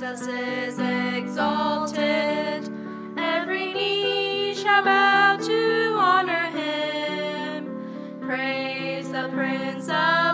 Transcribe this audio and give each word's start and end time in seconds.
Jesus 0.00 0.26
is 0.28 0.78
exalted. 0.78 2.72
Every 3.18 3.74
knee 3.74 4.54
shall 4.54 4.82
bow 4.82 5.36
to 5.36 5.94
honor 5.98 6.46
him. 6.56 8.18
Praise 8.22 9.12
the 9.12 9.28
Prince 9.28 9.90
of 9.90 10.29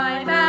He 0.00 0.39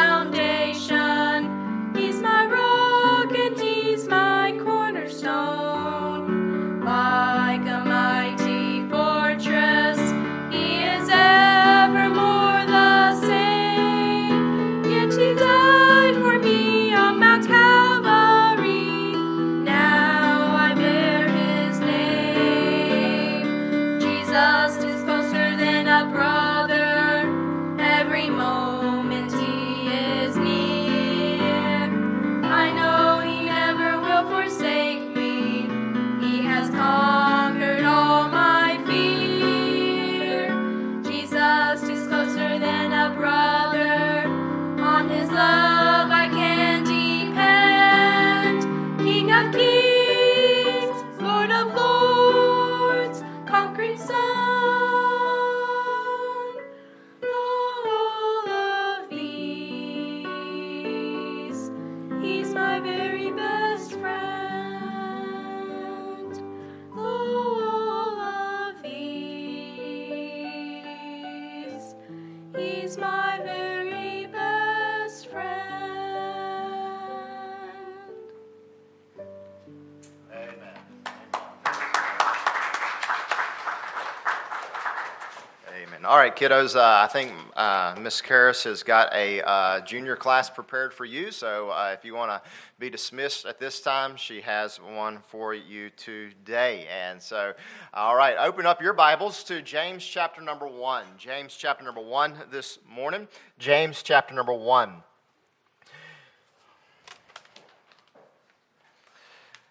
kiddos. 86.42 86.76
Uh, 86.76 87.04
I 87.04 87.08
think 87.08 87.32
uh, 87.56 87.96
Miss 88.02 88.20
Karras 88.20 88.64
has 88.64 88.82
got 88.82 89.14
a 89.14 89.48
uh, 89.48 89.80
junior 89.82 90.16
class 90.16 90.50
prepared 90.50 90.92
for 90.92 91.06
you. 91.06 91.30
So 91.30 91.70
uh, 91.70 91.92
if 91.94 92.04
you 92.04 92.16
want 92.16 92.32
to 92.32 92.42
be 92.80 92.90
dismissed 92.90 93.46
at 93.46 93.60
this 93.60 93.80
time, 93.80 94.16
she 94.16 94.42
has 94.42 94.78
one 94.78 95.20
for 95.28 95.54
you 95.54 95.92
today. 95.92 96.88
And 96.92 97.22
so, 97.22 97.54
all 97.94 98.16
right, 98.16 98.36
open 98.40 98.66
up 98.66 98.82
your 98.82 98.94
Bibles 98.94 99.44
to 99.44 99.62
James 99.62 100.04
chapter 100.04 100.42
number 100.42 100.66
one. 100.66 101.04
James 101.16 101.56
chapter 101.56 101.86
number 101.86 102.02
one 102.02 102.34
this 102.50 102.80
morning. 102.90 103.28
James 103.60 104.02
chapter 104.02 104.34
number 104.34 104.54
one. 104.54 105.04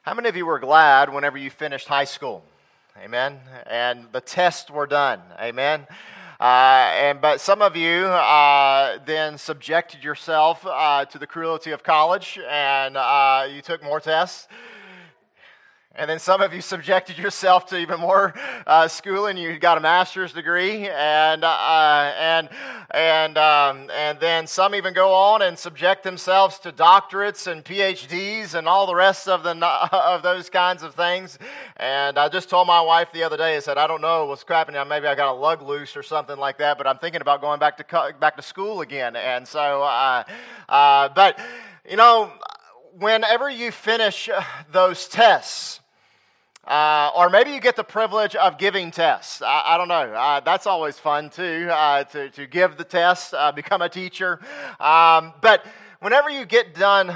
How 0.02 0.14
many 0.14 0.28
of 0.28 0.36
you 0.36 0.46
were 0.46 0.60
glad 0.60 1.12
whenever 1.12 1.36
you 1.36 1.50
finished 1.50 1.88
high 1.88 2.04
school? 2.04 2.44
Amen. 2.96 3.40
And 3.66 4.06
the 4.12 4.20
tests 4.20 4.70
were 4.70 4.86
done. 4.86 5.20
Amen. 5.40 5.88
Uh, 6.40 6.90
and 6.94 7.20
but 7.20 7.38
some 7.38 7.60
of 7.60 7.76
you 7.76 8.06
uh, 8.06 8.98
then 9.04 9.36
subjected 9.36 10.02
yourself 10.02 10.64
uh, 10.64 11.04
to 11.04 11.18
the 11.18 11.26
cruelty 11.26 11.70
of 11.70 11.82
college, 11.82 12.38
and 12.48 12.96
uh, 12.96 13.46
you 13.52 13.60
took 13.60 13.82
more 13.82 14.00
tests. 14.00 14.48
And 16.00 16.08
then 16.08 16.18
some 16.18 16.40
of 16.40 16.54
you 16.54 16.62
subjected 16.62 17.18
yourself 17.18 17.66
to 17.66 17.76
even 17.76 18.00
more 18.00 18.32
uh, 18.66 18.88
schooling. 18.88 19.36
You 19.36 19.58
got 19.58 19.76
a 19.76 19.82
master's 19.82 20.32
degree, 20.32 20.88
and 20.88 21.44
uh, 21.44 22.12
and 22.18 22.48
and 22.90 23.36
um, 23.36 23.90
and 23.92 24.18
then 24.18 24.46
some 24.46 24.74
even 24.74 24.94
go 24.94 25.12
on 25.12 25.42
and 25.42 25.58
subject 25.58 26.02
themselves 26.02 26.58
to 26.60 26.72
doctorates 26.72 27.46
and 27.46 27.62
PhDs 27.62 28.54
and 28.54 28.66
all 28.66 28.86
the 28.86 28.94
rest 28.94 29.28
of 29.28 29.42
the 29.42 29.50
of 29.92 30.22
those 30.22 30.48
kinds 30.48 30.82
of 30.82 30.94
things. 30.94 31.38
And 31.76 32.16
I 32.16 32.30
just 32.30 32.48
told 32.48 32.66
my 32.66 32.80
wife 32.80 33.12
the 33.12 33.22
other 33.22 33.36
day, 33.36 33.56
I 33.56 33.58
said, 33.58 33.76
I 33.76 33.86
don't 33.86 34.00
know 34.00 34.24
what's 34.24 34.42
happening. 34.48 34.82
Maybe 34.88 35.06
I 35.06 35.14
got 35.14 35.30
a 35.30 35.36
lug 35.38 35.60
loose 35.60 35.98
or 35.98 36.02
something 36.02 36.38
like 36.38 36.56
that. 36.56 36.78
But 36.78 36.86
I'm 36.86 36.96
thinking 36.96 37.20
about 37.20 37.42
going 37.42 37.60
back 37.60 37.76
to 37.76 38.14
back 38.18 38.36
to 38.36 38.42
school 38.42 38.80
again. 38.80 39.16
And 39.16 39.46
so, 39.46 39.82
uh, 39.82 40.24
uh, 40.66 41.10
but 41.10 41.38
you 41.86 41.98
know, 41.98 42.32
whenever 42.98 43.50
you 43.50 43.70
finish 43.70 44.30
those 44.72 45.06
tests. 45.06 45.79
Uh, 46.64 47.10
or 47.16 47.30
maybe 47.30 47.50
you 47.52 47.60
get 47.60 47.74
the 47.74 47.84
privilege 47.84 48.36
of 48.36 48.58
giving 48.58 48.90
tests. 48.90 49.40
I, 49.40 49.62
I 49.66 49.76
don't 49.78 49.88
know. 49.88 49.94
Uh, 49.94 50.40
that's 50.40 50.66
always 50.66 50.98
fun 50.98 51.30
too, 51.30 51.68
uh, 51.70 52.04
to, 52.04 52.30
to 52.30 52.46
give 52.46 52.76
the 52.76 52.84
test, 52.84 53.32
uh, 53.32 53.50
become 53.50 53.80
a 53.80 53.88
teacher. 53.88 54.38
Um, 54.78 55.32
but 55.40 55.64
whenever 56.00 56.28
you 56.28 56.44
get 56.44 56.74
done, 56.74 57.14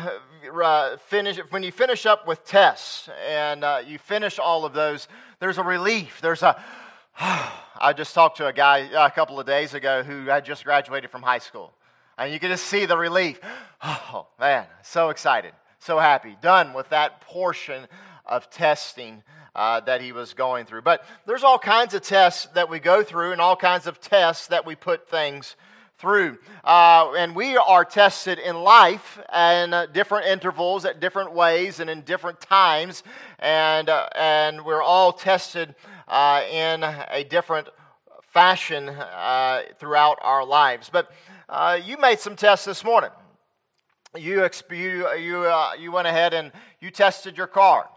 uh, 0.62 0.96
finish, 0.96 1.38
when 1.50 1.62
you 1.62 1.72
finish 1.72 2.06
up 2.06 2.26
with 2.26 2.44
tests 2.44 3.08
and 3.28 3.64
uh, 3.64 3.82
you 3.86 3.98
finish 3.98 4.38
all 4.38 4.64
of 4.64 4.72
those, 4.72 5.08
there's 5.40 5.58
a 5.58 5.62
relief. 5.62 6.20
There's 6.22 6.42
a, 6.42 6.62
I 7.20 7.92
just 7.94 8.14
talked 8.14 8.38
to 8.38 8.46
a 8.46 8.52
guy 8.52 8.78
a 8.78 9.10
couple 9.10 9.38
of 9.38 9.46
days 9.46 9.74
ago 9.74 10.02
who 10.02 10.24
had 10.26 10.46
just 10.46 10.64
graduated 10.64 11.10
from 11.10 11.22
high 11.22 11.38
school. 11.38 11.74
And 12.16 12.32
you 12.32 12.38
can 12.38 12.50
just 12.50 12.64
see 12.66 12.86
the 12.86 12.96
relief. 12.96 13.40
Oh, 13.86 14.28
man, 14.40 14.64
so 14.82 15.10
excited, 15.10 15.52
so 15.78 15.98
happy. 15.98 16.38
Done 16.40 16.72
with 16.72 16.88
that 16.88 17.20
portion 17.20 17.86
of 18.26 18.50
testing 18.50 19.22
uh, 19.54 19.80
that 19.80 20.00
he 20.00 20.12
was 20.12 20.34
going 20.34 20.66
through. 20.66 20.82
But 20.82 21.04
there's 21.26 21.44
all 21.44 21.58
kinds 21.58 21.94
of 21.94 22.02
tests 22.02 22.46
that 22.54 22.68
we 22.68 22.80
go 22.80 23.02
through 23.02 23.32
and 23.32 23.40
all 23.40 23.56
kinds 23.56 23.86
of 23.86 24.00
tests 24.00 24.48
that 24.48 24.66
we 24.66 24.74
put 24.74 25.08
things 25.08 25.56
through. 25.98 26.38
Uh, 26.64 27.12
and 27.16 27.36
we 27.36 27.56
are 27.56 27.84
tested 27.84 28.38
in 28.38 28.56
life 28.56 29.18
in 29.32 29.72
uh, 29.72 29.86
different 29.86 30.26
intervals, 30.26 30.84
at 30.84 31.00
different 31.00 31.32
ways, 31.32 31.80
and 31.80 31.88
in 31.88 32.02
different 32.02 32.40
times. 32.40 33.02
And, 33.38 33.88
uh, 33.88 34.08
and 34.14 34.64
we're 34.64 34.82
all 34.82 35.12
tested 35.12 35.74
uh, 36.08 36.42
in 36.50 36.82
a 36.82 37.24
different 37.24 37.68
fashion 38.32 38.88
uh, 38.88 39.62
throughout 39.78 40.18
our 40.20 40.44
lives. 40.44 40.90
But 40.92 41.10
uh, 41.48 41.78
you 41.82 41.96
made 41.96 42.18
some 42.18 42.36
tests 42.36 42.64
this 42.64 42.84
morning. 42.84 43.10
You, 44.16 44.48
you, 44.70 45.08
you, 45.14 45.52
you 45.78 45.92
went 45.92 46.06
ahead 46.06 46.34
and 46.34 46.52
you 46.80 46.90
tested 46.90 47.36
your 47.36 47.46
car. 47.46 47.88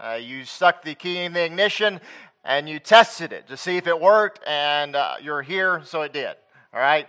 Uh, 0.00 0.14
you 0.14 0.44
stuck 0.44 0.82
the 0.82 0.94
key 0.94 1.18
in 1.18 1.32
the 1.32 1.44
ignition 1.44 2.00
and 2.44 2.68
you 2.68 2.78
tested 2.78 3.32
it 3.32 3.48
to 3.48 3.56
see 3.56 3.76
if 3.76 3.86
it 3.86 4.00
worked, 4.00 4.40
and 4.46 4.96
uh, 4.96 5.16
you're 5.20 5.42
here, 5.42 5.82
so 5.84 6.02
it 6.02 6.12
did. 6.12 6.34
All 6.72 6.80
right? 6.80 7.08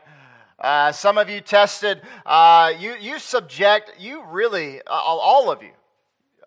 Uh, 0.60 0.92
some 0.92 1.18
of 1.18 1.30
you 1.30 1.40
tested, 1.40 2.02
uh, 2.26 2.74
you, 2.78 2.96
you 3.00 3.20
subject, 3.20 3.94
you 4.00 4.24
really, 4.26 4.82
uh, 4.82 4.90
all 4.90 5.50
of 5.50 5.64
you, 5.64 5.72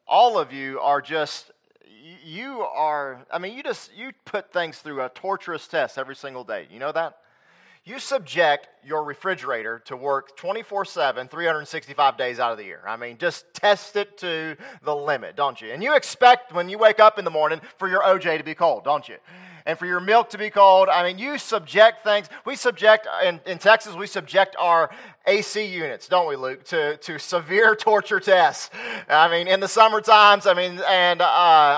all 0.06 0.38
of 0.38 0.52
you 0.52 0.78
are 0.80 1.00
just, 1.00 1.52
you 2.22 2.60
are, 2.60 3.24
I 3.30 3.38
mean, 3.38 3.56
you 3.56 3.62
just, 3.62 3.90
you 3.96 4.10
put 4.26 4.52
things 4.52 4.78
through 4.78 5.00
a 5.02 5.08
torturous 5.08 5.66
test 5.66 5.96
every 5.96 6.16
single 6.16 6.44
day. 6.44 6.66
You 6.70 6.78
know 6.78 6.92
that? 6.92 7.18
You 7.84 7.99
subject 7.99 8.69
your 8.84 9.02
refrigerator 9.02 9.81
to 9.87 9.96
work 9.96 10.37
24 10.37 10.84
7, 10.84 11.26
365 11.26 12.17
days 12.17 12.38
out 12.38 12.52
of 12.52 12.58
the 12.58 12.64
year. 12.64 12.81
I 12.87 12.96
mean, 12.96 13.19
just 13.19 13.52
test 13.55 13.96
it 13.96 14.17
to 14.19 14.56
the 14.84 14.94
limit, 14.94 15.34
don't 15.34 15.61
you? 15.61 15.73
And 15.73 15.82
you 15.82 15.96
expect 15.96 16.52
when 16.52 16.69
you 16.69 16.79
wake 16.79 17.00
up 17.00 17.19
in 17.19 17.25
the 17.25 17.31
morning 17.31 17.61
for 17.79 17.88
your 17.88 18.02
OJ 18.02 18.38
to 18.38 18.44
be 18.44 18.55
cold, 18.55 18.84
don't 18.84 19.08
you? 19.08 19.17
And 19.67 19.76
for 19.76 19.87
your 19.87 19.99
milk 19.99 20.31
to 20.31 20.38
be 20.38 20.49
cold. 20.49 20.88
I 20.88 21.02
mean, 21.02 21.19
you 21.19 21.38
subject 21.38 22.05
things. 22.05 22.29
We 22.44 22.55
subject, 22.55 23.08
in, 23.25 23.40
in 23.46 23.58
Texas, 23.58 23.96
we 23.96 24.06
subject 24.06 24.55
our 24.61 24.90
AC 25.24 25.64
units, 25.64 26.08
don't 26.08 26.28
we, 26.28 26.34
Luke, 26.34 26.64
to, 26.64 26.96
to 26.96 27.19
severe 27.19 27.76
torture 27.78 28.19
tests. 28.19 28.70
I 29.08 29.30
mean, 29.30 29.46
in 29.46 29.60
the 29.60 29.69
summer 29.69 30.00
times, 30.00 30.46
I 30.46 30.54
mean, 30.54 30.80
and 30.88 31.22
uh, 31.22 31.24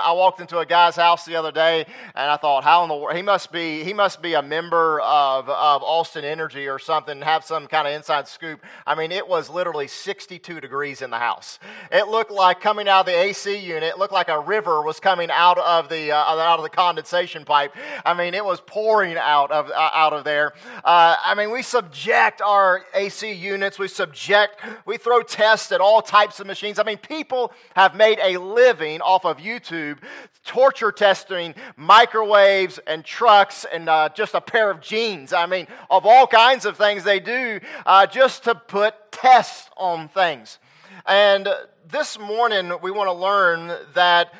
I 0.03 0.11
walked 0.13 0.41
into 0.41 0.57
a 0.57 0.65
guy's 0.65 0.95
house 0.95 1.25
the 1.25 1.35
other 1.35 1.51
day, 1.51 1.85
and 2.15 2.31
I 2.31 2.37
thought, 2.37 2.63
how 2.63 2.81
in 2.83 2.89
the 2.89 2.95
world, 2.95 3.15
he 3.15 3.21
must 3.21 3.51
be, 3.51 3.83
he 3.83 3.93
must 3.93 4.21
be 4.21 4.33
a 4.33 4.41
member 4.41 4.99
of, 5.01 5.47
of 5.47 5.83
Austin 5.83 6.25
Energy 6.25 6.67
or 6.67 6.79
something, 6.79 7.21
have 7.21 7.45
some 7.45 7.67
kind 7.67 7.87
of 7.87 7.93
inside 7.93 8.27
scoop. 8.27 8.61
I 8.87 8.95
mean, 8.95 9.11
it 9.11 9.27
was 9.27 9.47
literally 9.47 9.87
62 9.87 10.59
degrees 10.59 11.03
in 11.03 11.11
the 11.11 11.19
house. 11.19 11.59
It 11.91 12.07
looked 12.07 12.31
like 12.31 12.61
coming 12.61 12.87
out 12.87 13.01
of 13.01 13.05
the 13.05 13.19
AC 13.19 13.57
unit, 13.57 13.83
it 13.83 13.99
looked 13.99 14.13
like 14.13 14.29
a 14.29 14.39
river 14.39 14.81
was 14.81 14.99
coming 14.99 15.29
out 15.29 15.59
of 15.59 15.87
the, 15.89 16.11
uh, 16.11 16.17
out 16.17 16.57
of 16.57 16.63
the 16.63 16.69
condensation 16.69 17.45
pipe. 17.45 17.75
I 18.03 18.15
mean, 18.15 18.33
it 18.33 18.43
was 18.43 18.59
pouring 18.61 19.17
out 19.17 19.51
of, 19.51 19.69
uh, 19.69 19.89
out 19.93 20.13
of 20.13 20.23
there. 20.23 20.53
Uh, 20.83 21.15
I 21.23 21.35
mean, 21.35 21.51
we 21.51 21.61
subject 21.61 22.41
our 22.41 22.81
AC 22.95 23.34
units, 23.35 23.77
we 23.77 23.87
subject, 23.87 24.59
we 24.85 24.97
throw 24.97 25.21
tests 25.21 25.71
at 25.71 25.81
all 25.81 26.01
types 26.01 26.39
of 26.39 26.47
machines. 26.47 26.79
I 26.79 26.83
mean, 26.83 26.97
people 26.97 27.51
have 27.75 27.95
made 27.95 28.19
a 28.21 28.37
living 28.37 29.01
off 29.01 29.25
of 29.25 29.37
YouTube 29.37 29.99
torture 30.43 30.91
testing 30.91 31.55
microwaves 31.75 32.79
and 32.87 33.03
trucks 33.03 33.65
and 33.71 33.89
uh, 33.89 34.09
just 34.15 34.33
a 34.33 34.41
pair 34.41 34.71
of 34.71 34.81
jeans. 34.81 35.33
I 35.33 35.45
mean, 35.45 35.67
of 35.89 36.05
all 36.05 36.27
kinds 36.27 36.65
of 36.65 36.77
things 36.77 37.03
they 37.03 37.19
do 37.19 37.59
uh, 37.85 38.07
just 38.07 38.43
to 38.45 38.55
put 38.55 39.11
tests 39.11 39.69
on 39.77 40.07
things. 40.07 40.59
And 41.05 41.47
this 41.87 42.17
morning, 42.17 42.71
we 42.81 42.91
want 42.91 43.07
to 43.07 43.13
learn 43.13 43.71
that 43.93 44.33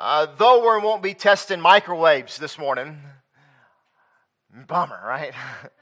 uh, 0.00 0.26
though 0.38 0.60
we 0.60 0.84
won't 0.84 1.02
be 1.02 1.12
testing 1.12 1.60
microwaves 1.60 2.38
this 2.38 2.56
morning, 2.56 2.98
bummer, 4.68 5.00
right? 5.04 5.32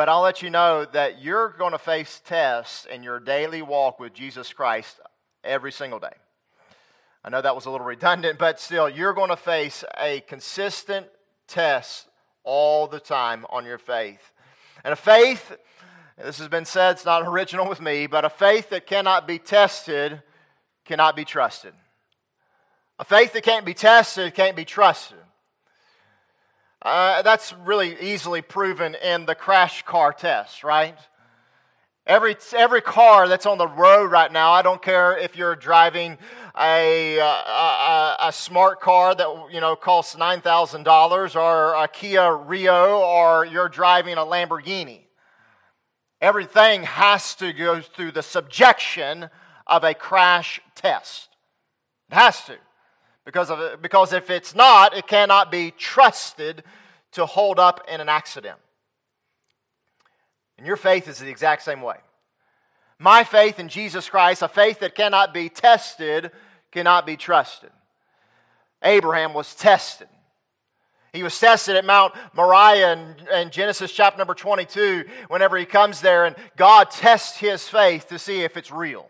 But 0.00 0.08
I'll 0.08 0.22
let 0.22 0.40
you 0.40 0.48
know 0.48 0.86
that 0.94 1.20
you're 1.20 1.50
going 1.50 1.72
to 1.72 1.78
face 1.78 2.22
tests 2.24 2.86
in 2.86 3.02
your 3.02 3.20
daily 3.20 3.60
walk 3.60 4.00
with 4.00 4.14
Jesus 4.14 4.50
Christ 4.50 4.98
every 5.44 5.70
single 5.70 5.98
day. 5.98 6.14
I 7.22 7.28
know 7.28 7.42
that 7.42 7.54
was 7.54 7.66
a 7.66 7.70
little 7.70 7.86
redundant, 7.86 8.38
but 8.38 8.58
still, 8.58 8.88
you're 8.88 9.12
going 9.12 9.28
to 9.28 9.36
face 9.36 9.84
a 9.98 10.20
consistent 10.20 11.06
test 11.46 12.08
all 12.44 12.86
the 12.86 12.98
time 12.98 13.44
on 13.50 13.66
your 13.66 13.76
faith. 13.76 14.22
And 14.84 14.94
a 14.94 14.96
faith, 14.96 15.54
this 16.16 16.38
has 16.38 16.48
been 16.48 16.64
said, 16.64 16.92
it's 16.92 17.04
not 17.04 17.22
original 17.28 17.68
with 17.68 17.82
me, 17.82 18.06
but 18.06 18.24
a 18.24 18.30
faith 18.30 18.70
that 18.70 18.86
cannot 18.86 19.28
be 19.28 19.38
tested 19.38 20.22
cannot 20.86 21.14
be 21.14 21.26
trusted. 21.26 21.74
A 22.98 23.04
faith 23.04 23.34
that 23.34 23.42
can't 23.42 23.66
be 23.66 23.74
tested 23.74 24.34
can't 24.34 24.56
be 24.56 24.64
trusted. 24.64 25.18
Uh, 26.82 27.20
that's 27.22 27.52
really 27.64 27.94
easily 28.00 28.40
proven 28.40 28.94
in 28.94 29.26
the 29.26 29.34
crash 29.34 29.82
car 29.82 30.12
test, 30.12 30.64
right? 30.64 30.96
Every, 32.06 32.36
every 32.56 32.80
car 32.80 33.28
that's 33.28 33.44
on 33.44 33.58
the 33.58 33.68
road 33.68 34.10
right 34.10 34.32
now, 34.32 34.52
I 34.52 34.62
don't 34.62 34.80
care 34.80 35.16
if 35.18 35.36
you're 35.36 35.54
driving 35.54 36.16
a, 36.58 37.18
a, 37.18 38.16
a 38.20 38.32
smart 38.32 38.80
car 38.80 39.14
that 39.14 39.48
you 39.52 39.60
know 39.60 39.76
costs 39.76 40.16
$9,000 40.16 41.36
or 41.36 41.74
a 41.74 41.86
Kia 41.86 42.34
Rio 42.34 43.00
or 43.00 43.44
you're 43.44 43.68
driving 43.68 44.14
a 44.14 44.24
Lamborghini. 44.24 45.00
Everything 46.20 46.82
has 46.84 47.34
to 47.36 47.52
go 47.52 47.80
through 47.80 48.12
the 48.12 48.22
subjection 48.22 49.28
of 49.66 49.84
a 49.84 49.94
crash 49.94 50.60
test. 50.74 51.28
It 52.10 52.14
has 52.14 52.42
to. 52.46 52.56
Because, 53.24 53.50
of 53.50 53.82
because 53.82 54.12
if 54.12 54.30
it's 54.30 54.54
not, 54.54 54.96
it 54.96 55.06
cannot 55.06 55.50
be 55.50 55.72
trusted 55.72 56.62
to 57.12 57.26
hold 57.26 57.58
up 57.58 57.86
in 57.88 58.00
an 58.00 58.08
accident. 58.08 58.58
And 60.58 60.66
your 60.66 60.76
faith 60.76 61.08
is 61.08 61.18
the 61.18 61.28
exact 61.28 61.62
same 61.62 61.82
way. 61.82 61.96
My 62.98 63.24
faith 63.24 63.58
in 63.58 63.68
Jesus 63.68 64.08
Christ, 64.08 64.42
a 64.42 64.48
faith 64.48 64.80
that 64.80 64.94
cannot 64.94 65.32
be 65.32 65.48
tested, 65.48 66.30
cannot 66.70 67.06
be 67.06 67.16
trusted. 67.16 67.70
Abraham 68.82 69.32
was 69.32 69.54
tested. 69.54 70.08
He 71.12 71.22
was 71.22 71.38
tested 71.38 71.76
at 71.76 71.84
Mount 71.84 72.14
Moriah 72.34 72.92
in, 72.92 73.28
in, 73.34 73.50
Genesis 73.50 73.90
chapter 73.90 74.18
number 74.18 74.34
22 74.34 75.04
whenever 75.28 75.56
he 75.56 75.64
comes 75.64 76.00
there, 76.00 76.26
and 76.26 76.36
God 76.56 76.90
tests 76.90 77.36
his 77.36 77.68
faith 77.68 78.08
to 78.08 78.18
see 78.18 78.42
if 78.42 78.56
it's 78.56 78.70
real. 78.70 79.08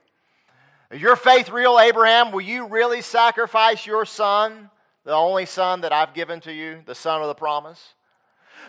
Is 0.91 1.01
your 1.01 1.17
faith 1.17 1.51
real, 1.51 1.79
Abraham? 1.79 2.33
Will 2.33 2.41
you 2.41 2.67
really 2.67 3.01
sacrifice 3.01 3.87
your 3.87 4.05
son, 4.05 4.71
the 5.05 5.13
only 5.13 5.47
son 5.47 5.83
that 5.83 5.93
I've 5.93 6.15
given 6.15 6.41
to 6.41 6.53
you, 6.53 6.83
the 6.85 6.97
son 6.97 7.23
of 7.23 7.29
the 7.29 7.35
promise? 7.35 7.95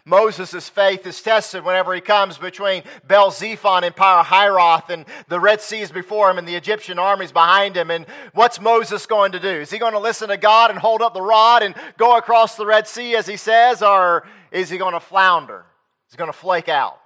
Moses' 0.06 0.70
faith 0.70 1.06
is 1.06 1.22
tested 1.22 1.66
whenever 1.66 1.94
he 1.94 2.00
comes 2.00 2.38
between 2.38 2.84
Baal 3.08 3.32
Zephon 3.32 3.84
and 3.84 3.96
Pi-hahiroth, 3.96 4.90
and 4.90 5.06
the 5.28 5.40
Red 5.40 5.62
Sea 5.62 5.82
is 5.82 5.92
before 5.92 6.30
him, 6.30 6.38
and 6.38 6.48
the 6.48 6.56
Egyptian 6.56 7.00
armies 7.00 7.32
behind 7.32 7.76
him. 7.76 7.92
And 7.92 8.06
what's 8.34 8.62
Moses 8.62 9.06
going 9.06 9.32
to 9.34 9.40
do? 9.40 9.50
Is 9.50 9.72
he 9.72 9.80
going 9.80 9.94
to 9.94 10.00
listen 10.00 10.30
to 10.30 10.38
God 10.38 10.70
and 10.70 10.80
hold 10.80 11.02
up 11.02 11.14
the 11.14 11.22
rod 11.22 11.64
and 11.64 11.76
go 11.98 12.18
across 12.18 12.56
the 12.56 12.66
Red 12.68 12.88
Sea 12.88 13.16
as 13.16 13.28
he 13.28 13.36
says, 13.36 13.82
or 13.82 14.28
is 14.52 14.70
he 14.70 14.78
going 14.78 14.94
to 14.94 15.00
flounder? 15.00 15.66
Is 16.08 16.14
he 16.14 16.18
going 16.18 16.32
to 16.32 16.38
flake 16.38 16.70
out? 16.70 17.01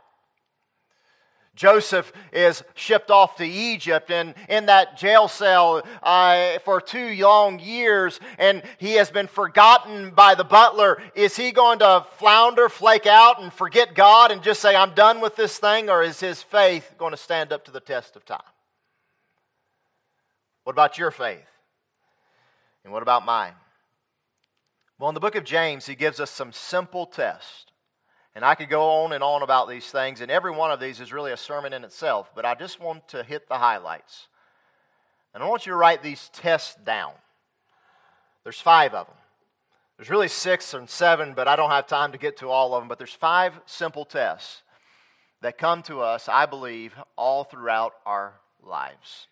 Joseph 1.55 2.11
is 2.33 2.63
shipped 2.73 3.09
off 3.09 3.37
to 3.37 3.45
Egypt 3.45 4.11
and 4.11 4.35
in 4.49 4.65
that 4.65 4.97
jail 4.97 5.27
cell 5.27 5.83
uh, 6.03 6.59
for 6.59 6.81
two 6.81 7.15
long 7.15 7.59
years, 7.59 8.19
and 8.37 8.61
he 8.77 8.93
has 8.93 9.09
been 9.09 9.27
forgotten 9.27 10.11
by 10.11 10.35
the 10.35 10.43
butler. 10.43 11.01
Is 11.15 11.37
he 11.37 11.51
going 11.51 11.79
to 11.79 12.05
flounder, 12.17 12.67
flake 12.67 13.05
out, 13.05 13.41
and 13.41 13.53
forget 13.53 13.95
God 13.95 14.31
and 14.31 14.43
just 14.43 14.61
say, 14.61 14.75
I'm 14.75 14.93
done 14.93 15.21
with 15.21 15.35
this 15.37 15.57
thing, 15.57 15.89
or 15.89 16.03
is 16.03 16.19
his 16.19 16.41
faith 16.41 16.93
going 16.97 17.11
to 17.11 17.17
stand 17.17 17.53
up 17.53 17.63
to 17.65 17.71
the 17.71 17.79
test 17.79 18.15
of 18.15 18.25
time? 18.25 18.39
What 20.65 20.73
about 20.73 20.97
your 20.97 21.11
faith? 21.11 21.47
And 22.83 22.91
what 22.91 23.01
about 23.01 23.25
mine? 23.25 23.53
Well, 24.99 25.09
in 25.09 25.13
the 25.13 25.21
book 25.21 25.35
of 25.35 25.43
James, 25.43 25.85
he 25.85 25.95
gives 25.95 26.19
us 26.19 26.31
some 26.31 26.51
simple 26.51 27.05
tests 27.05 27.65
and 28.35 28.43
I 28.43 28.53
could 28.53 28.69
go 28.69 29.03
on 29.03 29.13
and 29.13 29.23
on 29.23 29.41
about 29.41 29.69
these 29.69 29.85
things, 29.85 30.19
and 30.19 30.29
every 30.29 30.51
one 30.51 30.69
of 30.69 30.79
these 30.79 30.99
is 30.99 31.13
really 31.13 31.31
a 31.31 31.37
sermon 31.37 31.71
in 31.71 31.85
itself, 31.85 32.31
but 32.35 32.45
I 32.45 32.53
just 32.53 32.81
want 32.81 33.07
to 33.09 33.23
hit 33.23 33.47
the 33.47 33.57
highlights. 33.57 34.27
And 35.33 35.41
I 35.41 35.47
want 35.47 35.65
you 35.65 35.71
to 35.71 35.77
write 35.77 36.03
these 36.03 36.29
tests 36.33 36.75
down. 36.85 37.13
There's 38.43 38.59
five 38.59 38.93
of 38.93 39.07
them. 39.07 39.15
There's 39.97 40.09
really 40.09 40.27
six 40.27 40.73
and 40.73 40.89
seven, 40.89 41.33
but 41.33 41.47
I 41.47 41.55
don't 41.55 41.71
have 41.71 41.87
time 41.87 42.11
to 42.11 42.17
get 42.17 42.37
to 42.37 42.49
all 42.49 42.73
of 42.73 42.81
them. 42.81 42.87
But 42.87 42.97
there's 42.97 43.13
five 43.13 43.53
simple 43.65 44.05
tests 44.05 44.61
that 45.41 45.57
come 45.57 45.81
to 45.83 46.01
us, 46.01 46.27
I 46.27 46.45
believe, 46.45 46.93
all 47.15 47.43
throughout 47.43 47.93
our 48.05 48.33
lives. 48.61 49.27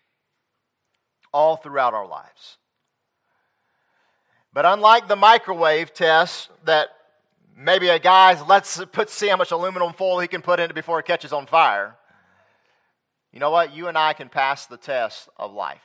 All 1.32 1.56
throughout 1.56 1.92
our 1.92 2.06
lives. 2.06 2.56
But 4.52 4.64
unlike 4.64 5.08
the 5.08 5.16
microwave 5.16 5.92
test 5.92 6.50
that 6.64 6.88
Maybe 7.56 7.88
a 7.88 7.98
guy's, 7.98 8.42
let's 8.42 8.84
put, 8.92 9.10
see 9.10 9.28
how 9.28 9.36
much 9.36 9.52
aluminum 9.52 9.92
foil 9.92 10.18
he 10.18 10.28
can 10.28 10.42
put 10.42 10.58
in 10.58 10.70
it 10.70 10.74
before 10.74 10.98
it 10.98 11.06
catches 11.06 11.32
on 11.32 11.46
fire. 11.46 11.96
You 13.32 13.38
know 13.40 13.50
what? 13.50 13.74
You 13.74 13.88
and 13.88 13.96
I 13.96 14.12
can 14.12 14.28
pass 14.28 14.66
the 14.66 14.76
test 14.76 15.28
of 15.36 15.52
life. 15.52 15.82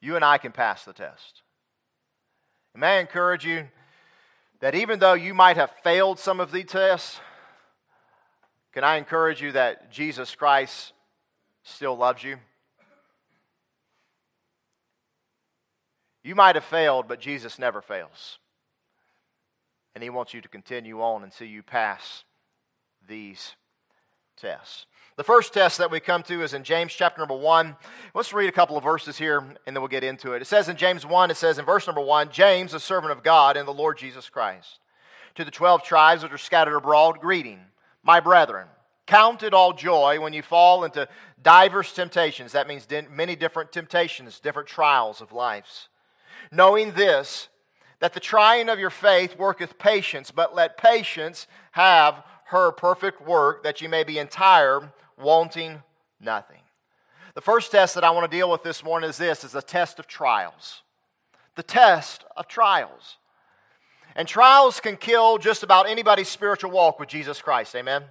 You 0.00 0.16
and 0.16 0.24
I 0.24 0.38
can 0.38 0.52
pass 0.52 0.84
the 0.84 0.92
test. 0.92 1.42
And 2.74 2.80
may 2.80 2.96
I 2.96 3.00
encourage 3.00 3.44
you 3.44 3.68
that 4.60 4.74
even 4.74 4.98
though 4.98 5.14
you 5.14 5.34
might 5.34 5.56
have 5.56 5.70
failed 5.82 6.18
some 6.18 6.40
of 6.40 6.50
the 6.50 6.64
tests, 6.64 7.20
can 8.72 8.84
I 8.84 8.96
encourage 8.96 9.40
you 9.40 9.52
that 9.52 9.92
Jesus 9.92 10.34
Christ 10.34 10.92
still 11.62 11.96
loves 11.96 12.22
you? 12.22 12.36
You 16.22 16.34
might 16.34 16.54
have 16.54 16.64
failed, 16.64 17.06
but 17.06 17.20
Jesus 17.20 17.58
never 17.58 17.82
fails. 17.82 18.38
And 19.94 20.02
He 20.02 20.10
wants 20.10 20.34
you 20.34 20.40
to 20.40 20.48
continue 20.48 21.00
on 21.00 21.22
until 21.22 21.46
you 21.46 21.62
pass 21.62 22.24
these 23.08 23.54
tests. 24.36 24.86
The 25.16 25.24
first 25.24 25.54
test 25.54 25.78
that 25.78 25.92
we 25.92 26.00
come 26.00 26.24
to 26.24 26.42
is 26.42 26.54
in 26.54 26.64
James 26.64 26.92
chapter 26.92 27.20
number 27.20 27.36
1. 27.36 27.76
Let's 28.14 28.32
read 28.32 28.48
a 28.48 28.52
couple 28.52 28.76
of 28.76 28.82
verses 28.82 29.16
here 29.16 29.38
and 29.38 29.56
then 29.66 29.80
we'll 29.80 29.86
get 29.86 30.02
into 30.02 30.32
it. 30.32 30.42
It 30.42 30.46
says 30.46 30.68
in 30.68 30.76
James 30.76 31.06
1, 31.06 31.30
it 31.30 31.36
says 31.36 31.58
in 31.58 31.64
verse 31.64 31.86
number 31.86 32.00
1 32.00 32.30
James, 32.32 32.74
a 32.74 32.80
servant 32.80 33.12
of 33.12 33.22
God 33.22 33.56
and 33.56 33.68
the 33.68 33.72
Lord 33.72 33.96
Jesus 33.96 34.28
Christ, 34.28 34.80
to 35.36 35.44
the 35.44 35.52
12 35.52 35.84
tribes 35.84 36.24
which 36.24 36.32
are 36.32 36.38
scattered 36.38 36.76
abroad, 36.76 37.20
greeting, 37.20 37.60
my 38.02 38.18
brethren. 38.18 38.66
Count 39.06 39.42
it 39.42 39.54
all 39.54 39.72
joy 39.72 40.18
when 40.18 40.32
you 40.32 40.42
fall 40.42 40.84
into 40.84 41.06
diverse 41.40 41.92
temptations. 41.92 42.52
That 42.52 42.66
means 42.66 42.88
many 43.10 43.36
different 43.36 43.70
temptations, 43.70 44.40
different 44.40 44.68
trials 44.68 45.20
of 45.20 45.30
lives. 45.30 45.88
Knowing 46.50 46.92
this, 46.92 47.48
that 48.04 48.12
the 48.12 48.20
trying 48.20 48.68
of 48.68 48.78
your 48.78 48.90
faith 48.90 49.38
worketh 49.38 49.78
patience, 49.78 50.30
but 50.30 50.54
let 50.54 50.76
patience 50.76 51.46
have 51.70 52.22
her 52.48 52.70
perfect 52.70 53.26
work, 53.26 53.62
that 53.62 53.80
you 53.80 53.88
may 53.88 54.04
be 54.04 54.18
entire, 54.18 54.92
wanting 55.16 55.82
nothing. 56.20 56.60
The 57.32 57.40
first 57.40 57.72
test 57.72 57.94
that 57.94 58.04
I 58.04 58.10
want 58.10 58.30
to 58.30 58.36
deal 58.36 58.50
with 58.50 58.62
this 58.62 58.84
morning 58.84 59.08
is 59.08 59.16
this 59.16 59.42
is 59.42 59.52
the 59.52 59.62
test 59.62 59.98
of 59.98 60.06
trials. 60.06 60.82
The 61.54 61.62
test 61.62 62.26
of 62.36 62.46
trials. 62.46 63.16
And 64.14 64.28
trials 64.28 64.80
can 64.80 64.98
kill 64.98 65.38
just 65.38 65.62
about 65.62 65.88
anybody's 65.88 66.28
spiritual 66.28 66.72
walk 66.72 67.00
with 67.00 67.08
Jesus 67.08 67.40
Christ. 67.40 67.74
Amen. 67.74 68.02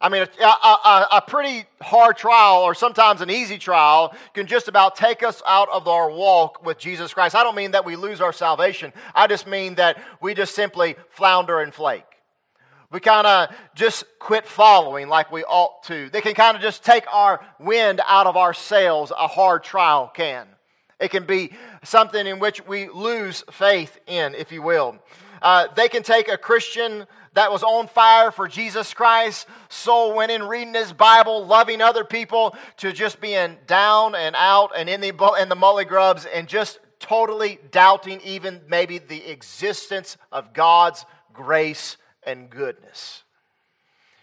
I 0.00 0.08
mean, 0.08 0.22
a, 0.22 0.44
a, 0.44 1.08
a, 1.12 1.22
pretty 1.26 1.64
hard 1.82 2.16
trial, 2.16 2.62
or 2.62 2.72
sometimes 2.72 3.20
an 3.20 3.30
easy 3.30 3.58
trial, 3.58 4.14
can 4.32 4.46
just 4.46 4.68
about 4.68 4.94
take 4.94 5.24
us 5.24 5.42
out 5.44 5.68
of 5.70 5.88
our 5.88 6.08
walk 6.08 6.64
with 6.64 6.78
Jesus 6.78 7.12
Christ. 7.12 7.34
I 7.34 7.42
don't 7.42 7.56
mean 7.56 7.72
that 7.72 7.84
we 7.84 7.96
lose 7.96 8.20
our 8.20 8.32
salvation. 8.32 8.92
I 9.12 9.26
just 9.26 9.48
mean 9.48 9.74
that 9.74 10.00
we 10.20 10.34
just 10.34 10.54
simply 10.54 10.94
flounder 11.10 11.60
and 11.60 11.74
flake. 11.74 12.04
We 12.92 13.00
kind 13.00 13.26
of 13.26 13.54
just 13.74 14.04
quit 14.20 14.46
following 14.46 15.08
like 15.08 15.32
we 15.32 15.42
ought 15.42 15.82
to. 15.84 16.08
They 16.10 16.20
can 16.20 16.34
kind 16.34 16.56
of 16.56 16.62
just 16.62 16.84
take 16.84 17.04
our 17.12 17.44
wind 17.58 18.00
out 18.06 18.28
of 18.28 18.36
our 18.36 18.54
sails, 18.54 19.10
a 19.10 19.26
hard 19.26 19.64
trial 19.64 20.10
can. 20.14 20.46
It 21.00 21.10
can 21.10 21.24
be 21.24 21.52
something 21.82 22.24
in 22.26 22.38
which 22.38 22.64
we 22.66 22.88
lose 22.88 23.44
faith 23.50 23.98
in, 24.06 24.34
if 24.34 24.52
you 24.52 24.62
will. 24.62 24.98
Uh, 25.40 25.68
they 25.76 25.88
can 25.88 26.02
take 26.02 26.28
a 26.28 26.36
Christian 26.36 27.06
that 27.34 27.52
was 27.52 27.62
on 27.62 27.86
fire 27.86 28.30
for 28.30 28.48
Jesus 28.48 28.92
Christ, 28.94 29.46
soul 29.68 30.16
winning, 30.16 30.42
reading 30.42 30.74
his 30.74 30.92
Bible, 30.92 31.46
loving 31.46 31.80
other 31.80 32.04
people, 32.04 32.56
to 32.78 32.92
just 32.92 33.20
being 33.20 33.56
down 33.66 34.14
and 34.14 34.34
out 34.36 34.72
and 34.76 34.88
in 34.88 35.00
the, 35.00 35.10
in 35.40 35.48
the 35.48 35.54
mully 35.54 35.86
grubs 35.86 36.26
and 36.26 36.48
just 36.48 36.80
totally 36.98 37.58
doubting 37.70 38.20
even 38.24 38.60
maybe 38.68 38.98
the 38.98 39.30
existence 39.30 40.16
of 40.32 40.52
God's 40.52 41.04
grace 41.32 41.96
and 42.24 42.50
goodness. 42.50 43.22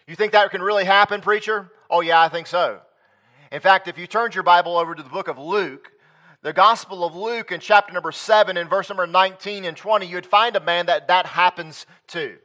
You 0.08 0.16
think 0.16 0.34
that 0.34 0.52
can 0.52 0.62
really 0.62 0.86
happen, 0.86 1.22
preacher? 1.22 1.72
Oh, 1.90 2.02
yeah, 2.02 2.22
I 2.22 2.30
think 2.30 2.48
so. 2.48 2.82
In 3.52 3.62
fact, 3.62 3.88
if 3.88 3.98
you 3.98 4.08
turned 4.08 4.36
your 4.36 4.44
Bible 4.44 4.78
over 4.78 4.94
to 4.94 5.02
the 5.02 5.10
book 5.10 5.28
of 5.28 5.38
Luke, 5.38 5.92
the 6.46 6.54
Gospel 6.54 7.04
of 7.04 7.16
Luke 7.16 7.52
in 7.52 7.60
chapter 7.60 7.92
number 7.92 8.12
7 8.12 8.56
in 8.56 8.68
verse 8.68 8.88
number 8.88 9.08
19 9.08 9.66
and 9.66 9.76
20, 9.76 10.06
you'd 10.06 10.28
find 10.28 10.56
a 10.56 10.60
man 10.60 10.86
that 10.86 11.08
that 11.08 11.26
happens 11.26 11.88
to. 12.10 12.38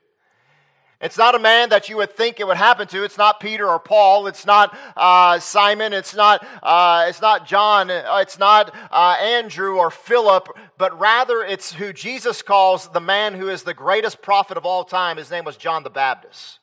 It's 1.03 1.19
not 1.19 1.35
a 1.35 1.39
man 1.39 1.69
that 1.69 1.91
you 1.91 1.99
would 1.99 2.17
think 2.17 2.41
it 2.41 2.47
would 2.47 2.57
happen 2.57 2.89
to. 2.89 3.05
It's 3.05 3.19
not 3.19 3.41
Peter 3.41 3.69
or 3.69 3.79
Paul. 3.79 4.27
It's 4.27 4.47
not 4.47 4.75
uh, 4.97 5.39
Simon. 5.39 5.93
It's 5.93 6.15
not, 6.15 6.43
uh, 6.63 7.09
it's 7.11 7.21
not 7.21 7.47
John. 7.47 7.91
It's 7.91 8.39
not 8.39 8.75
uh, 8.91 9.17
Andrew 9.21 9.77
or 9.77 9.91
Philip, 9.91 10.49
but 10.79 10.99
rather 10.99 11.43
it's 11.43 11.75
who 11.75 11.93
Jesus 11.93 12.41
calls 12.41 12.89
the 12.89 13.01
man 13.01 13.35
who 13.35 13.51
is 13.51 13.65
the 13.65 13.75
greatest 13.75 14.23
prophet 14.23 14.57
of 14.57 14.65
all 14.65 14.85
time. 14.85 15.19
His 15.19 15.31
name 15.31 15.45
was 15.45 15.59
John 15.59 15.83
the 15.83 15.91
Baptist. 15.91 16.60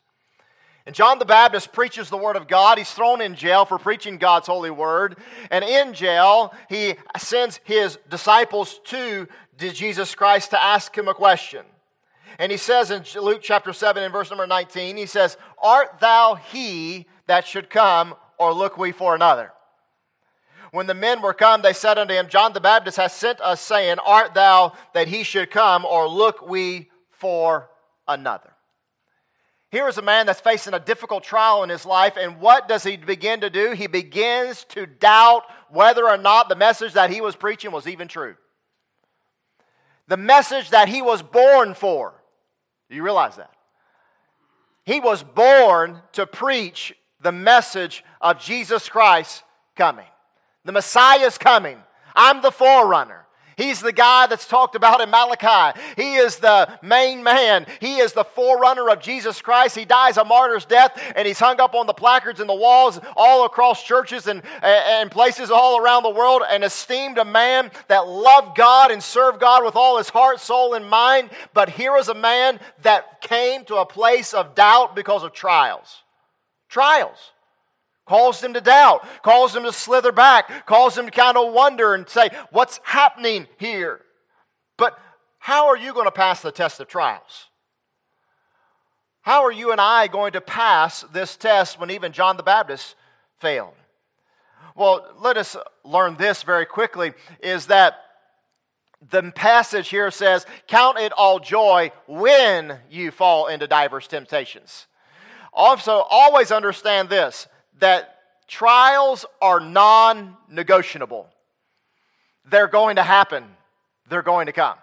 And 0.87 0.95
John 0.95 1.19
the 1.19 1.25
Baptist 1.25 1.73
preaches 1.73 2.09
the 2.09 2.15
word 2.15 2.37
of 2.37 2.47
God. 2.47 2.77
He's 2.77 2.89
thrown 2.89 3.19
in 3.19 3.35
jail 3.35 3.65
for 3.65 3.77
preaching 3.77 4.17
God's 4.17 4.47
holy 4.47 4.71
word. 4.71 5.17
And 5.51 5.65
in 5.65 5.93
jail, 5.93 6.53
he 6.69 6.95
sends 7.17 7.59
his 7.65 7.99
disciples 8.09 8.79
to 8.85 9.27
Jesus 9.57 10.15
Christ 10.15 10.51
to 10.51 10.63
ask 10.63 10.97
him 10.97 11.09
a 11.09 11.13
question. 11.13 11.65
And 12.39 12.53
he 12.53 12.57
says 12.57 12.89
in 12.89 13.03
Luke 13.21 13.41
chapter 13.41 13.73
7 13.73 14.01
and 14.01 14.13
verse 14.13 14.29
number 14.29 14.47
19, 14.47 14.95
he 14.95 15.07
says, 15.07 15.35
Art 15.61 15.99
thou 15.99 16.35
he 16.35 17.05
that 17.25 17.45
should 17.45 17.69
come, 17.69 18.15
or 18.37 18.53
look 18.53 18.77
we 18.77 18.93
for 18.93 19.13
another? 19.13 19.51
When 20.71 20.87
the 20.87 20.93
men 20.93 21.21
were 21.21 21.33
come, 21.33 21.63
they 21.63 21.73
said 21.73 21.97
unto 21.97 22.13
him, 22.13 22.29
John 22.29 22.53
the 22.53 22.61
Baptist 22.61 22.95
hath 22.95 23.11
sent 23.11 23.41
us, 23.41 23.59
saying, 23.59 23.97
Art 24.05 24.33
thou 24.33 24.71
that 24.93 25.09
he 25.09 25.23
should 25.23 25.51
come, 25.51 25.83
or 25.83 26.07
look 26.07 26.47
we 26.47 26.91
for 27.11 27.69
another? 28.07 28.53
Here 29.69 29.87
is 29.87 29.97
a 29.97 30.01
man 30.01 30.25
that's 30.25 30.39
facing 30.39 30.73
a 30.73 30.79
difficult 30.79 31.23
trial 31.23 31.63
in 31.63 31.69
his 31.69 31.85
life, 31.85 32.15
and 32.17 32.39
what 32.39 32.69
does 32.69 32.83
he 32.83 32.95
begin 32.95 33.41
to 33.41 33.49
do? 33.49 33.71
He 33.71 33.87
begins 33.87 34.63
to 34.69 34.85
doubt 34.85 35.43
whether 35.69 36.07
or 36.07 36.17
not 36.17 36.47
the 36.47 36.55
message 36.55 36.93
that 36.93 37.09
he 37.09 37.19
was 37.19 37.35
preaching 37.35 37.71
was 37.71 37.87
even 37.87 38.07
true. 38.07 38.35
The 40.07 40.17
message 40.17 40.69
that 40.69 40.87
he 40.87 41.01
was 41.01 41.21
born 41.21 41.73
for. 41.73 42.13
Do 42.89 42.95
you 42.95 43.03
realize 43.03 43.35
that? 43.35 43.51
He 44.85 45.01
was 45.01 45.21
born 45.21 46.01
to 46.13 46.25
preach 46.25 46.95
the 47.19 47.33
message 47.33 48.05
of 48.21 48.39
Jesus 48.39 48.87
Christ 48.87 49.43
coming. 49.75 50.05
The 50.63 50.71
Messiah 50.71 51.25
is 51.25 51.37
coming. 51.37 51.77
I'm 52.15 52.41
the 52.41 52.51
forerunner. 52.51 53.26
He's 53.57 53.81
the 53.81 53.91
guy 53.91 54.27
that's 54.27 54.47
talked 54.47 54.75
about 54.75 55.01
in 55.01 55.09
Malachi. 55.09 55.79
He 55.95 56.15
is 56.15 56.37
the 56.37 56.69
main 56.83 57.23
man. 57.23 57.65
He 57.81 57.97
is 57.97 58.13
the 58.13 58.23
forerunner 58.23 58.87
of 58.87 59.01
Jesus 59.01 59.41
Christ. 59.41 59.75
He 59.75 59.83
dies 59.83 60.17
a 60.17 60.23
martyr's 60.23 60.63
death 60.63 61.01
and 61.15 61.27
he's 61.27 61.39
hung 61.39 61.59
up 61.59 61.73
on 61.73 61.87
the 61.87 61.93
placards 61.93 62.39
in 62.39 62.45
the 62.45 62.53
walls 62.53 62.99
all 63.15 63.45
across 63.47 63.83
churches 63.83 64.27
and, 64.27 64.43
and 64.61 65.09
places 65.09 65.49
all 65.49 65.81
around 65.81 66.03
the 66.03 66.11
world 66.11 66.43
and 66.47 66.63
esteemed 66.63 67.17
a 67.17 67.25
man 67.25 67.71
that 67.87 68.07
loved 68.07 68.55
God 68.55 68.91
and 68.91 69.01
served 69.01 69.39
God 69.39 69.65
with 69.65 69.75
all 69.75 69.97
his 69.97 70.09
heart, 70.09 70.39
soul, 70.39 70.75
and 70.75 70.87
mind. 70.87 71.31
But 71.55 71.69
here 71.69 71.95
is 71.97 72.09
a 72.09 72.13
man 72.13 72.59
that 72.83 73.21
came 73.21 73.65
to 73.65 73.77
a 73.77 73.87
place 73.87 74.35
of 74.35 74.53
doubt 74.53 74.95
because 74.95 75.23
of 75.23 75.33
trials. 75.33 76.03
Trials 76.69 77.31
caused 78.07 78.41
them 78.41 78.53
to 78.53 78.61
doubt, 78.61 79.05
caused 79.21 79.53
them 79.53 79.63
to 79.63 79.73
slither 79.73 80.11
back, 80.11 80.65
caused 80.65 80.97
them 80.97 81.05
to 81.05 81.11
kind 81.11 81.37
of 81.37 81.53
wonder 81.53 81.93
and 81.93 82.07
say, 82.09 82.29
What's 82.51 82.79
happening 82.83 83.47
here? 83.57 84.01
But 84.77 84.97
how 85.39 85.67
are 85.67 85.77
you 85.77 85.93
going 85.93 86.05
to 86.05 86.11
pass 86.11 86.41
the 86.41 86.51
test 86.51 86.79
of 86.79 86.87
trials? 86.87 87.47
How 89.21 89.43
are 89.43 89.51
you 89.51 89.71
and 89.71 89.81
I 89.81 90.07
going 90.07 90.31
to 90.33 90.41
pass 90.41 91.03
this 91.11 91.35
test 91.35 91.79
when 91.79 91.91
even 91.91 92.13
John 92.13 92.37
the 92.37 92.43
Baptist 92.43 92.95
failed? 93.39 93.73
Well, 94.73 95.05
let 95.19 95.37
us 95.37 95.57
learn 95.83 96.15
this 96.15 96.43
very 96.43 96.65
quickly 96.65 97.13
is 97.41 97.65
that 97.65 97.95
the 99.09 99.31
passage 99.31 99.89
here 99.89 100.11
says, 100.11 100.45
Count 100.67 100.97
it 100.97 101.11
all 101.11 101.39
joy 101.39 101.91
when 102.07 102.79
you 102.89 103.11
fall 103.11 103.47
into 103.47 103.67
diverse 103.67 104.07
temptations. 104.07 104.87
Also, 105.51 106.05
always 106.09 106.51
understand 106.51 107.09
this 107.09 107.47
that 107.79 108.15
trials 108.47 109.25
are 109.41 109.59
non 109.59 110.35
negotiable. 110.49 111.27
They're 112.45 112.67
going 112.67 112.95
to 112.95 113.03
happen, 113.03 113.43
they're 114.09 114.21
going 114.21 114.45
to 114.45 114.53
come. 114.53 114.77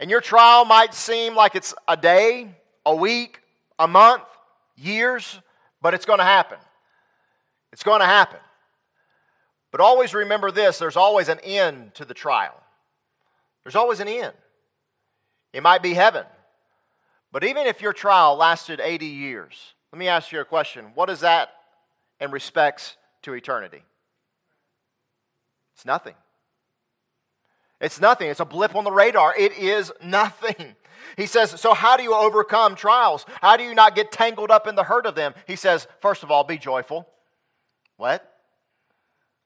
And 0.00 0.10
your 0.10 0.20
trial 0.20 0.64
might 0.64 0.94
seem 0.94 1.34
like 1.34 1.56
it's 1.56 1.74
a 1.88 1.96
day, 1.96 2.54
a 2.86 2.94
week, 2.94 3.40
a 3.78 3.88
month, 3.88 4.22
years, 4.76 5.40
but 5.82 5.94
it's 5.94 6.04
going 6.04 6.20
to 6.20 6.24
happen. 6.24 6.58
It's 7.72 7.82
going 7.82 8.00
to 8.00 8.06
happen. 8.06 8.38
But 9.70 9.80
always 9.80 10.14
remember 10.14 10.50
this 10.50 10.78
there's 10.78 10.96
always 10.96 11.28
an 11.28 11.40
end 11.40 11.94
to 11.94 12.04
the 12.04 12.14
trial. 12.14 12.54
There's 13.64 13.76
always 13.76 14.00
an 14.00 14.08
end. 14.08 14.32
It 15.52 15.62
might 15.62 15.82
be 15.82 15.94
heaven. 15.94 16.24
But 17.32 17.44
even 17.44 17.66
if 17.66 17.82
your 17.82 17.92
trial 17.92 18.36
lasted 18.36 18.80
80 18.80 19.06
years, 19.06 19.74
let 19.92 19.98
me 19.98 20.08
ask 20.08 20.32
you 20.32 20.40
a 20.40 20.44
question. 20.44 20.86
What 20.94 21.10
is 21.10 21.20
that 21.20 21.50
in 22.20 22.30
respects 22.30 22.96
to 23.22 23.34
eternity? 23.34 23.82
It's 25.74 25.86
nothing. 25.86 26.14
It's 27.80 28.00
nothing. 28.00 28.28
It's 28.28 28.40
a 28.40 28.44
blip 28.44 28.74
on 28.74 28.84
the 28.84 28.90
radar. 28.90 29.34
It 29.36 29.56
is 29.56 29.92
nothing. 30.02 30.74
He 31.16 31.26
says, 31.26 31.50
So, 31.60 31.74
how 31.74 31.96
do 31.96 32.02
you 32.02 32.14
overcome 32.14 32.74
trials? 32.74 33.24
How 33.40 33.56
do 33.56 33.62
you 33.62 33.74
not 33.74 33.94
get 33.94 34.10
tangled 34.10 34.50
up 34.50 34.66
in 34.66 34.74
the 34.74 34.82
hurt 34.82 35.06
of 35.06 35.14
them? 35.14 35.34
He 35.46 35.56
says, 35.56 35.86
First 36.00 36.22
of 36.22 36.30
all, 36.30 36.44
be 36.44 36.58
joyful. 36.58 37.08
What? 37.96 38.28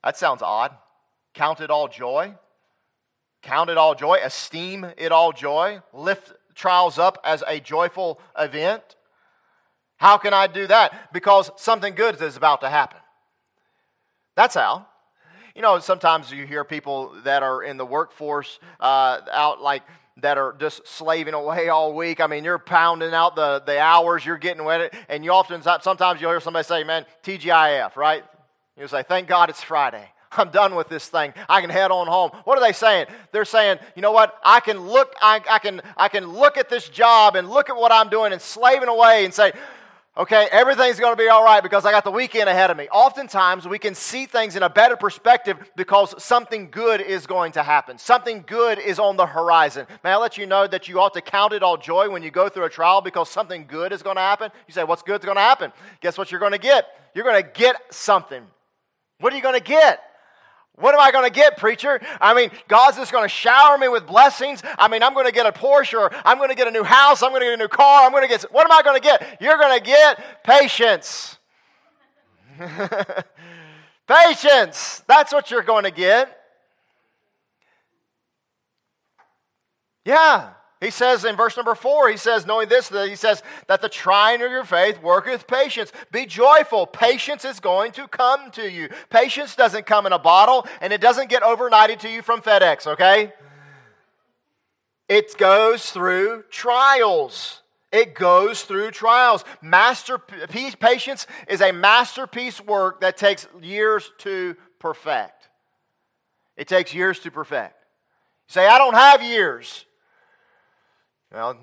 That 0.02 0.16
sounds 0.16 0.42
odd. 0.42 0.72
Count 1.34 1.60
it 1.60 1.70
all 1.70 1.88
joy. 1.88 2.34
Count 3.42 3.70
it 3.70 3.76
all 3.76 3.94
joy. 3.94 4.18
Esteem 4.22 4.86
it 4.96 5.12
all 5.12 5.32
joy. 5.32 5.80
Lift 5.92 6.32
trials 6.54 6.98
up 6.98 7.18
as 7.24 7.42
a 7.46 7.60
joyful 7.60 8.20
event. 8.38 8.96
How 10.02 10.18
can 10.18 10.34
I 10.34 10.48
do 10.48 10.66
that? 10.66 11.12
Because 11.12 11.52
something 11.54 11.94
good 11.94 12.20
is 12.20 12.36
about 12.36 12.62
to 12.62 12.68
happen. 12.68 12.98
That's 14.34 14.56
how. 14.56 14.84
You 15.54 15.62
know, 15.62 15.78
sometimes 15.78 16.32
you 16.32 16.44
hear 16.44 16.64
people 16.64 17.14
that 17.22 17.44
are 17.44 17.62
in 17.62 17.76
the 17.76 17.86
workforce 17.86 18.58
uh, 18.80 19.20
out 19.30 19.62
like 19.62 19.84
that 20.16 20.38
are 20.38 20.56
just 20.58 20.88
slaving 20.88 21.34
away 21.34 21.68
all 21.68 21.94
week. 21.94 22.20
I 22.20 22.26
mean, 22.26 22.42
you're 22.42 22.58
pounding 22.58 23.14
out 23.14 23.36
the, 23.36 23.62
the 23.64 23.78
hours, 23.78 24.26
you're 24.26 24.38
getting 24.38 24.64
with 24.64 24.80
it, 24.80 24.94
and 25.08 25.24
you 25.24 25.30
often, 25.30 25.62
sometimes 25.62 26.20
you'll 26.20 26.32
hear 26.32 26.40
somebody 26.40 26.64
say, 26.64 26.82
man, 26.82 27.06
TGIF, 27.22 27.94
right? 27.94 28.24
You 28.76 28.88
say, 28.88 29.04
thank 29.04 29.28
God 29.28 29.50
it's 29.50 29.62
Friday. 29.62 30.08
I'm 30.32 30.50
done 30.50 30.74
with 30.74 30.88
this 30.88 31.06
thing. 31.06 31.32
I 31.48 31.60
can 31.60 31.70
head 31.70 31.92
on 31.92 32.08
home. 32.08 32.32
What 32.42 32.58
are 32.58 32.60
they 32.60 32.72
saying? 32.72 33.06
They're 33.30 33.44
saying, 33.44 33.78
you 33.94 34.02
know 34.02 34.10
what? 34.10 34.36
I 34.44 34.58
can 34.58 34.80
look, 34.80 35.14
I, 35.22 35.40
I, 35.48 35.60
can, 35.60 35.80
I 35.96 36.08
can 36.08 36.26
look 36.26 36.56
at 36.56 36.68
this 36.68 36.88
job 36.88 37.36
and 37.36 37.48
look 37.48 37.70
at 37.70 37.76
what 37.76 37.92
I'm 37.92 38.08
doing 38.08 38.32
and 38.32 38.42
slaving 38.42 38.88
away 38.88 39.24
and 39.24 39.32
say, 39.32 39.52
okay, 40.16 40.48
everything's 40.50 41.00
going 41.00 41.12
to 41.12 41.22
be 41.22 41.28
all 41.28 41.44
right 41.44 41.62
because 41.62 41.86
I 41.86 41.90
got 41.90 42.04
the 42.04 42.10
weekend 42.10 42.48
ahead 42.48 42.70
of 42.70 42.76
me. 42.76 42.88
Oftentimes, 42.92 43.66
we 43.66 43.78
can 43.78 43.94
see 43.94 44.26
things 44.26 44.56
in 44.56 44.62
a 44.62 44.68
better 44.68 44.96
perspective 44.96 45.56
because 45.76 46.14
something 46.22 46.70
good 46.70 47.00
is 47.00 47.26
going 47.26 47.52
to 47.52 47.62
happen. 47.62 47.98
Something 47.98 48.44
good 48.46 48.78
is 48.78 48.98
on 48.98 49.16
the 49.16 49.26
horizon. 49.26 49.86
May 50.04 50.10
I 50.10 50.16
let 50.16 50.36
you 50.36 50.46
know 50.46 50.66
that 50.66 50.88
you 50.88 51.00
ought 51.00 51.14
to 51.14 51.22
count 51.22 51.52
it 51.52 51.62
all 51.62 51.76
joy 51.76 52.10
when 52.10 52.22
you 52.22 52.30
go 52.30 52.48
through 52.48 52.64
a 52.64 52.70
trial 52.70 53.00
because 53.00 53.30
something 53.30 53.66
good 53.66 53.92
is 53.92 54.02
going 54.02 54.16
to 54.16 54.22
happen? 54.22 54.50
You 54.68 54.74
say, 54.74 54.84
what's 54.84 55.02
good's 55.02 55.24
going 55.24 55.36
to 55.36 55.42
happen? 55.42 55.72
Guess 56.00 56.18
what 56.18 56.30
you're 56.30 56.40
going 56.40 56.52
to 56.52 56.58
get? 56.58 56.86
You're 57.14 57.24
going 57.24 57.42
to 57.42 57.48
get 57.48 57.76
something. 57.90 58.42
What 59.18 59.32
are 59.32 59.36
you 59.36 59.42
going 59.42 59.58
to 59.58 59.64
get? 59.64 60.00
What 60.76 60.94
am 60.94 61.00
I 61.00 61.12
going 61.12 61.24
to 61.24 61.30
get, 61.30 61.58
preacher? 61.58 62.00
I 62.20 62.34
mean, 62.34 62.50
God's 62.66 62.96
just 62.96 63.12
going 63.12 63.24
to 63.24 63.28
shower 63.28 63.76
me 63.76 63.88
with 63.88 64.06
blessings. 64.06 64.62
I 64.78 64.88
mean, 64.88 65.02
I'm 65.02 65.12
going 65.12 65.26
to 65.26 65.32
get 65.32 65.46
a 65.46 65.52
Porsche 65.52 65.98
or 65.98 66.10
I'm 66.24 66.38
going 66.38 66.48
to 66.48 66.54
get 66.54 66.66
a 66.66 66.70
new 66.70 66.82
house. 66.82 67.22
I'm 67.22 67.30
going 67.30 67.42
to 67.42 67.46
get 67.46 67.54
a 67.54 67.62
new 67.62 67.68
car. 67.68 68.04
I'm 68.04 68.10
going 68.10 68.22
to 68.22 68.28
get, 68.28 68.42
what 68.52 68.64
am 68.64 68.72
I 68.72 68.82
going 68.82 69.00
to 69.00 69.02
get? 69.02 69.40
You're 69.40 69.58
going 69.58 69.78
to 69.78 69.84
get 69.84 70.42
patience. 70.42 71.38
patience. 74.08 75.04
That's 75.06 75.32
what 75.32 75.50
you're 75.50 75.62
going 75.62 75.84
to 75.84 75.90
get. 75.90 76.38
Yeah. 80.04 80.50
He 80.82 80.90
says 80.90 81.24
in 81.24 81.36
verse 81.36 81.56
number 81.56 81.76
four, 81.76 82.08
he 82.08 82.16
says, 82.16 82.44
knowing 82.44 82.68
this, 82.68 82.88
that 82.88 83.08
he 83.08 83.14
says 83.14 83.40
that 83.68 83.80
the 83.82 83.88
trying 83.88 84.42
of 84.42 84.50
your 84.50 84.64
faith 84.64 85.00
worketh 85.00 85.46
patience. 85.46 85.92
Be 86.10 86.26
joyful. 86.26 86.88
Patience 86.88 87.44
is 87.44 87.60
going 87.60 87.92
to 87.92 88.08
come 88.08 88.50
to 88.50 88.68
you. 88.68 88.88
Patience 89.08 89.54
doesn't 89.54 89.86
come 89.86 90.06
in 90.06 90.12
a 90.12 90.18
bottle 90.18 90.66
and 90.80 90.92
it 90.92 91.00
doesn't 91.00 91.30
get 91.30 91.44
overnighted 91.44 92.00
to 92.00 92.08
you 92.08 92.20
from 92.20 92.42
FedEx, 92.42 92.88
okay? 92.88 93.32
It 95.08 95.38
goes 95.38 95.92
through 95.92 96.46
trials. 96.50 97.62
It 97.92 98.16
goes 98.16 98.62
through 98.62 98.90
trials. 98.90 99.44
Masterpiece, 99.60 100.74
patience 100.74 101.28
is 101.46 101.60
a 101.60 101.70
masterpiece 101.70 102.60
work 102.60 103.02
that 103.02 103.16
takes 103.16 103.46
years 103.60 104.10
to 104.18 104.56
perfect. 104.80 105.48
It 106.56 106.66
takes 106.66 106.92
years 106.92 107.20
to 107.20 107.30
perfect. 107.30 107.76
You 108.48 108.54
say, 108.54 108.66
I 108.66 108.78
don't 108.78 108.94
have 108.94 109.22
years. 109.22 109.86
Well, 111.32 111.56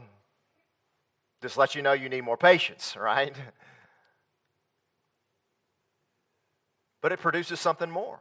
just 1.41 1.57
let 1.57 1.75
you 1.75 1.81
know 1.81 1.93
you 1.93 2.09
need 2.09 2.21
more 2.21 2.37
patience, 2.37 2.95
right? 2.99 3.35
But 7.01 7.11
it 7.11 7.19
produces 7.19 7.59
something 7.59 7.89
more. 7.89 8.19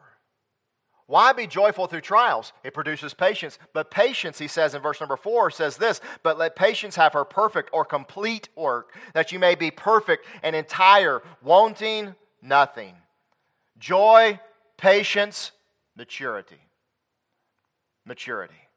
Why 1.06 1.32
be 1.32 1.46
joyful 1.46 1.86
through 1.86 2.02
trials? 2.02 2.52
It 2.62 2.74
produces 2.74 3.14
patience. 3.14 3.58
But 3.72 3.90
patience, 3.90 4.38
he 4.38 4.46
says 4.46 4.74
in 4.74 4.82
verse 4.82 5.00
number 5.00 5.16
four, 5.16 5.50
says 5.50 5.78
this 5.78 6.02
But 6.22 6.36
let 6.36 6.54
patience 6.54 6.96
have 6.96 7.14
her 7.14 7.24
perfect 7.24 7.70
or 7.72 7.86
complete 7.86 8.50
work, 8.54 8.94
that 9.14 9.32
you 9.32 9.38
may 9.38 9.54
be 9.54 9.70
perfect 9.70 10.26
and 10.42 10.54
entire, 10.54 11.22
wanting 11.42 12.14
nothing. 12.42 12.94
Joy, 13.78 14.38
patience, 14.76 15.52
maturity. 15.96 16.60
Maturity. 18.04 18.67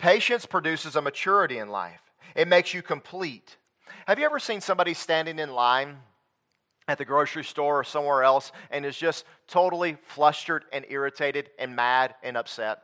Patience 0.00 0.46
produces 0.46 0.96
a 0.96 1.02
maturity 1.02 1.58
in 1.58 1.68
life, 1.68 2.00
it 2.34 2.48
makes 2.48 2.72
you 2.72 2.80
complete. 2.80 3.58
Have 4.06 4.18
you 4.18 4.24
ever 4.24 4.38
seen 4.38 4.62
somebody 4.62 4.94
standing 4.94 5.38
in 5.38 5.52
line 5.52 5.98
at 6.88 6.96
the 6.96 7.04
grocery 7.04 7.44
store 7.44 7.80
or 7.80 7.84
somewhere 7.84 8.22
else 8.22 8.50
and 8.70 8.86
is 8.86 8.96
just 8.96 9.26
totally 9.46 9.98
flustered 10.06 10.64
and 10.72 10.86
irritated 10.88 11.50
and 11.58 11.76
mad 11.76 12.14
and 12.22 12.38
upset? 12.38 12.82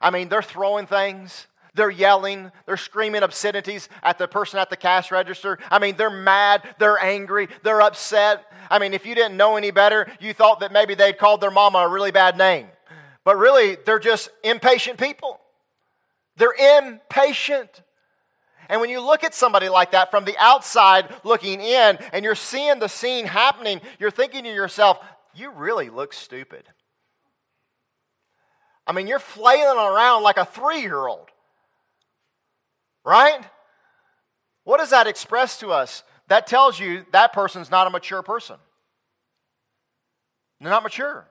I 0.00 0.10
mean, 0.10 0.28
they're 0.28 0.42
throwing 0.42 0.86
things. 0.86 1.46
They're 1.74 1.90
yelling, 1.90 2.50
they're 2.64 2.78
screaming 2.78 3.22
obscenities 3.22 3.90
at 4.02 4.16
the 4.16 4.26
person 4.26 4.58
at 4.58 4.70
the 4.70 4.78
cash 4.78 5.12
register. 5.12 5.58
I 5.70 5.78
mean, 5.78 5.94
they're 5.96 6.08
mad, 6.08 6.62
they're 6.78 6.98
angry, 6.98 7.48
they're 7.62 7.82
upset. 7.82 8.50
I 8.70 8.78
mean, 8.78 8.94
if 8.94 9.04
you 9.04 9.14
didn't 9.14 9.36
know 9.36 9.56
any 9.56 9.70
better, 9.70 10.10
you 10.18 10.32
thought 10.32 10.60
that 10.60 10.72
maybe 10.72 10.94
they'd 10.94 11.18
called 11.18 11.42
their 11.42 11.50
mama 11.50 11.80
a 11.80 11.88
really 11.88 12.12
bad 12.12 12.38
name. 12.38 12.68
But 13.24 13.36
really, 13.36 13.76
they're 13.84 13.98
just 13.98 14.30
impatient 14.42 14.98
people. 14.98 15.38
They're 16.36 16.86
impatient. 16.88 17.82
And 18.68 18.80
when 18.80 18.90
you 18.90 19.00
look 19.00 19.24
at 19.24 19.34
somebody 19.34 19.68
like 19.68 19.92
that 19.92 20.10
from 20.10 20.24
the 20.24 20.36
outside 20.38 21.14
looking 21.24 21.60
in 21.60 21.98
and 22.12 22.24
you're 22.24 22.34
seeing 22.34 22.78
the 22.78 22.88
scene 22.88 23.26
happening, 23.26 23.80
you're 23.98 24.10
thinking 24.10 24.44
to 24.44 24.52
yourself, 24.52 24.98
you 25.34 25.50
really 25.50 25.88
look 25.88 26.12
stupid. 26.12 26.64
I 28.86 28.92
mean, 28.92 29.06
you're 29.06 29.18
flailing 29.18 29.78
around 29.78 30.22
like 30.22 30.36
a 30.36 30.44
three 30.44 30.80
year 30.80 31.06
old. 31.06 31.28
Right? 33.04 33.40
What 34.64 34.78
does 34.78 34.90
that 34.90 35.06
express 35.06 35.58
to 35.60 35.70
us? 35.70 36.02
That 36.28 36.48
tells 36.48 36.78
you 36.78 37.06
that 37.12 37.32
person's 37.32 37.70
not 37.70 37.86
a 37.86 37.90
mature 37.90 38.22
person. 38.22 38.56
They're 40.60 40.70
not 40.70 40.82
mature. 40.82 41.28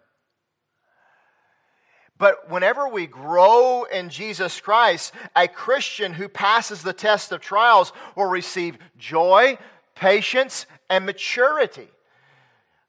But 2.17 2.49
whenever 2.49 2.87
we 2.87 3.07
grow 3.07 3.83
in 3.83 4.09
Jesus 4.09 4.61
Christ, 4.61 5.13
a 5.35 5.47
Christian 5.47 6.13
who 6.13 6.29
passes 6.29 6.81
the 6.81 6.93
test 6.93 7.31
of 7.31 7.41
trials 7.41 7.91
will 8.15 8.25
receive 8.25 8.77
joy, 8.97 9.57
patience, 9.95 10.65
and 10.89 11.05
maturity. 11.05 11.89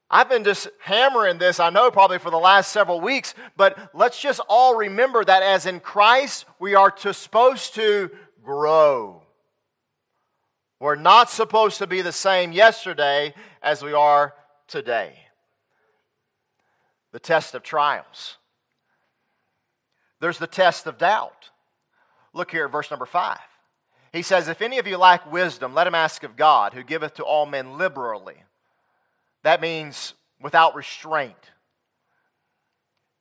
I've 0.09 0.29
been 0.29 0.45
just 0.45 0.69
hammering 0.79 1.37
this, 1.37 1.59
I 1.59 1.69
know, 1.69 1.91
probably 1.91 2.19
for 2.19 2.31
the 2.31 2.37
last 2.37 2.71
several 2.71 3.01
weeks, 3.01 3.33
but 3.57 3.89
let's 3.93 4.21
just 4.21 4.39
all 4.47 4.77
remember 4.77 5.25
that 5.25 5.43
as 5.43 5.65
in 5.65 5.81
Christ, 5.81 6.45
we 6.59 6.75
are 6.75 6.91
to, 6.91 7.13
supposed 7.13 7.75
to 7.75 8.09
grow. 8.41 9.21
We're 10.79 10.95
not 10.95 11.29
supposed 11.29 11.79
to 11.79 11.87
be 11.87 12.01
the 12.01 12.13
same 12.13 12.53
yesterday 12.53 13.33
as 13.61 13.83
we 13.83 13.91
are 13.91 14.33
today. 14.67 15.13
The 17.11 17.19
test 17.19 17.55
of 17.55 17.63
trials. 17.63 18.37
There's 20.19 20.39
the 20.39 20.47
test 20.47 20.87
of 20.87 20.97
doubt. 20.97 21.49
Look 22.33 22.51
here 22.51 22.65
at 22.65 22.71
verse 22.71 22.89
number 22.89 23.05
five. 23.05 23.39
He 24.13 24.21
says, 24.21 24.47
If 24.47 24.61
any 24.61 24.79
of 24.79 24.87
you 24.87 24.97
lack 24.97 25.31
wisdom, 25.31 25.73
let 25.73 25.87
him 25.87 25.95
ask 25.95 26.23
of 26.23 26.35
God, 26.35 26.73
who 26.73 26.83
giveth 26.83 27.15
to 27.15 27.23
all 27.23 27.45
men 27.45 27.77
liberally. 27.77 28.43
That 29.43 29.61
means 29.61 30.13
without 30.41 30.75
restraint. 30.75 31.35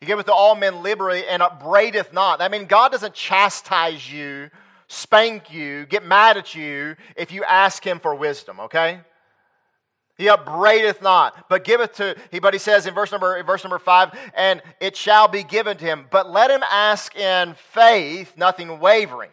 He 0.01 0.07
giveth 0.07 0.27
to 0.27 0.33
all 0.33 0.55
men 0.55 0.83
liberally 0.83 1.27
and 1.27 1.43
upbraideth 1.43 2.13
not. 2.13 2.39
That 2.39 2.51
means 2.51 2.67
God 2.69 2.93
doesn't 2.93 3.15
chastise 3.15 4.11
you, 4.13 4.51
spank 4.89 5.53
you, 5.53 5.87
get 5.87 6.05
mad 6.05 6.37
at 6.37 6.55
you 6.55 6.97
if 7.17 7.33
you 7.33 7.45
ask 7.45 7.85
him 7.85 7.99
for 7.99 8.15
wisdom, 8.15 8.61
okay? 8.61 9.01
He 10.17 10.29
upbraideth 10.29 11.03
not, 11.03 11.49
but 11.49 11.65
giveth 11.65 11.93
to 11.97 12.17
he. 12.31 12.39
But 12.39 12.55
he 12.55 12.59
says 12.59 12.87
in 12.87 12.95
verse 12.95 13.13
number 13.13 13.43
verse 13.43 13.63
number 13.63 13.79
five, 13.79 14.19
and 14.35 14.63
it 14.81 14.97
shall 14.97 15.29
be 15.29 15.43
given 15.43 15.77
to 15.77 15.85
him. 15.85 16.07
But 16.11 16.31
let 16.31 16.51
him 16.51 16.63
ask 16.71 17.15
in 17.15 17.55
faith, 17.55 18.33
nothing 18.37 18.81
wavering. 18.81 19.31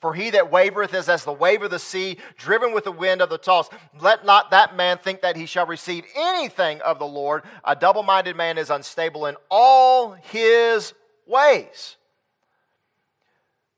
For 0.00 0.14
he 0.14 0.30
that 0.30 0.50
wavereth 0.50 0.94
is 0.94 1.08
as 1.10 1.24
the 1.24 1.32
wave 1.32 1.62
of 1.62 1.70
the 1.70 1.78
sea, 1.78 2.16
driven 2.38 2.72
with 2.72 2.84
the 2.84 2.92
wind 2.92 3.20
of 3.20 3.28
the 3.28 3.36
toss. 3.36 3.68
Let 4.00 4.24
not 4.24 4.50
that 4.50 4.74
man 4.74 4.96
think 4.96 5.20
that 5.20 5.36
he 5.36 5.44
shall 5.44 5.66
receive 5.66 6.04
anything 6.16 6.80
of 6.80 6.98
the 6.98 7.06
Lord. 7.06 7.42
A 7.64 7.76
double 7.76 8.02
minded 8.02 8.34
man 8.34 8.56
is 8.56 8.70
unstable 8.70 9.26
in 9.26 9.36
all 9.50 10.12
his 10.12 10.94
ways. 11.26 11.96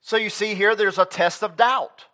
So 0.01 0.17
you 0.17 0.31
see 0.31 0.55
here, 0.55 0.77
there's 0.77 0.99
a 0.99 1.05
test 1.05 1.43
of 1.43 1.57
doubt. 1.57 2.05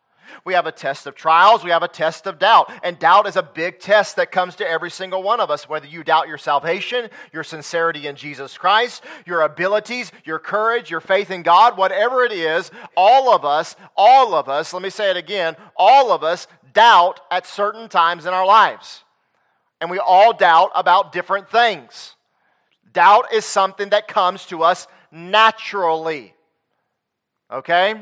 We 0.45 0.55
have 0.55 0.67
a 0.67 0.73
test 0.73 1.07
of 1.07 1.15
trials, 1.15 1.65
we 1.65 1.71
have 1.71 1.83
a 1.83 1.89
test 1.89 2.27
of 2.27 2.39
doubt. 2.39 2.71
And 2.83 2.99
doubt 2.99 3.27
is 3.27 3.37
a 3.37 3.43
big 3.43 3.81
test 3.81 4.17
that 4.17 4.33
comes 4.33 4.57
to 4.57 4.69
every 4.69 4.91
single 4.91 5.23
one 5.23 5.41
of 5.41 5.51
us, 5.51 5.69
whether 5.69 5.87
you 5.87 6.05
doubt 6.05 6.29
your 6.29 6.39
salvation, 6.39 7.11
your 7.33 7.45
sincerity 7.45 8.07
in 8.07 8.17
Jesus 8.17 8.57
Christ, 8.57 9.05
your 9.27 9.43
abilities, 9.43 10.13
your 10.25 10.39
courage, 10.39 10.91
your 10.91 11.01
faith 11.01 11.31
in 11.31 11.43
God, 11.43 11.77
whatever 11.77 12.25
it 12.25 12.33
is, 12.33 12.71
all 12.97 13.35
of 13.35 13.45
us, 13.45 13.77
all 13.97 14.35
of 14.35 14.49
us, 14.49 14.73
let 14.73 14.83
me 14.83 14.91
say 14.91 15.11
it 15.11 15.17
again, 15.17 15.57
all 15.77 16.13
of 16.13 16.23
us 16.23 16.47
doubt 16.73 17.21
at 17.31 17.47
certain 17.47 17.89
times 17.89 18.27
in 18.27 18.35
our 18.35 18.47
lives. 18.47 19.05
And 19.81 19.91
we 19.91 19.99
all 19.99 20.33
doubt 20.33 20.71
about 20.75 21.13
different 21.13 21.49
things. 21.51 22.15
Doubt 22.93 23.33
is 23.33 23.45
something 23.45 23.91
that 23.91 24.09
comes 24.09 24.47
to 24.47 24.63
us 24.63 24.87
naturally. 25.11 26.35
Okay? 27.51 27.95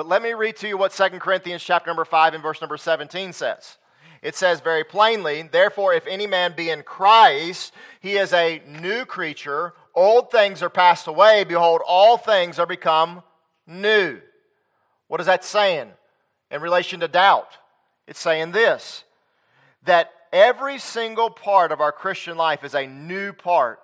But 0.00 0.08
let 0.08 0.22
me 0.22 0.32
read 0.32 0.56
to 0.56 0.66
you 0.66 0.78
what 0.78 0.92
2 0.92 1.18
Corinthians 1.18 1.62
chapter 1.62 1.90
number 1.90 2.06
5 2.06 2.32
and 2.32 2.42
verse 2.42 2.62
number 2.62 2.78
17 2.78 3.34
says. 3.34 3.76
It 4.22 4.34
says 4.34 4.60
very 4.60 4.82
plainly, 4.82 5.42
therefore, 5.42 5.92
if 5.92 6.06
any 6.06 6.26
man 6.26 6.54
be 6.56 6.70
in 6.70 6.84
Christ, 6.84 7.74
he 8.00 8.16
is 8.16 8.32
a 8.32 8.62
new 8.66 9.04
creature. 9.04 9.74
Old 9.94 10.30
things 10.30 10.62
are 10.62 10.70
passed 10.70 11.06
away. 11.06 11.44
Behold, 11.44 11.82
all 11.86 12.16
things 12.16 12.58
are 12.58 12.64
become 12.64 13.22
new. 13.66 14.22
What 15.08 15.20
is 15.20 15.26
that 15.26 15.44
saying 15.44 15.90
in 16.50 16.62
relation 16.62 17.00
to 17.00 17.06
doubt? 17.06 17.58
It's 18.06 18.20
saying 18.20 18.52
this 18.52 19.04
that 19.84 20.10
every 20.32 20.78
single 20.78 21.28
part 21.28 21.72
of 21.72 21.82
our 21.82 21.92
Christian 21.92 22.38
life 22.38 22.64
is 22.64 22.74
a 22.74 22.86
new 22.86 23.34
part. 23.34 23.80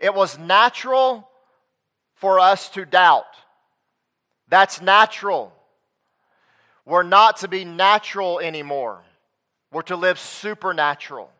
It 0.00 0.14
was 0.14 0.38
natural 0.38 1.28
for 2.14 2.40
us 2.40 2.70
to 2.70 2.86
doubt. 2.86 3.26
That's 4.48 4.80
natural. 4.80 5.52
We're 6.84 7.02
not 7.02 7.38
to 7.38 7.48
be 7.48 7.64
natural 7.64 8.38
anymore. 8.38 9.02
We're 9.72 9.82
to 9.82 9.96
live 9.96 10.18
supernatural. 10.18 11.30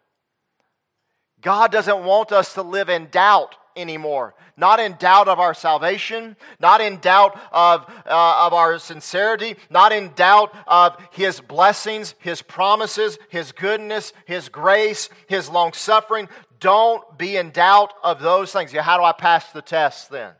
God 1.40 1.70
doesn't 1.70 2.04
want 2.04 2.32
us 2.32 2.54
to 2.54 2.62
live 2.62 2.88
in 2.88 3.08
doubt 3.10 3.54
anymore. 3.76 4.34
Not 4.56 4.80
in 4.80 4.96
doubt 4.98 5.28
of 5.28 5.38
our 5.38 5.54
salvation, 5.54 6.36
not 6.58 6.80
in 6.80 6.98
doubt 6.98 7.38
of, 7.52 7.84
uh, 8.06 8.46
of 8.46 8.54
our 8.54 8.78
sincerity, 8.78 9.56
not 9.70 9.92
in 9.92 10.12
doubt 10.14 10.54
of 10.66 10.96
His 11.12 11.40
blessings, 11.40 12.14
His 12.18 12.42
promises, 12.42 13.18
His 13.28 13.52
goodness, 13.52 14.12
His 14.24 14.48
grace, 14.48 15.08
His 15.28 15.48
long 15.48 15.72
suffering. 15.72 16.28
Don't 16.58 17.18
be 17.18 17.36
in 17.36 17.50
doubt 17.50 17.92
of 18.02 18.20
those 18.20 18.52
things. 18.52 18.72
Yeah, 18.72 18.82
How 18.82 18.96
do 18.96 19.04
I 19.04 19.12
pass 19.12 19.52
the 19.52 19.62
test 19.62 20.10
then? 20.10 20.32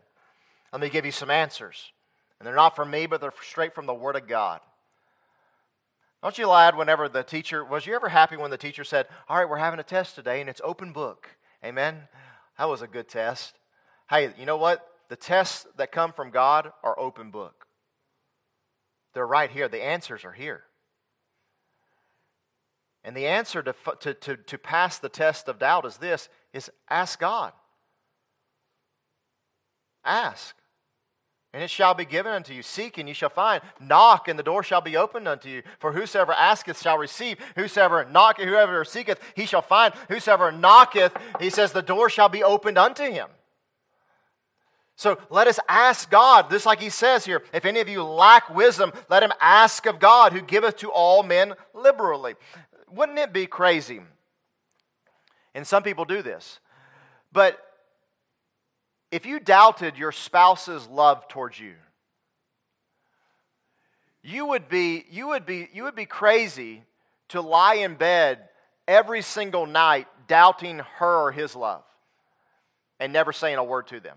Let 0.73 0.81
me 0.81 0.89
give 0.89 1.05
you 1.05 1.13
some 1.13 1.31
answers. 1.31 1.93
And 2.39 2.47
they're 2.47 2.55
not 2.55 2.77
from 2.77 2.91
me, 2.91 3.07
but 3.07 3.21
they're 3.21 3.33
straight 3.43 3.75
from 3.75 3.87
the 3.87 3.95
Word 3.95 4.17
of 4.17 4.29
God. 4.29 4.61
Don't 6.23 6.37
you 6.39 6.47
glad 6.47 6.77
whenever 6.77 7.09
the 7.09 7.23
teacher, 7.23 7.65
was 7.65 7.87
you 7.87 7.95
ever 7.95 8.09
happy 8.09 8.37
when 8.37 8.51
the 8.51 8.59
teacher 8.59 8.85
said, 8.85 9.07
All 9.29 9.37
right, 9.37 9.49
we're 9.49 9.59
having 9.59 9.81
a 9.81 9.85
test 9.85 10.15
today 10.15 10.41
and 10.41 10.51
it's 10.51 10.61
open 10.65 10.93
book? 10.93 11.29
Amen? 11.65 12.03
That 12.59 12.69
was 12.69 12.83
a 12.83 12.87
good 12.87 13.09
test. 13.09 13.55
Hey, 14.09 14.33
you 14.39 14.47
know 14.47 14.57
what? 14.57 14.87
The 15.09 15.17
tests 15.17 15.67
that 15.77 15.93
come 15.93 16.13
from 16.13 16.31
God 16.31 16.73
are 16.83 16.99
open 16.99 17.31
book. 17.31 17.67
They're 19.15 19.27
right 19.27 19.51
here. 19.51 19.69
The 19.69 19.85
answers 19.85 20.25
are 20.25 20.33
here. 20.33 20.65
And 23.05 23.17
the 23.17 23.27
answer 23.27 23.63
to, 23.63 23.75
to, 24.01 24.15
to, 24.15 24.37
to 24.37 24.59
pass 24.59 24.99
the 24.99 25.09
test 25.09 25.49
of 25.49 25.61
doubt 25.61 25.87
is 25.87 25.97
this 25.97 26.29
is 26.53 26.71
ask 26.91 27.21
God. 27.21 27.53
Ask 30.05 30.57
and 31.57 31.63
it 31.63 31.71
shall 31.71 31.95
be 31.95 32.05
given 32.05 32.33
unto 32.33 32.53
you. 32.53 32.63
Seek, 32.63 32.99
and 32.99 33.09
you 33.09 33.15
shall 33.15 33.31
find. 33.31 33.63
Knock, 33.81 34.29
and 34.29 34.39
the 34.39 34.43
door 34.43 34.63
shall 34.63 34.83
be 34.83 34.99
opened 34.99 35.27
unto 35.27 35.49
you. 35.49 35.63
For 35.79 35.91
whosoever 35.91 36.35
asketh 36.35 36.83
shall 36.83 36.99
receive. 36.99 37.39
Whosoever 37.55 38.05
knocketh, 38.05 38.47
whoever 38.47 38.85
seeketh, 38.85 39.19
he 39.35 39.47
shall 39.47 39.63
find. 39.63 39.95
Whosoever 40.11 40.53
knocketh, 40.53 41.17
he 41.41 41.49
says, 41.49 41.73
the 41.73 41.81
door 41.81 42.11
shall 42.11 42.29
be 42.29 42.45
opened 42.45 42.77
unto 42.77 43.05
him. 43.05 43.29
So 44.97 45.19
let 45.31 45.47
us 45.47 45.59
ask 45.67 46.11
God, 46.11 46.51
just 46.51 46.67
like 46.67 46.79
he 46.79 46.91
says 46.91 47.25
here, 47.25 47.43
if 47.55 47.65
any 47.65 47.81
of 47.81 47.89
you 47.89 48.03
lack 48.03 48.51
wisdom, 48.55 48.93
let 49.09 49.23
him 49.23 49.33
ask 49.41 49.87
of 49.87 49.99
God, 49.99 50.35
who 50.35 50.43
giveth 50.43 50.77
to 50.81 50.91
all 50.91 51.23
men 51.23 51.55
liberally. 51.73 52.35
Wouldn't 52.91 53.19
it 53.19 53.33
be 53.33 53.47
crazy? 53.47 54.03
And 55.55 55.67
some 55.67 55.83
people 55.83 56.05
do 56.05 56.21
this. 56.21 56.61
But 57.33 57.59
if 59.11 59.27
you 59.27 59.41
doubted 59.41 59.97
your 59.97 60.13
spouse's 60.13 60.87
love 60.89 61.29
towards 61.29 61.59
you, 61.59 61.75
you 64.23 64.47
would 64.47 64.69
be, 64.69 65.05
you 65.11 65.29
would 65.29 65.47
be, 65.47 65.69
you 65.73 65.85
would 65.85 65.95
be 65.95 66.07
crazy 66.07 66.83
to 67.29 67.41
lie 67.41 67.75
in 67.75 67.95
bed 67.95 68.49
every 68.89 69.23
single 69.23 69.67
night 69.67 70.09
doubting 70.27 70.81
her 70.97 71.27
or 71.27 71.33
his 71.33 71.55
love 71.55 71.85
and 72.99 73.13
never 73.13 73.33
saying 73.33 73.57
a 73.57 73.65
word 73.65 73.87
to 73.89 74.01
them 74.01 74.17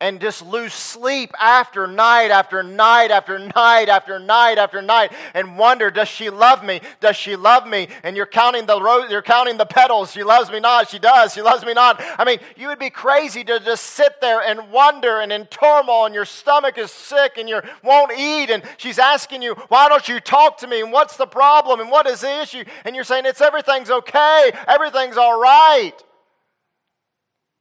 and 0.00 0.20
just 0.20 0.46
lose 0.46 0.72
sleep 0.72 1.32
after 1.40 1.86
night 1.86 2.30
after 2.30 2.62
night 2.62 3.10
after 3.10 3.38
night 3.38 3.88
after 3.88 4.18
night 4.18 4.56
after 4.56 4.80
night 4.80 5.12
and 5.34 5.58
wonder 5.58 5.90
does 5.90 6.08
she 6.08 6.30
love 6.30 6.64
me? 6.64 6.80
Does 7.00 7.16
she 7.16 7.34
love 7.34 7.66
me? 7.66 7.88
And 8.04 8.16
you're 8.16 8.26
counting 8.26 8.66
the 8.66 8.80
rose 8.80 9.10
you're 9.10 9.22
counting 9.22 9.56
the 9.56 9.66
petals. 9.66 10.12
She 10.12 10.22
loves 10.22 10.52
me 10.52 10.60
not. 10.60 10.88
She 10.88 11.00
does. 11.00 11.34
She 11.34 11.42
loves 11.42 11.64
me 11.64 11.74
not. 11.74 12.00
I 12.16 12.24
mean 12.24 12.38
you 12.56 12.68
would 12.68 12.78
be 12.78 12.90
crazy 12.90 13.42
to 13.44 13.58
just 13.58 13.84
sit 13.84 14.20
there 14.20 14.40
and 14.40 14.70
wonder 14.70 15.20
and 15.20 15.32
in 15.32 15.46
turmoil 15.46 16.06
and 16.06 16.14
your 16.14 16.24
stomach 16.24 16.78
is 16.78 16.92
sick 16.92 17.32
and 17.36 17.48
you 17.48 17.60
won't 17.82 18.12
eat 18.16 18.50
and 18.50 18.62
she's 18.76 19.00
asking 19.00 19.42
you 19.42 19.54
why 19.68 19.88
don't 19.88 20.08
you 20.08 20.20
talk 20.20 20.58
to 20.58 20.68
me? 20.68 20.80
And 20.80 20.92
what's 20.92 21.16
the 21.16 21.26
problem? 21.26 21.80
And 21.80 21.90
what 21.90 22.06
is 22.06 22.20
the 22.20 22.40
issue? 22.40 22.64
And 22.84 22.94
you're 22.94 23.04
saying 23.04 23.26
it's 23.26 23.40
everything's 23.40 23.90
okay. 23.90 24.52
Everything's 24.68 25.16
all 25.16 25.40
right. 25.40 25.92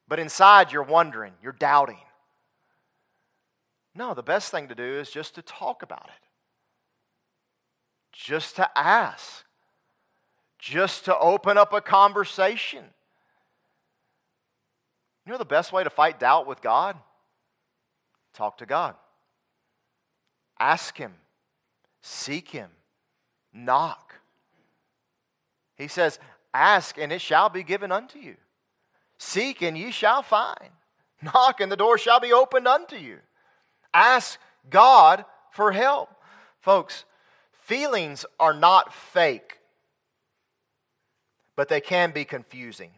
But 0.08 0.19
inside 0.19 0.71
you're 0.71 0.84
wondering. 0.84 1.34
You're 1.41 1.52
doubting 1.52 1.97
no, 3.98 4.14
the 4.14 4.24
best 4.24 4.52
thing 4.52 4.68
to 4.68 4.76
do 4.76 4.84
is 4.84 5.10
just 5.10 5.36
to 5.36 5.42
talk 5.42 5.82
about 5.82 6.06
it, 6.06 6.28
just 8.14 8.58
to 8.58 8.70
ask, 8.78 9.44
just 10.60 11.06
to 11.06 11.18
open 11.18 11.58
up 11.58 11.74
a 11.74 11.82
conversation. 11.82 12.84
You 15.26 15.32
know 15.32 15.40
the 15.40 15.46
best 15.46 15.74
way 15.74 15.84
to 15.84 15.90
fight 15.90 16.20
doubt 16.20 16.48
with 16.48 16.62
God? 16.62 16.96
Talk 18.34 18.60
to 18.60 18.68
God. 18.68 18.94
Ask 20.60 20.96
Him. 20.96 21.14
Seek 22.02 22.50
Him. 22.50 22.70
Knock. 23.52 24.14
He 25.76 25.88
says, 25.88 26.20
Ask 26.54 26.98
and 26.98 27.12
it 27.12 27.22
shall 27.22 27.50
be 27.50 27.64
given 27.64 27.92
unto 27.92 28.20
you. 28.20 28.36
Seek 29.18 29.64
and 29.64 29.76
ye 29.76 29.92
shall 29.92 30.22
find. 30.22 30.70
Knock 31.22 31.62
and 31.62 31.72
the 31.72 31.76
door 31.76 31.98
shall 31.98 32.20
be 32.20 32.32
opened 32.32 32.68
unto 32.68 32.96
you. 32.96 33.18
Ask 33.98 34.38
God 34.70 35.26
for 35.50 35.72
help. 35.72 36.12
Folks, 36.62 37.04
feelings 37.64 38.28
are 38.40 38.54
not 38.54 38.94
fake, 38.94 39.58
but 41.56 41.68
they 41.68 41.82
can 41.82 42.12
be 42.12 42.24
confusing 42.24 42.92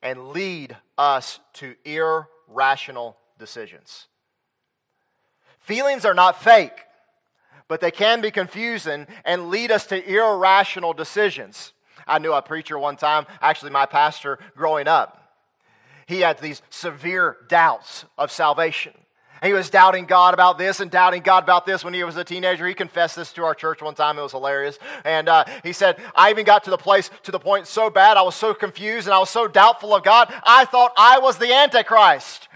and 0.00 0.28
lead 0.28 0.76
us 0.96 1.40
to 1.54 1.74
irrational 1.84 3.16
decisions. 3.36 4.06
Feelings 5.58 6.04
are 6.04 6.14
not 6.14 6.40
fake, 6.40 6.84
but 7.66 7.80
they 7.80 7.90
can 7.90 8.20
be 8.20 8.30
confusing 8.30 9.08
and 9.24 9.48
lead 9.48 9.72
us 9.72 9.86
to 9.86 10.08
irrational 10.08 10.92
decisions. 10.92 11.72
I 12.06 12.20
knew 12.20 12.32
a 12.32 12.42
preacher 12.42 12.78
one 12.78 12.96
time, 12.96 13.26
actually, 13.40 13.72
my 13.72 13.86
pastor 13.86 14.38
growing 14.54 14.86
up. 14.86 15.32
He 16.06 16.20
had 16.20 16.38
these 16.38 16.62
severe 16.70 17.38
doubts 17.48 18.04
of 18.16 18.30
salvation. 18.30 18.92
He 19.42 19.52
was 19.52 19.70
doubting 19.70 20.06
God 20.06 20.34
about 20.34 20.58
this 20.58 20.80
and 20.80 20.90
doubting 20.90 21.22
God 21.22 21.42
about 21.42 21.66
this 21.66 21.84
when 21.84 21.94
he 21.94 22.04
was 22.04 22.16
a 22.16 22.24
teenager. 22.24 22.66
He 22.66 22.74
confessed 22.74 23.16
this 23.16 23.32
to 23.34 23.44
our 23.44 23.54
church 23.54 23.82
one 23.82 23.94
time. 23.94 24.18
It 24.18 24.22
was 24.22 24.32
hilarious. 24.32 24.78
And 25.04 25.28
uh, 25.28 25.44
he 25.62 25.72
said, 25.72 26.00
I 26.14 26.30
even 26.30 26.44
got 26.44 26.64
to 26.64 26.70
the 26.70 26.78
place, 26.78 27.10
to 27.24 27.32
the 27.32 27.38
point 27.38 27.66
so 27.66 27.90
bad, 27.90 28.16
I 28.16 28.22
was 28.22 28.34
so 28.34 28.54
confused 28.54 29.06
and 29.06 29.14
I 29.14 29.18
was 29.18 29.30
so 29.30 29.48
doubtful 29.48 29.94
of 29.94 30.02
God, 30.02 30.32
I 30.44 30.64
thought 30.64 30.92
I 30.96 31.18
was 31.18 31.38
the 31.38 31.52
Antichrist. 31.52 32.48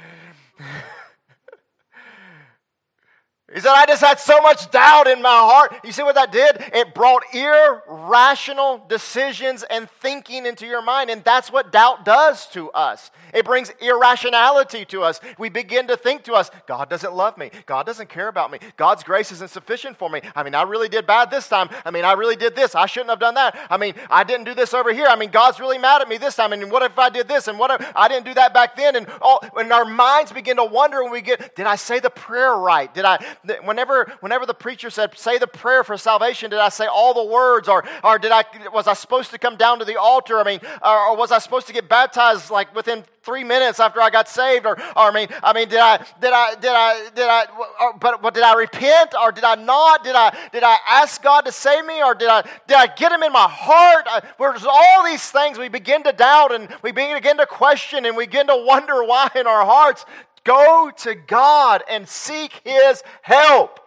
He 3.52 3.60
said, 3.60 3.72
I 3.72 3.84
just 3.86 4.02
had 4.02 4.18
so 4.18 4.40
much 4.40 4.70
doubt 4.70 5.06
in 5.06 5.20
my 5.20 5.28
heart. 5.28 5.74
You 5.84 5.92
see 5.92 6.02
what 6.02 6.14
that 6.14 6.32
did? 6.32 6.56
It 6.72 6.94
brought 6.94 7.22
irrational 7.34 8.84
decisions 8.88 9.62
and 9.64 9.90
thinking 10.00 10.46
into 10.46 10.66
your 10.66 10.82
mind. 10.82 11.10
And 11.10 11.22
that's 11.22 11.52
what 11.52 11.70
doubt 11.70 12.04
does 12.04 12.46
to 12.48 12.70
us. 12.70 13.10
It 13.34 13.44
brings 13.44 13.70
irrationality 13.80 14.84
to 14.86 15.02
us. 15.02 15.20
We 15.38 15.48
begin 15.48 15.86
to 15.88 15.96
think 15.96 16.24
to 16.24 16.34
us, 16.34 16.50
God 16.66 16.88
doesn't 16.88 17.12
love 17.12 17.36
me. 17.36 17.50
God 17.66 17.84
doesn't 17.84 18.08
care 18.08 18.28
about 18.28 18.50
me. 18.50 18.58
God's 18.76 19.02
grace 19.02 19.32
isn't 19.32 19.50
sufficient 19.50 19.98
for 19.98 20.08
me. 20.08 20.22
I 20.34 20.42
mean, 20.42 20.54
I 20.54 20.62
really 20.62 20.88
did 20.88 21.06
bad 21.06 21.30
this 21.30 21.48
time. 21.48 21.68
I 21.84 21.90
mean, 21.90 22.04
I 22.04 22.12
really 22.12 22.36
did 22.36 22.54
this. 22.54 22.74
I 22.74 22.86
shouldn't 22.86 23.10
have 23.10 23.20
done 23.20 23.34
that. 23.34 23.58
I 23.68 23.76
mean, 23.76 23.94
I 24.10 24.24
didn't 24.24 24.44
do 24.44 24.54
this 24.54 24.72
over 24.72 24.92
here. 24.92 25.06
I 25.06 25.16
mean, 25.16 25.30
God's 25.30 25.60
really 25.60 25.78
mad 25.78 26.00
at 26.00 26.08
me 26.08 26.16
this 26.16 26.36
time. 26.36 26.52
And 26.52 26.70
what 26.70 26.82
if 26.82 26.98
I 26.98 27.10
did 27.10 27.28
this? 27.28 27.48
And 27.48 27.58
what 27.58 27.70
if 27.80 27.92
I 27.94 28.08
didn't 28.08 28.24
do 28.24 28.34
that 28.34 28.54
back 28.54 28.76
then? 28.76 28.96
And 28.96 29.06
all, 29.20 29.44
and 29.56 29.72
our 29.72 29.84
minds 29.84 30.32
begin 30.32 30.56
to 30.56 30.64
wonder 30.64 31.02
when 31.02 31.12
we 31.12 31.20
get, 31.20 31.54
did 31.54 31.66
I 31.66 31.76
say 31.76 32.00
the 32.00 32.10
prayer 32.10 32.54
right? 32.54 32.92
Did 32.92 33.04
I, 33.04 33.22
whenever, 33.64 34.12
whenever 34.20 34.46
the 34.46 34.54
preacher 34.54 34.90
said, 34.90 35.16
say 35.18 35.38
the 35.38 35.46
prayer 35.46 35.82
for 35.82 35.96
salvation, 35.96 36.50
did 36.50 36.60
I 36.60 36.68
say 36.68 36.86
all 36.86 37.14
the 37.14 37.24
words? 37.24 37.68
Or, 37.68 37.84
or 38.04 38.18
did 38.18 38.30
I, 38.30 38.44
was 38.72 38.86
I 38.86 38.94
supposed 38.94 39.30
to 39.30 39.38
come 39.38 39.56
down 39.56 39.78
to 39.80 39.84
the 39.84 39.98
altar? 40.00 40.38
I 40.38 40.44
mean, 40.44 40.60
or, 40.82 41.08
or 41.08 41.16
was 41.16 41.32
I 41.32 41.38
supposed 41.38 41.66
to 41.66 41.72
get 41.72 41.88
baptized 41.88 42.50
like 42.50 42.74
within 42.74 43.04
three 43.22 43.44
minutes 43.44 43.80
after 43.80 44.00
I 44.00 44.10
got 44.10 44.28
saved? 44.28 44.66
Or, 44.66 44.78
or 44.78 44.80
I 44.96 45.12
mean, 45.12 45.28
I 45.42 45.52
mean, 45.52 45.68
did 45.68 45.80
I, 45.80 45.98
did 46.20 46.32
I, 46.32 46.54
did 46.54 46.70
I, 46.70 47.08
did 47.14 47.26
I, 47.28 47.46
or, 47.80 47.98
but, 47.98 48.34
did 48.34 48.42
I 48.42 48.54
repent 48.54 49.14
or 49.20 49.32
did 49.32 49.44
I 49.44 49.56
not? 49.56 50.04
Did 50.04 50.14
I, 50.14 50.36
did 50.52 50.62
I 50.62 50.76
ask 50.88 51.22
God 51.22 51.42
to 51.42 51.52
save 51.52 51.84
me 51.84 52.02
or 52.02 52.14
did 52.14 52.28
I, 52.28 52.42
did 52.66 52.76
I 52.76 52.86
get 52.86 53.10
Him 53.12 53.22
in 53.22 53.32
my 53.32 53.48
heart? 53.48 54.06
I, 54.06 54.22
there's 54.38 54.64
all 54.64 55.04
these 55.04 55.28
things 55.30 55.58
we 55.58 55.68
begin 55.68 56.04
to 56.04 56.12
doubt 56.12 56.52
and 56.52 56.68
we 56.82 56.92
begin 56.92 57.38
to 57.38 57.46
question 57.46 58.06
and 58.06 58.16
we 58.16 58.26
begin 58.26 58.46
to 58.46 58.56
wonder 58.56 59.02
why 59.04 59.28
in 59.34 59.46
our 59.46 59.64
hearts. 59.64 60.04
Go 60.44 60.90
to 60.98 61.14
God 61.14 61.82
and 61.88 62.08
seek 62.08 62.60
His 62.64 63.02
help. 63.22 63.78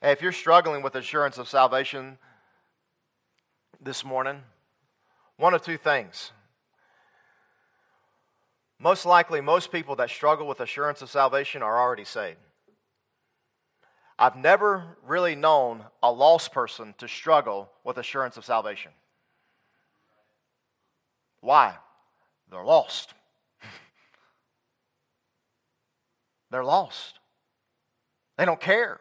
Hey, 0.00 0.12
if 0.12 0.22
you're 0.22 0.32
struggling 0.32 0.82
with 0.82 0.94
assurance 0.94 1.38
of 1.38 1.48
salvation 1.48 2.18
this 3.80 4.04
morning, 4.04 4.42
one 5.36 5.54
of 5.54 5.62
two 5.62 5.78
things. 5.78 6.32
most 8.78 9.06
likely 9.06 9.40
most 9.40 9.72
people 9.72 9.96
that 9.96 10.10
struggle 10.10 10.46
with 10.46 10.60
assurance 10.60 11.00
of 11.00 11.10
salvation 11.10 11.62
are 11.62 11.80
already 11.80 12.04
saved. 12.04 12.38
I've 14.18 14.36
never 14.36 14.96
really 15.06 15.34
known 15.34 15.84
a 16.02 16.10
lost 16.10 16.52
person 16.52 16.94
to 16.98 17.08
struggle 17.08 17.70
with 17.84 17.98
assurance 17.98 18.36
of 18.36 18.44
salvation. 18.44 18.92
Why? 21.40 21.74
They're 22.50 22.64
lost. 22.64 23.14
They're 26.50 26.64
lost. 26.64 27.18
They 28.36 28.44
don't 28.44 28.60
care. 28.60 29.00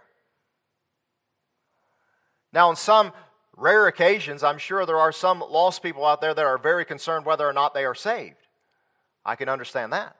Now, 2.53 2.69
on 2.69 2.75
some 2.75 3.11
rare 3.57 3.87
occasions, 3.87 4.43
I'm 4.43 4.57
sure 4.57 4.85
there 4.85 4.97
are 4.97 5.11
some 5.11 5.39
lost 5.39 5.83
people 5.83 6.05
out 6.05 6.21
there 6.21 6.33
that 6.33 6.45
are 6.45 6.57
very 6.57 6.85
concerned 6.85 7.25
whether 7.25 7.47
or 7.47 7.53
not 7.53 7.73
they 7.73 7.85
are 7.85 7.95
saved. 7.95 8.47
I 9.25 9.35
can 9.35 9.49
understand 9.49 9.91
that. 9.93 10.15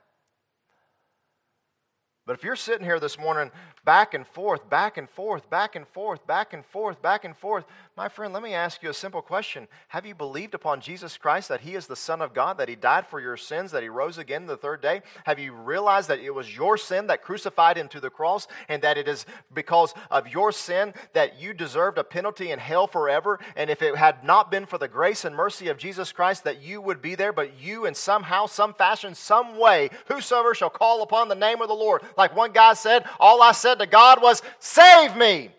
But 2.25 2.33
if 2.33 2.43
you're 2.43 2.55
sitting 2.55 2.85
here 2.85 2.99
this 2.99 3.19
morning 3.19 3.51
back 3.83 4.13
and 4.15 4.25
forth, 4.25 4.67
back 4.69 4.97
and 4.97 5.09
forth, 5.09 5.49
back 5.49 5.75
and 5.75 5.87
forth, 5.87 6.25
back 6.25 6.53
and 6.53 6.65
forth, 6.65 7.01
back 7.01 7.23
and 7.23 7.37
forth, 7.37 7.65
my 7.97 8.09
friend, 8.09 8.33
let 8.33 8.43
me 8.43 8.53
ask 8.53 8.83
you 8.83 8.89
a 8.89 8.93
simple 8.93 9.21
question. 9.21 9.69
Have 9.87 10.05
you 10.05 10.13
believed 10.13 10.53
upon 10.53 10.81
Jesus 10.81 11.15
Christ 11.15 11.47
that 11.47 11.61
He 11.61 11.75
is 11.75 11.87
the 11.87 11.95
Son 11.95 12.21
of 12.21 12.33
God, 12.33 12.57
that 12.57 12.67
He 12.67 12.75
died 12.75 13.07
for 13.07 13.21
your 13.21 13.37
sins, 13.37 13.71
that 13.71 13.83
He 13.83 13.89
rose 13.89 14.17
again 14.17 14.45
the 14.45 14.57
third 14.57 14.81
day? 14.81 15.01
Have 15.23 15.39
you 15.39 15.53
realized 15.53 16.09
that 16.09 16.19
it 16.19 16.35
was 16.35 16.53
your 16.53 16.77
sin 16.77 17.07
that 17.07 17.23
crucified 17.23 17.77
Him 17.77 17.87
to 17.89 18.01
the 18.01 18.09
cross, 18.09 18.49
and 18.67 18.81
that 18.81 18.97
it 18.97 19.07
is 19.07 19.25
because 19.53 19.93
of 20.11 20.27
your 20.27 20.51
sin 20.51 20.93
that 21.13 21.39
you 21.39 21.53
deserved 21.53 21.97
a 21.97 22.03
penalty 22.03 22.51
in 22.51 22.59
hell 22.59 22.85
forever? 22.85 23.39
And 23.55 23.69
if 23.69 23.81
it 23.81 23.95
had 23.95 24.25
not 24.25 24.51
been 24.51 24.65
for 24.65 24.77
the 24.77 24.89
grace 24.89 25.23
and 25.23 25.33
mercy 25.33 25.69
of 25.69 25.77
Jesus 25.77 26.11
Christ, 26.11 26.43
that 26.43 26.61
you 26.61 26.81
would 26.81 27.01
be 27.01 27.15
there, 27.15 27.31
but 27.31 27.57
you, 27.61 27.85
in 27.85 27.95
somehow, 27.95 28.45
some 28.47 28.73
fashion, 28.73 29.15
some 29.15 29.57
way, 29.57 29.89
whosoever 30.07 30.53
shall 30.53 30.69
call 30.69 31.01
upon 31.01 31.29
the 31.29 31.35
name 31.35 31.61
of 31.61 31.69
the 31.69 31.73
Lord, 31.73 32.01
like 32.17 32.35
one 32.35 32.51
guy 32.51 32.73
said, 32.73 33.05
all 33.21 33.41
I 33.41 33.53
said 33.53 33.79
to 33.79 33.87
God 33.87 34.21
was, 34.21 34.41
Save 34.59 35.15
me! 35.15 35.51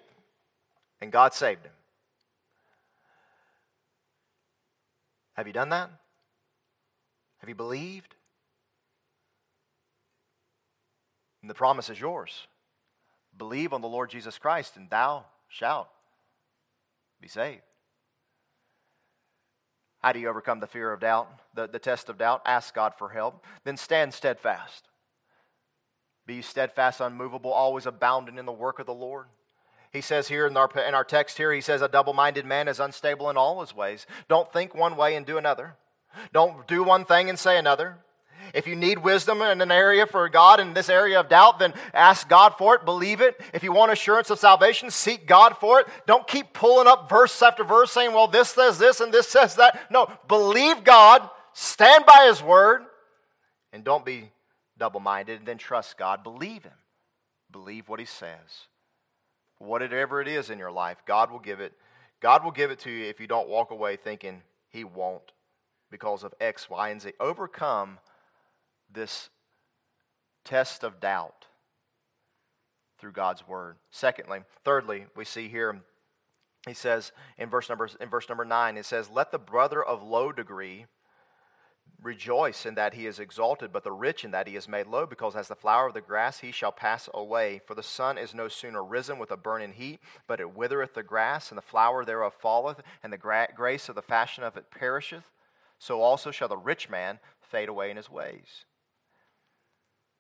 And 1.01 1.11
God 1.11 1.33
saved 1.33 1.64
him. 1.64 1.72
Have 5.37 5.46
you 5.46 5.53
done 5.53 5.68
that? 5.68 5.90
Have 7.38 7.49
you 7.49 7.55
believed? 7.55 8.14
And 11.42 11.51
the 11.51 11.55
promise 11.55 11.90
is 11.90 12.01
yours. 12.01 12.46
Believe 13.37 13.72
on 13.72 13.83
the 13.83 13.88
Lord 13.88 14.11
Jesus 14.11 14.38
Christ, 14.38 14.77
and 14.77 14.88
thou 14.88 15.27
shalt 15.49 15.88
be 17.20 17.29
saved. 17.29 17.62
How 20.01 20.12
do 20.12 20.20
you 20.20 20.29
overcome 20.29 20.61
the 20.61 20.66
fear 20.66 20.92
of 20.92 21.01
doubt, 21.01 21.29
the, 21.55 21.66
the 21.66 21.79
test 21.79 22.09
of 22.09 22.16
doubt? 22.16 22.42
Ask 22.46 22.75
God 22.75 22.94
for 22.96 23.11
help. 23.11 23.44
Then 23.64 23.77
stand 23.77 24.14
steadfast. 24.14 24.88
Be 26.27 26.42
steadfast, 26.42 27.01
unmovable, 27.01 27.53
always 27.53 27.87
abounding 27.87 28.38
in 28.38 28.46
the 28.46 28.53
work 28.53 28.79
of 28.79 28.87
the 28.87 28.94
Lord. 28.94 29.27
He 29.97 30.03
says 30.03 30.29
here 30.29 30.47
in 30.47 30.57
our, 30.59 30.71
in 30.87 30.95
our 30.95 31.05
text 31.05 31.39
here, 31.39 31.51
he 31.53 31.63
says, 31.63 31.81
a 31.81 31.89
double 31.89 32.13
minded 32.13 32.45
man 32.45 32.69
is 32.69 32.81
unstable 32.81 33.31
in 33.31 33.39
all 33.39 33.63
his 33.63 33.75
ways. 33.75 34.07
Don't 34.29 34.53
think 34.53 34.75
one 34.75 34.95
way 34.95 35.17
and 35.17 35.25
do 35.25 35.39
another. 35.39 35.77
Don't 36.35 36.69
do 36.69 36.85
one 36.85 37.07
thing 37.07 37.31
and 37.31 37.39
say 37.39 37.57
another. 37.57 37.97
If 38.53 38.67
you 38.67 38.77
need 38.77 38.99
wisdom 38.99 39.41
in 39.41 39.63
an 39.63 39.71
area 39.73 40.07
for 40.07 40.29
God 40.29 40.61
in 40.61 40.75
this 40.75 40.91
area 40.91 41.19
of 41.19 41.31
doubt, 41.31 41.59
then 41.59 41.73
ask 41.95 42.29
God 42.29 42.57
for 42.59 42.75
it, 42.75 42.85
believe 42.85 43.23
it. 43.23 43.41
If 43.55 43.63
you 43.63 43.73
want 43.73 43.91
assurance 43.91 44.29
of 44.29 44.39
salvation, 44.39 44.91
seek 44.91 45.27
God 45.27 45.57
for 45.57 45.81
it. 45.81 45.87
Don't 46.07 46.29
keep 46.29 46.53
pulling 46.53 46.87
up 46.87 47.09
verse 47.09 47.41
after 47.41 47.65
verse 47.65 47.91
saying, 47.91 48.13
well, 48.13 48.29
this 48.29 48.51
says 48.51 48.79
this 48.79 49.01
and 49.01 49.13
this 49.13 49.29
says 49.29 49.55
that. 49.55 49.91
No, 49.91 50.11
believe 50.29 50.85
God, 50.85 51.29
stand 51.55 52.05
by 52.05 52.27
His 52.29 52.43
word, 52.43 52.83
and 53.73 53.83
don't 53.83 54.05
be 54.05 54.31
double 54.77 55.01
minded, 55.01 55.39
and 55.39 55.49
then 55.49 55.59
trust 55.59 55.97
God. 55.97 56.23
Believe 56.23 56.65
Him. 56.65 56.79
Believe 57.51 57.89
what 57.89 57.99
He 57.99 58.07
says. 58.07 58.69
Whatever 59.59 60.21
it 60.21 60.29
is 60.29 60.51
in 60.51 60.59
your 60.59 60.71
life, 60.71 61.03
God 61.07 61.31
will 61.31 61.38
give 61.38 61.61
it. 61.61 61.73
God 62.21 62.45
will 62.45 62.51
give 62.51 62.71
it 62.71 62.79
to 62.81 62.90
you 62.90 63.07
if 63.07 63.21
you 63.21 63.27
don't 63.27 63.49
walk 63.49 63.71
away 63.71 63.97
thinking 63.97 64.42
He 64.69 64.85
won't 64.85 65.33
because 65.90 66.25
of 66.25 66.35
X, 66.40 66.69
Y, 66.69 66.88
and 66.88 67.01
Z. 67.01 67.12
Overcome 67.21 67.99
this 68.92 69.31
test 70.45 70.85
of 70.85 71.01
doubt 71.01 71.47
through 72.99 73.12
God's 73.12 73.47
word. 73.47 73.77
Secondly, 73.90 74.40
thirdly, 74.64 75.07
we 75.14 75.25
see 75.25 75.49
here 75.49 75.83
he 76.66 76.75
says 76.75 77.12
in 77.38 77.49
verse 77.49 77.69
number 77.69 77.88
in 78.01 78.09
verse 78.09 78.29
number 78.29 78.45
9 78.45 78.77
it 78.77 78.85
says 78.85 79.09
let 79.09 79.31
the 79.31 79.38
brother 79.38 79.83
of 79.83 80.03
low 80.03 80.33
degree 80.33 80.87
Rejoice 82.07 82.64
in 82.64 82.77
that 82.77 82.95
he 82.95 83.05
is 83.05 83.19
exalted, 83.19 83.73
but 83.73 83.83
the 83.83 83.90
rich 83.90 84.25
in 84.25 84.31
that 84.31 84.47
he 84.47 84.55
is 84.55 84.69
made 84.69 84.87
low, 84.87 85.07
because 85.07 85.35
as 85.35 85.49
the 85.49 85.57
flower 85.57 85.88
of 85.88 85.95
the 85.95 86.01
grass 86.01 86.38
he 86.38 86.53
shall 86.53 86.71
pass 86.71 87.09
away. 87.12 87.61
For 87.66 87.75
the 87.75 87.83
sun 87.83 88.16
is 88.16 88.33
no 88.33 88.47
sooner 88.47 88.85
risen 88.85 89.19
with 89.19 89.33
a 89.33 89.37
burning 89.37 89.73
heat, 89.73 89.99
but 90.29 90.38
it 90.38 90.55
withereth 90.55 90.95
the 90.95 91.03
grass, 91.03 91.51
and 91.51 91.59
the 91.59 91.62
flower 91.62 92.05
thereof 92.05 92.33
falleth, 92.40 92.81
and 93.03 93.12
the 93.12 93.19
gra- 93.19 93.49
grace 93.57 93.88
of 93.88 93.97
the 93.97 94.03
fashion 94.03 94.45
of 94.45 94.57
it 94.57 94.71
perisheth. 94.71 95.33
So 95.81 96.01
also 96.01 96.31
shall 96.31 96.47
the 96.47 96.57
rich 96.57 96.88
man 96.88 97.19
fade 97.40 97.69
away 97.69 97.90
in 97.90 97.97
his 97.97 98.09
ways. 98.09 98.66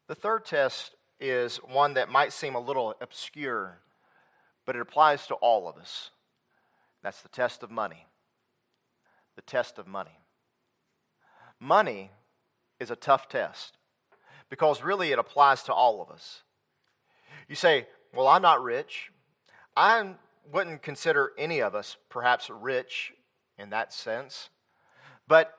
The 0.08 0.16
third 0.16 0.44
test 0.44 0.96
is 1.20 1.58
one 1.58 1.94
that 1.94 2.10
might 2.10 2.32
seem 2.32 2.56
a 2.56 2.60
little 2.60 2.96
obscure, 3.00 3.78
but 4.64 4.74
it 4.74 4.82
applies 4.82 5.28
to 5.28 5.34
all 5.34 5.68
of 5.68 5.76
us. 5.76 6.10
That's 7.04 7.22
the 7.22 7.28
test 7.28 7.62
of 7.62 7.70
money. 7.70 8.06
The 9.36 9.42
test 9.42 9.78
of 9.78 9.86
money. 9.86 10.18
Money 11.60 12.10
is 12.78 12.90
a 12.90 12.96
tough 12.96 13.28
test 13.28 13.78
because 14.50 14.82
really 14.82 15.12
it 15.12 15.18
applies 15.18 15.62
to 15.64 15.72
all 15.72 16.02
of 16.02 16.10
us. 16.10 16.42
You 17.48 17.54
say, 17.54 17.86
Well, 18.14 18.28
I'm 18.28 18.42
not 18.42 18.62
rich. 18.62 19.10
I 19.76 20.14
wouldn't 20.50 20.82
consider 20.82 21.32
any 21.36 21.60
of 21.60 21.74
us 21.74 21.96
perhaps 22.08 22.50
rich 22.50 23.12
in 23.58 23.70
that 23.70 23.92
sense. 23.92 24.50
But 25.28 25.52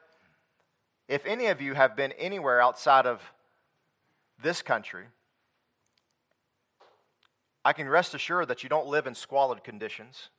if 1.08 1.26
any 1.26 1.48
of 1.48 1.62
you 1.62 1.74
have 1.74 1.96
been 1.96 2.12
anywhere 2.14 2.62
outside 2.62 3.06
of 3.06 3.22
this 4.42 4.62
country, 4.62 5.06
I 7.64 7.74
can 7.74 7.90
rest 7.90 8.14
assured 8.14 8.48
that 8.48 8.64
you 8.64 8.70
don't 8.70 8.88
live 8.88 9.08
in 9.08 9.14
squalid 9.14 9.64
conditions, 9.64 10.30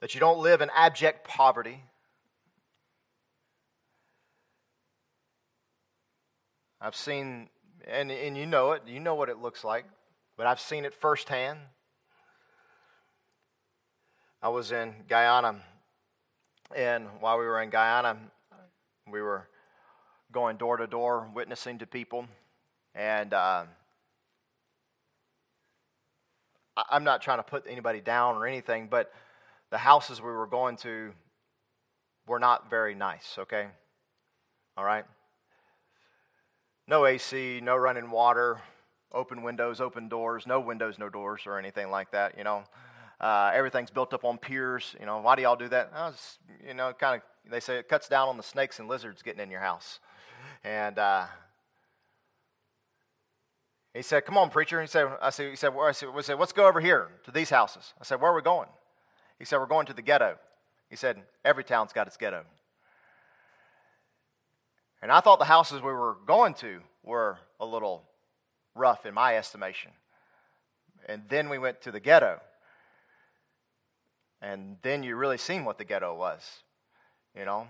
that 0.00 0.14
you 0.14 0.20
don't 0.20 0.38
live 0.38 0.60
in 0.60 0.70
abject 0.74 1.26
poverty, 1.26 1.84
I've 6.80 6.96
seen, 6.96 7.50
and, 7.86 8.10
and 8.10 8.36
you 8.36 8.46
know 8.46 8.72
it, 8.72 8.82
you 8.86 9.00
know 9.00 9.14
what 9.14 9.28
it 9.28 9.38
looks 9.38 9.64
like, 9.64 9.84
but 10.38 10.46
I've 10.46 10.60
seen 10.60 10.86
it 10.86 10.94
firsthand. 10.94 11.58
I 14.42 14.48
was 14.48 14.72
in 14.72 14.94
Guyana, 15.06 15.56
and 16.74 17.06
while 17.20 17.38
we 17.38 17.44
were 17.44 17.60
in 17.60 17.68
Guyana, 17.68 18.16
we 19.10 19.20
were 19.20 19.46
going 20.32 20.56
door 20.56 20.78
to 20.78 20.86
door, 20.86 21.30
witnessing 21.34 21.78
to 21.80 21.86
people, 21.86 22.24
and 22.94 23.34
uh, 23.34 23.64
I'm 26.88 27.04
not 27.04 27.20
trying 27.20 27.38
to 27.38 27.42
put 27.42 27.66
anybody 27.68 28.00
down 28.00 28.36
or 28.36 28.46
anything, 28.46 28.88
but 28.90 29.12
the 29.70 29.76
houses 29.76 30.22
we 30.22 30.30
were 30.30 30.46
going 30.46 30.76
to 30.78 31.12
were 32.26 32.38
not 32.38 32.70
very 32.70 32.94
nice, 32.94 33.36
okay? 33.38 33.66
All 34.78 34.84
right? 34.84 35.04
No 36.90 37.06
AC, 37.06 37.60
no 37.62 37.76
running 37.76 38.10
water, 38.10 38.60
open 39.12 39.44
windows, 39.44 39.80
open 39.80 40.08
doors, 40.08 40.44
no 40.44 40.58
windows, 40.58 40.98
no 40.98 41.08
doors, 41.08 41.42
or 41.46 41.56
anything 41.56 41.88
like 41.88 42.10
that, 42.10 42.36
you 42.36 42.42
know. 42.42 42.64
Uh, 43.20 43.52
everything's 43.54 43.90
built 43.92 44.12
up 44.12 44.24
on 44.24 44.38
piers. 44.38 44.96
You 44.98 45.06
know, 45.06 45.18
why 45.18 45.36
do 45.36 45.42
y'all 45.42 45.54
do 45.54 45.68
that? 45.68 45.92
Oh, 45.94 46.12
you 46.66 46.74
know, 46.74 46.92
kind 46.92 47.22
of, 47.22 47.50
they 47.52 47.60
say 47.60 47.76
it 47.76 47.88
cuts 47.88 48.08
down 48.08 48.26
on 48.26 48.36
the 48.36 48.42
snakes 48.42 48.80
and 48.80 48.88
lizards 48.88 49.22
getting 49.22 49.40
in 49.40 49.52
your 49.52 49.60
house. 49.60 50.00
And 50.64 50.98
uh, 50.98 51.26
he 53.94 54.02
said, 54.02 54.24
Come 54.26 54.36
on, 54.36 54.50
preacher. 54.50 54.80
He 54.80 54.88
said, 54.88 55.12
I 55.22 55.30
said, 55.30 55.48
he 55.48 55.54
said, 55.54 55.72
I 55.80 55.92
said, 55.92 56.08
we 56.12 56.22
said, 56.24 56.40
let's 56.40 56.52
go 56.52 56.66
over 56.66 56.80
here 56.80 57.12
to 57.22 57.30
these 57.30 57.50
houses. 57.50 57.94
I 58.00 58.04
said, 58.04 58.20
Where 58.20 58.32
are 58.32 58.34
we 58.34 58.42
going? 58.42 58.68
He 59.38 59.44
said, 59.44 59.58
We're 59.58 59.66
going 59.66 59.86
to 59.86 59.94
the 59.94 60.02
ghetto. 60.02 60.38
He 60.88 60.96
said, 60.96 61.22
Every 61.44 61.62
town's 61.62 61.92
got 61.92 62.08
its 62.08 62.16
ghetto. 62.16 62.42
And 65.02 65.10
I 65.10 65.20
thought 65.20 65.38
the 65.38 65.44
houses 65.46 65.80
we 65.80 65.92
were 65.92 66.16
going 66.26 66.54
to 66.54 66.80
were 67.02 67.38
a 67.58 67.66
little 67.66 68.04
rough 68.74 69.06
in 69.06 69.14
my 69.14 69.36
estimation. 69.36 69.92
And 71.08 71.22
then 71.28 71.48
we 71.48 71.58
went 71.58 71.80
to 71.82 71.90
the 71.90 72.00
ghetto. 72.00 72.40
And 74.42 74.76
then 74.82 75.02
you 75.02 75.16
really 75.16 75.38
seen 75.38 75.64
what 75.64 75.78
the 75.78 75.84
ghetto 75.84 76.16
was. 76.16 76.42
You 77.36 77.44
know? 77.44 77.68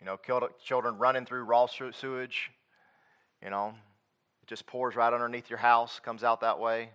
You 0.00 0.06
know, 0.06 0.18
children 0.64 0.98
running 0.98 1.24
through 1.24 1.44
raw 1.44 1.66
sewage. 1.66 2.50
You 3.42 3.50
know, 3.50 3.74
it 4.42 4.48
just 4.48 4.66
pours 4.66 4.94
right 4.94 5.12
underneath 5.12 5.50
your 5.50 5.58
house, 5.58 6.00
comes 6.00 6.22
out 6.22 6.40
that 6.40 6.58
way. 6.58 6.90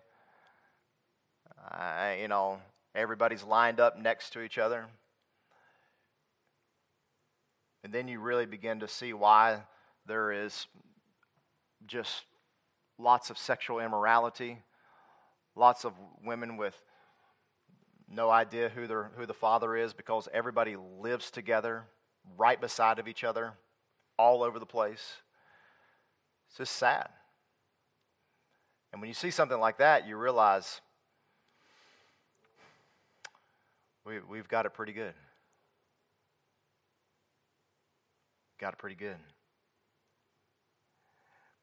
Uh, 1.72 2.14
you 2.20 2.28
know, 2.28 2.60
everybody's 2.96 3.44
lined 3.44 3.80
up 3.80 3.98
next 3.98 4.32
to 4.34 4.42
each 4.42 4.58
other. 4.58 4.86
And 7.88 7.94
then 7.94 8.10
you 8.10 8.20
really 8.20 8.46
begin 8.46 8.82
to 8.82 8.88
see 8.90 9.14
why 9.14 9.62
there 10.06 10.34
is 10.34 10.68
just 11.86 12.26
lots 12.98 13.30
of 13.30 13.38
sexual 13.38 13.80
immorality, 13.80 14.58
lots 15.56 15.86
of 15.86 15.94
women 16.22 16.58
with 16.58 16.76
no 18.06 18.30
idea 18.30 18.68
who, 18.68 18.82
who 19.16 19.26
the 19.26 19.34
father 19.34 19.74
is 19.78 19.94
because 19.94 20.28
everybody 20.34 20.76
lives 21.00 21.32
together 21.32 21.86
right 22.38 22.60
beside 22.60 23.00
of 23.00 23.08
each 23.08 23.24
other 23.24 23.54
all 24.20 24.44
over 24.44 24.60
the 24.60 24.66
place. 24.66 25.14
It's 26.50 26.58
just 26.58 26.76
sad. 26.76 27.08
And 28.92 29.00
when 29.00 29.08
you 29.08 29.14
see 29.14 29.32
something 29.32 29.62
like 29.62 29.78
that, 29.78 30.06
you 30.06 30.18
realize 30.18 30.82
we, 34.06 34.20
we've 34.30 34.50
got 34.50 34.66
it 34.66 34.74
pretty 34.74 34.92
good. 34.92 35.14
Got 38.60 38.74
it 38.74 38.80
pretty 38.80 38.96
good. 38.96 39.18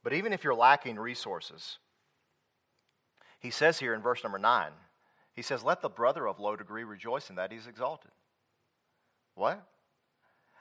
But 0.02 0.12
even 0.12 0.32
if 0.32 0.44
you're 0.44 0.54
lacking 0.54 0.96
resources, 0.96 1.78
he 3.40 3.50
says 3.50 3.78
here 3.78 3.94
in 3.94 4.02
verse 4.02 4.22
number 4.22 4.38
9, 4.38 4.70
he 5.32 5.42
says, 5.42 5.64
Let 5.64 5.82
the 5.82 5.88
brother 5.88 6.28
of 6.28 6.38
low 6.38 6.56
degree 6.56 6.84
rejoice 6.84 7.30
in 7.30 7.36
that 7.36 7.50
he's 7.50 7.66
exalted. 7.66 8.10
What? 9.34 9.66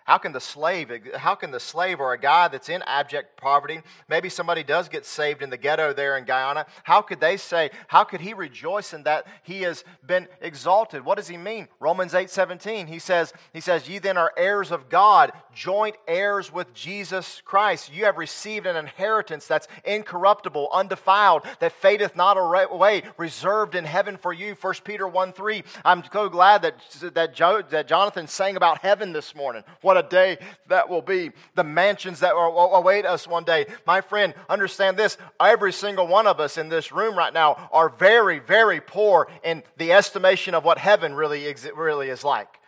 How 0.05 0.17
can 0.17 0.31
the 0.31 0.41
slave, 0.41 0.91
how 1.15 1.35
can 1.35 1.51
the 1.51 1.59
slave 1.59 1.99
or 1.99 2.13
a 2.13 2.19
guy 2.19 2.47
that's 2.47 2.69
in 2.69 2.81
abject 2.83 3.37
poverty, 3.37 3.81
maybe 4.09 4.29
somebody 4.29 4.63
does 4.63 4.89
get 4.89 5.05
saved 5.05 5.41
in 5.41 5.49
the 5.49 5.57
ghetto 5.57 5.93
there 5.93 6.17
in 6.17 6.25
Guyana, 6.25 6.65
how 6.83 7.01
could 7.01 7.19
they 7.19 7.37
say, 7.37 7.71
how 7.87 8.03
could 8.03 8.21
he 8.21 8.33
rejoice 8.33 8.93
in 8.93 9.03
that 9.03 9.25
he 9.43 9.61
has 9.61 9.83
been 10.05 10.27
exalted? 10.41 11.05
What 11.05 11.17
does 11.17 11.27
he 11.27 11.37
mean? 11.37 11.67
Romans 11.79 12.13
8 12.13 12.29
17, 12.29 12.87
he 12.87 12.99
says, 12.99 13.33
he 13.53 13.61
says, 13.61 13.87
Ye 13.87 13.99
then 13.99 14.17
are 14.17 14.33
heirs 14.37 14.71
of 14.71 14.89
God, 14.89 15.31
joint 15.53 15.95
heirs 16.07 16.51
with 16.51 16.73
Jesus 16.73 17.41
Christ. 17.45 17.93
You 17.93 18.05
have 18.05 18.17
received 18.17 18.65
an 18.65 18.75
inheritance 18.75 19.47
that's 19.47 19.67
incorruptible, 19.85 20.69
undefiled, 20.71 21.43
that 21.59 21.71
fadeth 21.71 22.15
not 22.15 22.37
away, 22.37 23.03
reserved 23.17 23.75
in 23.75 23.85
heaven 23.85 24.17
for 24.17 24.33
you. 24.33 24.55
1 24.59 24.73
Peter 24.83 25.07
1 25.07 25.33
3. 25.33 25.63
I'm 25.85 26.03
so 26.11 26.29
glad 26.29 26.61
that, 26.63 26.75
that, 27.13 27.33
jo, 27.33 27.61
that 27.69 27.87
Jonathan 27.87 28.27
sang 28.27 28.55
about 28.55 28.79
heaven 28.79 29.13
this 29.13 29.35
morning. 29.35 29.63
What 29.81 29.92
what 29.93 30.05
a 30.05 30.09
day 30.09 30.39
that 30.69 30.89
will 30.89 31.03
be. 31.03 31.31
The 31.53 31.63
mansions 31.63 32.21
that 32.21 32.35
will 32.35 32.73
await 32.73 33.05
us 33.05 33.27
one 33.27 33.43
day. 33.43 33.67
My 33.85 34.01
friend, 34.01 34.33
understand 34.49 34.97
this. 34.97 35.17
Every 35.39 35.71
single 35.71 36.07
one 36.07 36.25
of 36.25 36.39
us 36.39 36.57
in 36.57 36.67
this 36.67 36.91
room 36.91 37.15
right 37.15 37.33
now 37.33 37.69
are 37.71 37.89
very, 37.89 38.39
very 38.39 38.81
poor 38.81 39.27
in 39.43 39.61
the 39.77 39.91
estimation 39.91 40.55
of 40.55 40.65
what 40.65 40.79
heaven 40.79 41.13
really, 41.13 41.53
really 41.75 42.09
is 42.09 42.23
like. 42.23 42.59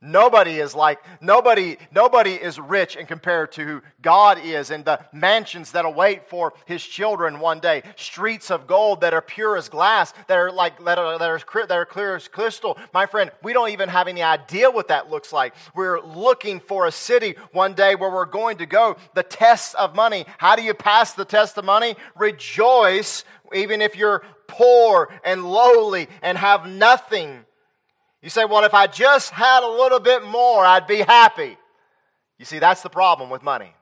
Nobody 0.00 0.60
is 0.60 0.76
like, 0.76 1.00
nobody, 1.20 1.76
nobody 1.92 2.34
is 2.34 2.60
rich 2.60 2.94
in 2.94 3.06
compared 3.06 3.50
to 3.52 3.64
who 3.64 3.82
God 4.00 4.38
is 4.38 4.70
and 4.70 4.84
the 4.84 5.00
mansions 5.12 5.72
that 5.72 5.84
await 5.84 6.28
for 6.28 6.54
his 6.66 6.84
children 6.84 7.40
one 7.40 7.58
day. 7.58 7.82
Streets 7.96 8.52
of 8.52 8.68
gold 8.68 9.00
that 9.00 9.12
are 9.12 9.20
pure 9.20 9.56
as 9.56 9.68
glass, 9.68 10.14
that 10.28 10.38
are 10.38 10.52
like, 10.52 10.84
that 10.84 10.98
are, 10.98 11.18
that 11.18 11.28
are, 11.28 11.66
that 11.66 11.76
are 11.76 11.84
clear 11.84 12.14
as 12.14 12.28
crystal. 12.28 12.78
My 12.94 13.06
friend, 13.06 13.32
we 13.42 13.52
don't 13.52 13.70
even 13.70 13.88
have 13.88 14.06
any 14.06 14.22
idea 14.22 14.70
what 14.70 14.86
that 14.86 15.10
looks 15.10 15.32
like. 15.32 15.54
We're 15.74 16.00
looking 16.00 16.60
for 16.60 16.86
a 16.86 16.92
city 16.92 17.34
one 17.50 17.74
day 17.74 17.96
where 17.96 18.10
we're 18.10 18.24
going 18.24 18.58
to 18.58 18.66
go. 18.66 18.96
The 19.14 19.24
test 19.24 19.74
of 19.74 19.96
money. 19.96 20.26
How 20.38 20.54
do 20.54 20.62
you 20.62 20.74
pass 20.74 21.14
the 21.14 21.24
test 21.24 21.58
of 21.58 21.64
money? 21.64 21.96
Rejoice 22.14 23.24
even 23.52 23.82
if 23.82 23.96
you're 23.96 24.22
poor 24.46 25.10
and 25.24 25.44
lowly 25.44 26.08
and 26.22 26.38
have 26.38 26.68
nothing 26.68 27.44
you 28.22 28.30
say, 28.30 28.44
well, 28.44 28.64
if 28.64 28.74
I 28.74 28.86
just 28.86 29.30
had 29.30 29.62
a 29.62 29.68
little 29.68 30.00
bit 30.00 30.24
more, 30.24 30.64
I'd 30.64 30.86
be 30.86 30.98
happy. 30.98 31.56
You 32.38 32.44
see, 32.44 32.58
that's 32.58 32.82
the 32.82 32.90
problem 32.90 33.30
with 33.30 33.42
money. 33.42 33.72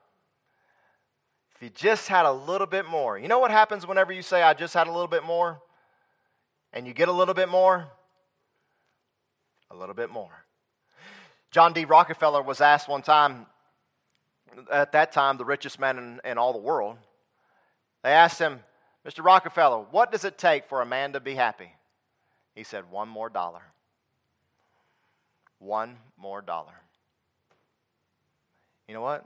If 1.54 1.62
you 1.62 1.70
just 1.70 2.08
had 2.08 2.26
a 2.26 2.32
little 2.32 2.66
bit 2.66 2.86
more. 2.86 3.18
You 3.18 3.28
know 3.28 3.38
what 3.38 3.50
happens 3.50 3.86
whenever 3.86 4.12
you 4.12 4.20
say, 4.20 4.42
I 4.42 4.52
just 4.52 4.74
had 4.74 4.88
a 4.88 4.92
little 4.92 5.08
bit 5.08 5.24
more? 5.24 5.60
And 6.74 6.86
you 6.86 6.92
get 6.92 7.08
a 7.08 7.12
little 7.12 7.32
bit 7.32 7.48
more? 7.48 7.86
A 9.70 9.76
little 9.76 9.94
bit 9.94 10.10
more. 10.10 10.30
John 11.50 11.72
D. 11.72 11.86
Rockefeller 11.86 12.42
was 12.42 12.60
asked 12.60 12.88
one 12.88 13.02
time, 13.02 13.46
at 14.70 14.92
that 14.92 15.12
time, 15.12 15.38
the 15.38 15.44
richest 15.44 15.80
man 15.80 15.96
in, 15.98 16.20
in 16.30 16.38
all 16.38 16.52
the 16.52 16.58
world. 16.58 16.98
They 18.04 18.10
asked 18.10 18.38
him, 18.38 18.60
Mr. 19.06 19.24
Rockefeller, 19.24 19.78
what 19.90 20.12
does 20.12 20.24
it 20.24 20.36
take 20.36 20.68
for 20.68 20.82
a 20.82 20.86
man 20.86 21.14
to 21.14 21.20
be 21.20 21.34
happy? 21.34 21.72
He 22.54 22.64
said, 22.64 22.90
one 22.90 23.08
more 23.08 23.30
dollar 23.30 23.62
one 25.58 25.96
more 26.16 26.42
dollar. 26.42 26.74
You 28.88 28.94
know 28.94 29.02
what? 29.02 29.24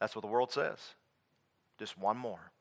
That's 0.00 0.14
what 0.14 0.22
the 0.22 0.28
world 0.28 0.52
says. 0.52 0.78
Just 1.78 1.98
one 1.98 2.16
more. 2.16 2.52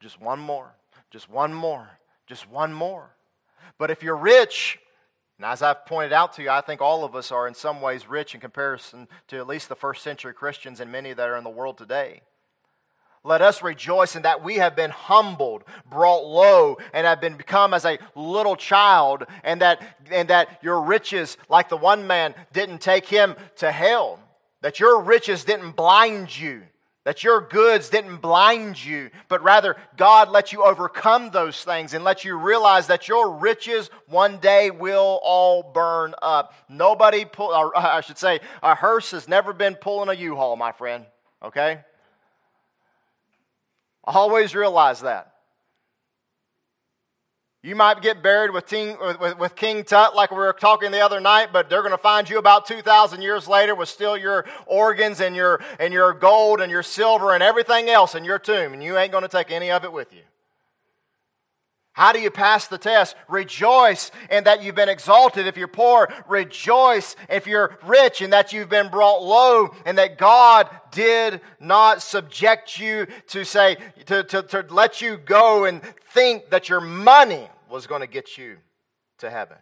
Just 0.00 0.20
one 0.20 0.40
more. 0.40 0.74
Just 1.10 1.30
one 1.30 1.52
more. 1.52 1.88
Just 2.26 2.48
one 2.48 2.72
more. 2.72 3.10
But 3.78 3.90
if 3.90 4.02
you're 4.02 4.16
rich, 4.16 4.78
and 5.38 5.44
as 5.46 5.62
I've 5.62 5.86
pointed 5.86 6.12
out 6.12 6.34
to 6.34 6.42
you, 6.42 6.50
I 6.50 6.60
think 6.60 6.80
all 6.80 7.04
of 7.04 7.14
us 7.14 7.32
are 7.32 7.46
in 7.46 7.54
some 7.54 7.80
ways 7.80 8.08
rich 8.08 8.34
in 8.34 8.40
comparison 8.40 9.08
to 9.28 9.36
at 9.38 9.46
least 9.46 9.68
the 9.68 9.76
first 9.76 10.02
century 10.02 10.32
Christians 10.32 10.80
and 10.80 10.90
many 10.90 11.12
that 11.12 11.28
are 11.28 11.36
in 11.36 11.44
the 11.44 11.50
world 11.50 11.78
today. 11.78 12.22
Let 13.26 13.40
us 13.40 13.62
rejoice 13.62 14.16
in 14.16 14.22
that 14.22 14.44
we 14.44 14.56
have 14.56 14.76
been 14.76 14.90
humbled, 14.90 15.64
brought 15.88 16.26
low, 16.26 16.76
and 16.92 17.06
have 17.06 17.22
been 17.22 17.36
become 17.36 17.72
as 17.72 17.86
a 17.86 17.98
little 18.14 18.54
child, 18.54 19.24
and 19.42 19.62
that, 19.62 19.82
and 20.10 20.28
that 20.28 20.60
your 20.62 20.82
riches, 20.82 21.38
like 21.48 21.70
the 21.70 21.76
one 21.78 22.06
man, 22.06 22.34
didn't 22.52 22.82
take 22.82 23.06
him 23.06 23.34
to 23.56 23.72
hell. 23.72 24.20
That 24.60 24.78
your 24.78 25.00
riches 25.00 25.44
didn't 25.44 25.72
blind 25.72 26.38
you. 26.38 26.64
That 27.04 27.24
your 27.24 27.40
goods 27.40 27.90
didn't 27.90 28.18
blind 28.18 28.82
you, 28.82 29.10
but 29.28 29.42
rather 29.42 29.76
God 29.96 30.30
let 30.30 30.52
you 30.52 30.62
overcome 30.62 31.30
those 31.30 31.62
things 31.62 31.92
and 31.92 32.02
let 32.02 32.24
you 32.24 32.36
realize 32.36 32.86
that 32.86 33.08
your 33.08 33.30
riches 33.30 33.90
one 34.06 34.38
day 34.38 34.70
will 34.70 35.20
all 35.22 35.62
burn 35.62 36.14
up. 36.22 36.54
Nobody 36.68 37.26
pull, 37.26 37.72
I 37.76 38.00
should 38.02 38.18
say, 38.18 38.40
a 38.62 38.74
hearse 38.74 39.10
has 39.12 39.28
never 39.28 39.52
been 39.54 39.74
pulling 39.74 40.08
a 40.10 40.18
U-Haul, 40.18 40.56
my 40.56 40.72
friend. 40.72 41.04
Okay? 41.42 41.80
Always 44.06 44.54
realize 44.54 45.00
that. 45.00 45.30
You 47.62 47.74
might 47.74 48.02
get 48.02 48.22
buried 48.22 48.50
with, 48.50 48.66
King, 48.66 48.98
with, 49.18 49.38
with, 49.38 49.56
King 49.56 49.84
Tut 49.84 50.14
like 50.14 50.30
we 50.30 50.36
were 50.36 50.52
talking 50.52 50.90
the 50.90 51.00
other 51.00 51.18
night, 51.18 51.48
but 51.50 51.70
they're 51.70 51.80
going 51.80 51.92
to 51.92 51.98
find 51.98 52.28
you 52.28 52.36
about 52.36 52.66
2,000 52.66 53.22
years 53.22 53.48
later 53.48 53.74
with 53.74 53.88
still 53.88 54.18
your 54.18 54.44
organs 54.66 55.20
and 55.20 55.34
your, 55.34 55.62
and 55.78 55.90
your 55.90 56.12
gold 56.12 56.60
and 56.60 56.70
your 56.70 56.82
silver 56.82 57.32
and 57.32 57.42
everything 57.42 57.88
else 57.88 58.14
in 58.14 58.22
your 58.22 58.38
tomb, 58.38 58.74
and 58.74 58.84
you 58.84 58.98
ain't 58.98 59.12
going 59.12 59.22
to 59.22 59.28
take 59.28 59.50
any 59.50 59.70
of 59.70 59.82
it 59.82 59.92
with 59.92 60.12
you. 60.12 60.20
How 61.94 62.12
do 62.12 62.18
you 62.18 62.30
pass 62.32 62.66
the 62.66 62.76
test? 62.76 63.14
Rejoice 63.28 64.10
in 64.28 64.44
that 64.44 64.64
you've 64.64 64.74
been 64.74 64.88
exalted 64.88 65.46
if 65.46 65.56
you're 65.56 65.68
poor. 65.68 66.12
Rejoice 66.28 67.14
if 67.28 67.46
you're 67.46 67.78
rich 67.86 68.20
and 68.20 68.32
that 68.32 68.52
you've 68.52 68.68
been 68.68 68.90
brought 68.90 69.22
low 69.22 69.70
and 69.86 69.96
that 69.98 70.18
God 70.18 70.68
did 70.90 71.40
not 71.60 72.02
subject 72.02 72.80
you 72.80 73.06
to 73.28 73.44
say, 73.44 73.76
to, 74.06 74.24
to, 74.24 74.42
to 74.42 74.66
let 74.70 75.02
you 75.02 75.16
go 75.16 75.66
and 75.66 75.80
think 76.12 76.50
that 76.50 76.68
your 76.68 76.80
money 76.80 77.48
was 77.70 77.86
going 77.86 78.00
to 78.00 78.08
get 78.08 78.36
you 78.36 78.56
to 79.18 79.30
heaven. 79.30 79.58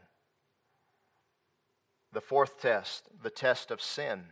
The 2.15 2.23
fourth 2.23 2.63
test, 2.63 3.11
the 3.23 3.31
test 3.31 3.71
of 3.71 3.83
sin. 3.83 4.25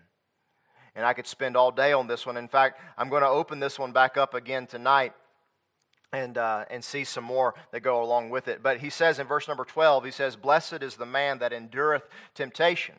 And 0.96 1.04
I 1.04 1.12
could 1.12 1.26
spend 1.26 1.54
all 1.54 1.70
day 1.70 1.92
on 1.92 2.06
this 2.06 2.24
one. 2.24 2.38
In 2.38 2.48
fact, 2.48 2.80
I'm 2.96 3.10
going 3.10 3.22
to 3.22 3.28
open 3.28 3.60
this 3.60 3.78
one 3.78 3.92
back 3.92 4.16
up 4.16 4.32
again 4.32 4.66
tonight 4.66 5.12
and, 6.12 6.37
uh, 6.37 6.64
and 6.70 6.85
see 6.85 7.05
some 7.05 7.25
more 7.25 7.55
that 7.73 7.81
go 7.81 8.03
along 8.03 8.31
with 8.31 8.49
it. 8.49 8.62
But 8.62 8.79
he 8.79 8.90
says 8.90 9.18
in 9.18 9.27
verse 9.27 9.46
number 9.46 9.64
12, 9.64 10.05
he 10.05 10.11
says, 10.11 10.37
Blessed 10.37 10.83
is 10.83 10.96
the 10.96 11.07
man 11.07 11.38
that 11.38 11.53
endureth 11.53 12.03
temptation, 12.35 12.96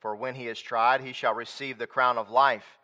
for 0.00 0.14
when 0.14 0.34
he 0.34 0.48
is 0.48 0.60
tried, 0.60 1.00
he 1.00 1.12
shall 1.12 1.34
receive 1.34 1.78
the 1.78 1.86
crown 1.86 2.18
of 2.18 2.30
life, 2.30 2.78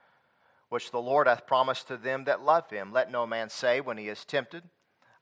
which 0.68 0.90
the 0.90 1.00
Lord 1.00 1.26
hath 1.26 1.46
promised 1.46 1.88
to 1.88 1.96
them 1.96 2.24
that 2.24 2.42
love 2.42 2.70
him. 2.70 2.92
Let 2.92 3.10
no 3.10 3.26
man 3.26 3.50
say 3.50 3.80
when 3.80 3.98
he 3.98 4.08
is 4.08 4.24
tempted, 4.24 4.62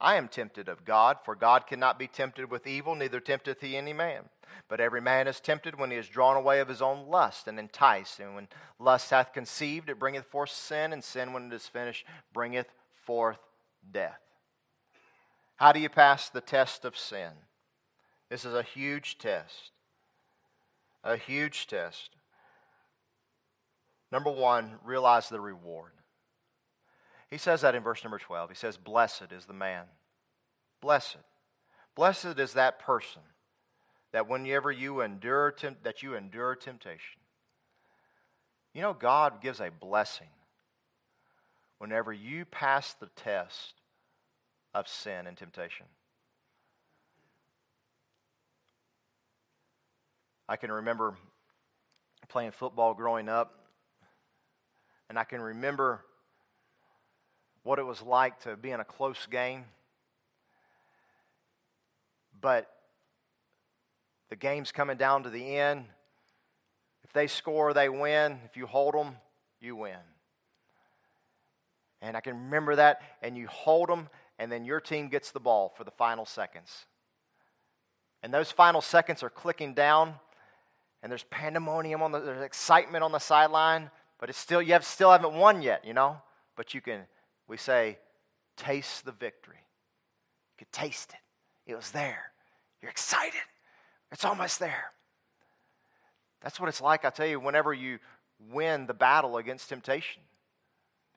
I 0.01 0.17
am 0.17 0.29
tempted 0.29 0.69
of 0.69 0.85
God, 0.85 1.19
for 1.25 1.35
God 1.35 1.67
cannot 1.67 1.99
be 1.99 2.07
tempted 2.07 2.51
with 2.51 2.67
evil, 2.67 2.95
neither 2.95 3.19
tempteth 3.19 3.63
he 3.63 3.77
any 3.77 3.95
man. 3.95 4.25
But 4.69 4.81
every 4.81 5.01
man 5.01 5.27
is 5.27 5.41
tempted 5.41 5.79
when 5.79 5.91
he 5.91 5.97
is 5.97 6.09
drawn 6.09 6.37
away 6.37 6.61
of 6.61 6.69
his 6.69 6.83
own 6.83 7.09
lust 7.09 7.49
and 7.49 7.59
enticed. 7.59 8.21
And 8.21 8.35
when 8.35 8.49
lust 8.79 9.11
hath 9.11 9.33
conceived, 9.33 9.89
it 9.89 9.99
bringeth 9.99 10.27
forth 10.27 10.51
sin, 10.51 10.93
and 10.93 11.03
sin, 11.03 11.33
when 11.33 11.47
it 11.47 11.55
is 11.55 11.67
finished, 11.67 12.05
bringeth 12.33 12.67
forth 13.05 13.39
death. 13.91 14.21
How 15.57 15.73
do 15.73 15.81
you 15.81 15.89
pass 15.89 16.29
the 16.29 16.41
test 16.41 16.85
of 16.85 16.97
sin? 16.97 17.33
This 18.29 18.45
is 18.45 18.55
a 18.55 18.63
huge 18.63 19.19
test. 19.19 19.73
A 21.03 21.17
huge 21.17 21.67
test. 21.67 22.11
Number 24.13 24.31
one, 24.31 24.79
realize 24.85 25.29
the 25.29 25.41
reward. 25.41 25.93
He 27.31 27.39
says 27.39 27.63
that 27.63 27.75
in 27.75 27.83
verse 27.83 28.05
number 28.05 28.19
12. 28.19 28.51
He 28.51 28.57
says, 28.57 28.77
Blessed 28.77 29.33
is 29.37 29.47
the 29.47 29.53
man. 29.53 29.85
Blessed. 30.81 31.19
Blessed 31.95 32.39
is 32.39 32.53
that 32.53 32.79
person 32.79 33.23
that 34.13 34.29
whenever 34.29 34.71
you 34.71 35.01
endure 35.01 35.51
temp- 35.51 35.83
that 35.83 36.03
you 36.03 36.15
endure 36.15 36.55
temptation. 36.55 37.21
You 38.73 38.83
know, 38.83 38.93
God 38.93 39.41
gives 39.41 39.61
a 39.61 39.71
blessing 39.71 40.29
whenever 41.79 42.13
you 42.13 42.45
pass 42.45 42.93
the 42.93 43.09
test 43.17 43.75
of 44.77 44.87
sin 44.87 45.27
and 45.27 45.39
temptation. 45.39 45.87
I 50.47 50.57
can 50.57 50.71
remember 50.71 51.17
playing 52.29 52.51
football 52.51 52.93
growing 52.93 53.31
up, 53.31 53.59
and 55.09 55.19
I 55.19 55.25
can 55.25 55.41
remember 55.41 56.05
what 57.63 57.79
it 57.79 57.87
was 57.87 58.03
like 58.03 58.39
to 58.41 58.55
be 58.55 58.71
in 58.71 58.79
a 58.79 58.85
close 58.85 59.27
game. 59.31 59.65
But 62.39 62.71
the 64.29 64.37
game's 64.37 64.73
coming 64.73 64.99
down 64.99 65.23
to 65.23 65.31
the 65.31 65.57
end. 65.57 65.87
If 67.03 67.15
they 67.15 67.29
score, 67.29 67.73
they 67.73 67.89
win. 67.89 68.41
If 68.45 68.59
you 68.59 68.67
hold 68.67 68.93
them, 68.93 69.17
you 69.59 69.75
win. 69.75 69.97
And 72.03 72.15
I 72.15 72.21
can 72.21 72.35
remember 72.35 72.77
that, 72.77 73.01
and 73.23 73.39
you 73.39 73.47
hold 73.47 73.89
them, 73.89 74.11
and 74.39 74.51
then 74.51 74.65
your 74.65 74.81
team 74.81 75.09
gets 75.09 75.31
the 75.31 75.41
ball 75.41 75.73
for 75.77 75.85
the 75.85 75.91
final 75.91 76.25
seconds. 76.25 76.87
And 78.23 78.33
those 78.33 78.51
final 78.51 78.81
seconds 78.81 79.23
are 79.23 79.31
clicking 79.31 79.75
down, 79.75 80.15
and 81.03 81.11
there's 81.11 81.25
pandemonium 81.25 82.03
on 82.03 82.13
the 82.13 82.21
there's 82.21 82.43
excitement 82.43 83.05
on 83.05 83.13
the 83.13 83.19
sideline, 83.19 83.91
but 84.19 84.29
it's 84.31 84.39
still 84.39 84.61
you 84.61 84.73
have 84.73 84.85
still 84.85 85.11
haven't 85.11 85.35
won 85.35 85.63
yet, 85.63 85.85
you 85.85 85.95
know. 85.95 86.21
But 86.57 86.75
you 86.75 86.81
can 86.81 87.03
we 87.49 87.57
say, 87.57 87.99
taste 88.57 89.05
the 89.05 89.13
victory. 89.13 89.57
You 89.57 90.65
could 90.65 90.73
taste 90.73 91.11
it. 91.11 91.71
It 91.71 91.77
was 91.77 91.91
there. 91.91 92.33
You're 92.83 92.91
excited. 92.91 93.41
It's 94.13 94.25
almost 94.25 94.59
there. 94.59 94.93
That's 96.41 96.61
what 96.61 96.69
it's 96.69 96.81
like, 96.81 97.05
I 97.05 97.11
tell 97.11 97.27
you, 97.27 97.41
whenever 97.41 97.73
you 97.73 97.99
win 98.51 98.87
the 98.87 98.95
battle 98.95 99.37
against 99.37 99.69
temptation. 99.69 100.23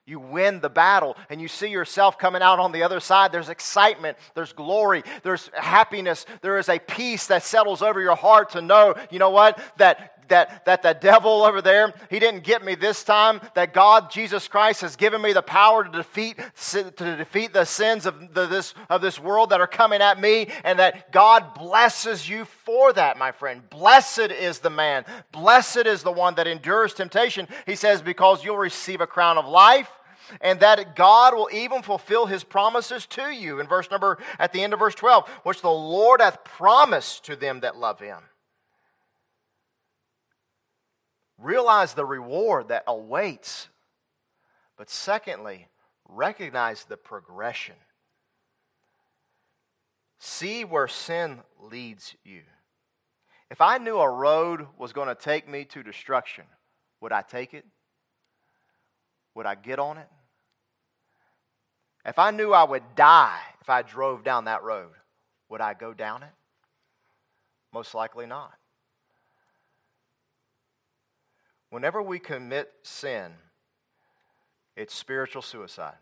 You 0.06 0.18
win 0.18 0.60
the 0.60 0.70
battle 0.70 1.16
and 1.28 1.40
you 1.40 1.48
see 1.48 1.68
yourself 1.68 2.18
coming 2.18 2.42
out 2.42 2.58
on 2.58 2.72
the 2.72 2.82
other 2.82 3.00
side. 3.00 3.32
There's 3.32 3.48
excitement, 3.48 4.18
there's 4.34 4.52
glory, 4.52 5.04
there's 5.22 5.50
happiness, 5.54 6.26
there 6.42 6.58
is 6.58 6.68
a 6.68 6.78
peace 6.78 7.26
that 7.28 7.42
settles 7.44 7.82
over 7.82 8.00
your 8.00 8.16
heart 8.16 8.50
to 8.50 8.62
know, 8.62 8.94
you 9.10 9.18
know 9.18 9.30
what, 9.30 9.60
that 9.76 10.19
that, 10.30 10.64
that 10.64 10.82
the 10.82 10.94
devil 10.94 11.44
over 11.44 11.62
there, 11.62 11.92
he 12.08 12.18
didn't 12.18 12.42
get 12.42 12.64
me 12.64 12.74
this 12.74 13.04
time, 13.04 13.40
that 13.54 13.74
God, 13.74 14.10
Jesus 14.10 14.48
Christ, 14.48 14.80
has 14.80 14.96
given 14.96 15.20
me 15.22 15.32
the 15.32 15.42
power 15.42 15.84
to 15.84 15.90
defeat, 15.90 16.38
to 16.72 17.16
defeat 17.16 17.52
the 17.52 17.64
sins 17.64 18.06
of, 18.06 18.34
the, 18.34 18.46
this, 18.46 18.74
of 18.88 19.02
this 19.02 19.20
world 19.20 19.50
that 19.50 19.60
are 19.60 19.66
coming 19.66 20.00
at 20.00 20.20
me, 20.20 20.48
and 20.64 20.78
that 20.78 21.12
God 21.12 21.54
blesses 21.54 22.28
you 22.28 22.44
for 22.44 22.92
that, 22.94 23.18
my 23.18 23.32
friend. 23.32 23.68
Blessed 23.70 24.30
is 24.30 24.58
the 24.58 24.70
man, 24.70 25.04
blessed 25.32 25.86
is 25.86 26.02
the 26.02 26.12
one 26.12 26.34
that 26.36 26.46
endures 26.46 26.94
temptation. 26.94 27.46
He 27.66 27.76
says, 27.76 28.02
because 28.02 28.44
you'll 28.44 28.56
receive 28.56 29.00
a 29.00 29.06
crown 29.06 29.38
of 29.38 29.46
life 29.46 29.90
and 30.40 30.60
that 30.60 30.94
God 30.94 31.34
will 31.34 31.48
even 31.52 31.82
fulfill 31.82 32.26
his 32.26 32.44
promises 32.44 33.06
to 33.06 33.30
you. 33.30 33.58
In 33.58 33.66
verse 33.66 33.90
number, 33.90 34.18
at 34.38 34.52
the 34.52 34.62
end 34.62 34.72
of 34.72 34.78
verse 34.78 34.94
12, 34.94 35.28
which 35.42 35.60
the 35.60 35.70
Lord 35.70 36.20
hath 36.20 36.44
promised 36.44 37.24
to 37.26 37.36
them 37.36 37.60
that 37.60 37.76
love 37.76 37.98
him. 37.98 38.18
Realize 41.40 41.94
the 41.94 42.04
reward 42.04 42.68
that 42.68 42.84
awaits. 42.86 43.68
But 44.76 44.90
secondly, 44.90 45.68
recognize 46.06 46.84
the 46.84 46.96
progression. 46.96 47.76
See 50.18 50.64
where 50.64 50.88
sin 50.88 51.40
leads 51.58 52.14
you. 52.24 52.42
If 53.50 53.60
I 53.60 53.78
knew 53.78 53.98
a 53.98 54.08
road 54.08 54.66
was 54.78 54.92
going 54.92 55.08
to 55.08 55.14
take 55.14 55.48
me 55.48 55.64
to 55.66 55.82
destruction, 55.82 56.44
would 57.00 57.10
I 57.10 57.22
take 57.22 57.54
it? 57.54 57.64
Would 59.34 59.46
I 59.46 59.54
get 59.54 59.78
on 59.78 59.96
it? 59.96 60.08
If 62.04 62.18
I 62.18 62.30
knew 62.30 62.52
I 62.52 62.64
would 62.64 62.94
die 62.94 63.40
if 63.60 63.68
I 63.68 63.82
drove 63.82 64.24
down 64.24 64.44
that 64.44 64.62
road, 64.62 64.92
would 65.48 65.60
I 65.60 65.74
go 65.74 65.94
down 65.94 66.22
it? 66.22 66.32
Most 67.72 67.94
likely 67.94 68.26
not. 68.26 68.52
Whenever 71.70 72.02
we 72.02 72.18
commit 72.18 72.72
sin, 72.82 73.32
it's 74.76 74.94
spiritual 74.94 75.42
suicide. 75.42 75.98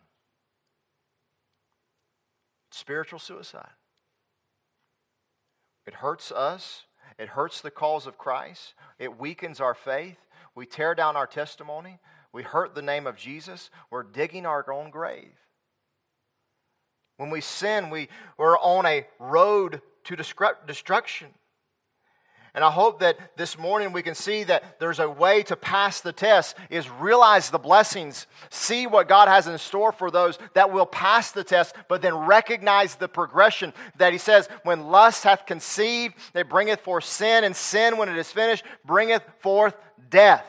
Spiritual 2.70 3.18
suicide. 3.18 3.70
It 5.86 5.94
hurts 5.94 6.32
us. 6.32 6.84
It 7.18 7.30
hurts 7.30 7.60
the 7.60 7.70
cause 7.70 8.06
of 8.06 8.18
Christ. 8.18 8.74
It 8.98 9.18
weakens 9.18 9.60
our 9.60 9.74
faith. 9.74 10.18
We 10.54 10.66
tear 10.66 10.94
down 10.94 11.16
our 11.16 11.26
testimony. 11.26 11.98
We 12.32 12.42
hurt 12.42 12.74
the 12.74 12.82
name 12.82 13.06
of 13.06 13.16
Jesus. 13.16 13.70
We're 13.90 14.02
digging 14.02 14.46
our 14.46 14.70
own 14.70 14.90
grave. 14.90 15.32
When 17.16 17.30
we 17.30 17.40
sin, 17.40 17.90
we, 17.90 18.08
we're 18.36 18.58
on 18.58 18.86
a 18.86 19.06
road 19.18 19.80
to 20.04 20.16
destruction. 20.16 21.28
And 22.54 22.64
I 22.64 22.70
hope 22.70 23.00
that 23.00 23.36
this 23.36 23.58
morning 23.58 23.92
we 23.92 24.02
can 24.02 24.14
see 24.14 24.44
that 24.44 24.80
there's 24.80 24.98
a 24.98 25.08
way 25.08 25.42
to 25.44 25.56
pass 25.56 26.00
the 26.00 26.12
test 26.12 26.56
is 26.70 26.88
realize 26.88 27.50
the 27.50 27.58
blessings, 27.58 28.26
see 28.50 28.86
what 28.86 29.08
God 29.08 29.28
has 29.28 29.46
in 29.46 29.58
store 29.58 29.92
for 29.92 30.10
those 30.10 30.38
that 30.54 30.72
will 30.72 30.86
pass 30.86 31.30
the 31.30 31.44
test, 31.44 31.74
but 31.88 32.02
then 32.02 32.14
recognize 32.14 32.94
the 32.94 33.08
progression 33.08 33.72
that 33.98 34.12
he 34.12 34.18
says, 34.18 34.48
when 34.64 34.88
lust 34.88 35.24
hath 35.24 35.46
conceived, 35.46 36.14
it 36.34 36.48
bringeth 36.48 36.80
forth 36.80 37.04
sin, 37.04 37.44
and 37.44 37.54
sin, 37.54 37.96
when 37.98 38.08
it 38.08 38.16
is 38.16 38.32
finished, 38.32 38.64
bringeth 38.84 39.22
forth 39.40 39.76
death. 40.08 40.44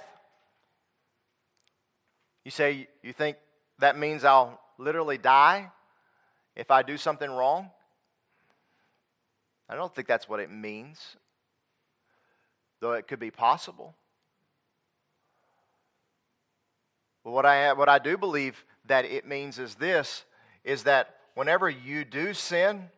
You 2.45 2.51
say, 2.51 2.87
you 3.03 3.13
think 3.13 3.37
that 3.79 3.97
means 3.97 4.23
I'll 4.23 4.59
literally 4.77 5.17
die 5.17 5.69
if 6.55 6.71
I 6.71 6.81
do 6.81 6.97
something 6.97 7.29
wrong? 7.29 7.69
I 9.67 9.75
don't 9.75 9.93
think 9.93 10.07
that's 10.07 10.27
what 10.27 10.39
it 10.39 10.49
means 10.49 11.17
though 12.79 12.93
it 12.93 13.07
could 13.07 13.19
be 13.19 13.31
possible. 13.31 13.95
But 17.23 17.31
what 17.31 17.45
I, 17.45 17.73
what 17.73 17.89
I 17.89 17.99
do 17.99 18.17
believe 18.17 18.63
that 18.85 19.05
it 19.05 19.27
means 19.27 19.59
is 19.59 19.75
this 19.75 20.23
is 20.63 20.83
that 20.83 21.15
whenever 21.35 21.69
you 21.69 22.03
do 22.03 22.33
sin 22.33 22.89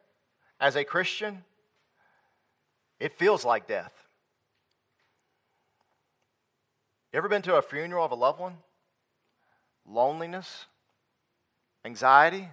as 0.59 0.75
a 0.75 0.83
Christian, 0.83 1.43
it 2.99 3.17
feels 3.17 3.45
like 3.45 3.67
death. 3.67 3.93
You 7.11 7.17
ever 7.17 7.29
been 7.29 7.41
to 7.43 7.55
a 7.55 7.61
funeral 7.61 8.05
of 8.05 8.11
a 8.11 8.15
loved 8.15 8.39
one? 8.39 8.57
Loneliness, 9.85 10.65
anxiety, 11.83 12.47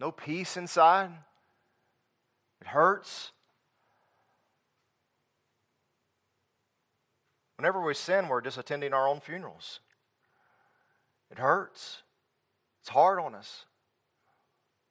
no 0.00 0.10
peace 0.10 0.56
inside. 0.56 1.10
It 2.60 2.66
hurts. 2.66 3.30
Whenever 7.60 7.82
we 7.82 7.92
sin, 7.92 8.28
we're 8.28 8.40
just 8.40 8.56
attending 8.56 8.94
our 8.94 9.06
own 9.06 9.20
funerals. 9.20 9.80
It 11.30 11.38
hurts, 11.38 12.00
it's 12.80 12.88
hard 12.88 13.20
on 13.20 13.34
us. 13.34 13.66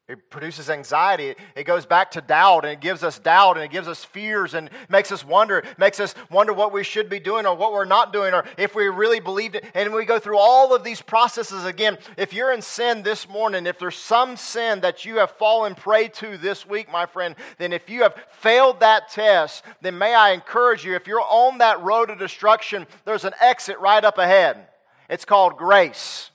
It 0.10 0.32
produces 0.32 0.72
anxiety. 0.72 1.36
It 1.56 1.66
goes 1.66 1.86
back 1.86 2.10
to 2.12 2.22
doubt 2.22 2.66
and 2.66 2.74
it 2.74 2.82
gives 2.82 3.04
us 3.04 3.20
doubt 3.20 3.58
and 3.58 3.64
it 3.64 3.70
gives 3.70 3.88
us 3.88 4.04
fears 4.04 4.56
and 4.56 4.72
makes 4.90 5.12
us 5.12 5.24
wonder, 5.24 5.64
makes 5.78 6.00
us 6.00 6.16
wonder 6.32 6.52
what 6.52 6.74
we 6.74 6.84
should 6.84 7.12
be 7.12 7.20
doing 7.20 7.46
or 7.46 7.56
what 7.56 7.74
we're 7.74 7.86
not 7.86 8.12
doing 8.12 8.34
or 8.34 8.44
if 8.58 8.74
we 8.74 8.88
really 8.88 9.20
believed 9.20 9.54
it. 9.54 9.66
And 9.76 9.94
we 9.94 10.06
go 10.06 10.18
through 10.18 10.40
all 10.40 10.74
of 10.74 10.84
these 10.84 11.00
processes 11.00 11.64
again. 11.64 12.00
If 12.18 12.34
you're 12.34 12.52
in 12.52 12.64
sin 12.64 13.04
this 13.04 13.30
morning, 13.30 13.68
if 13.68 13.78
there's 13.78 13.98
some 13.98 14.36
sin 14.36 14.82
that 14.82 15.06
you 15.06 15.18
have 15.18 15.30
fallen 15.30 15.76
prey 15.76 16.08
to 16.08 16.38
this 16.38 16.66
week, 16.66 16.92
my 16.92 17.06
friend, 17.06 17.36
then 17.60 17.72
if 17.72 17.88
you 17.88 18.02
have 18.02 18.16
failed 18.32 18.80
that 18.80 19.10
test, 19.10 19.64
then 19.82 19.96
may 20.00 20.16
I 20.16 20.32
encourage 20.32 20.84
you, 20.84 20.96
if 20.96 21.06
you're 21.06 21.22
on 21.22 21.60
that 21.60 21.84
road 21.84 22.08
to 22.08 22.16
destruction, 22.16 22.88
there's 23.06 23.26
an 23.26 23.34
exit 23.40 23.80
right 23.80 24.04
up 24.04 24.18
ahead. 24.18 24.70
It's 25.08 25.24
called 25.24 25.56
grace. 25.56 26.32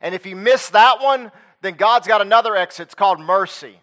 And 0.00 0.16
if 0.16 0.26
you 0.26 0.34
miss 0.34 0.70
that 0.70 1.00
one, 1.00 1.30
then 1.62 1.74
God's 1.74 2.06
got 2.06 2.20
another 2.20 2.56
exit. 2.56 2.88
It's 2.88 2.94
called 2.94 3.20
mercy. 3.20 3.80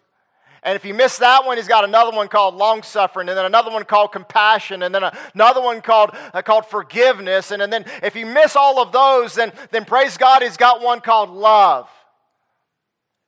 And 0.62 0.74
if 0.74 0.84
you 0.84 0.94
miss 0.94 1.18
that 1.18 1.46
one, 1.46 1.58
he's 1.58 1.68
got 1.68 1.84
another 1.84 2.10
one 2.10 2.26
called 2.26 2.56
long 2.56 2.82
suffering, 2.82 3.28
and 3.28 3.38
then 3.38 3.44
another 3.44 3.70
one 3.70 3.84
called 3.84 4.10
compassion, 4.10 4.82
and 4.82 4.92
then 4.92 5.04
another 5.34 5.60
one 5.60 5.80
called, 5.80 6.10
uh, 6.34 6.42
called 6.42 6.66
forgiveness. 6.66 7.52
And, 7.52 7.62
and 7.62 7.72
then 7.72 7.84
if 8.02 8.16
you 8.16 8.26
miss 8.26 8.56
all 8.56 8.80
of 8.80 8.90
those, 8.90 9.34
then, 9.34 9.52
then 9.70 9.84
praise 9.84 10.16
God, 10.16 10.42
he's 10.42 10.56
got 10.56 10.82
one 10.82 11.00
called 11.00 11.30
love. 11.30 11.88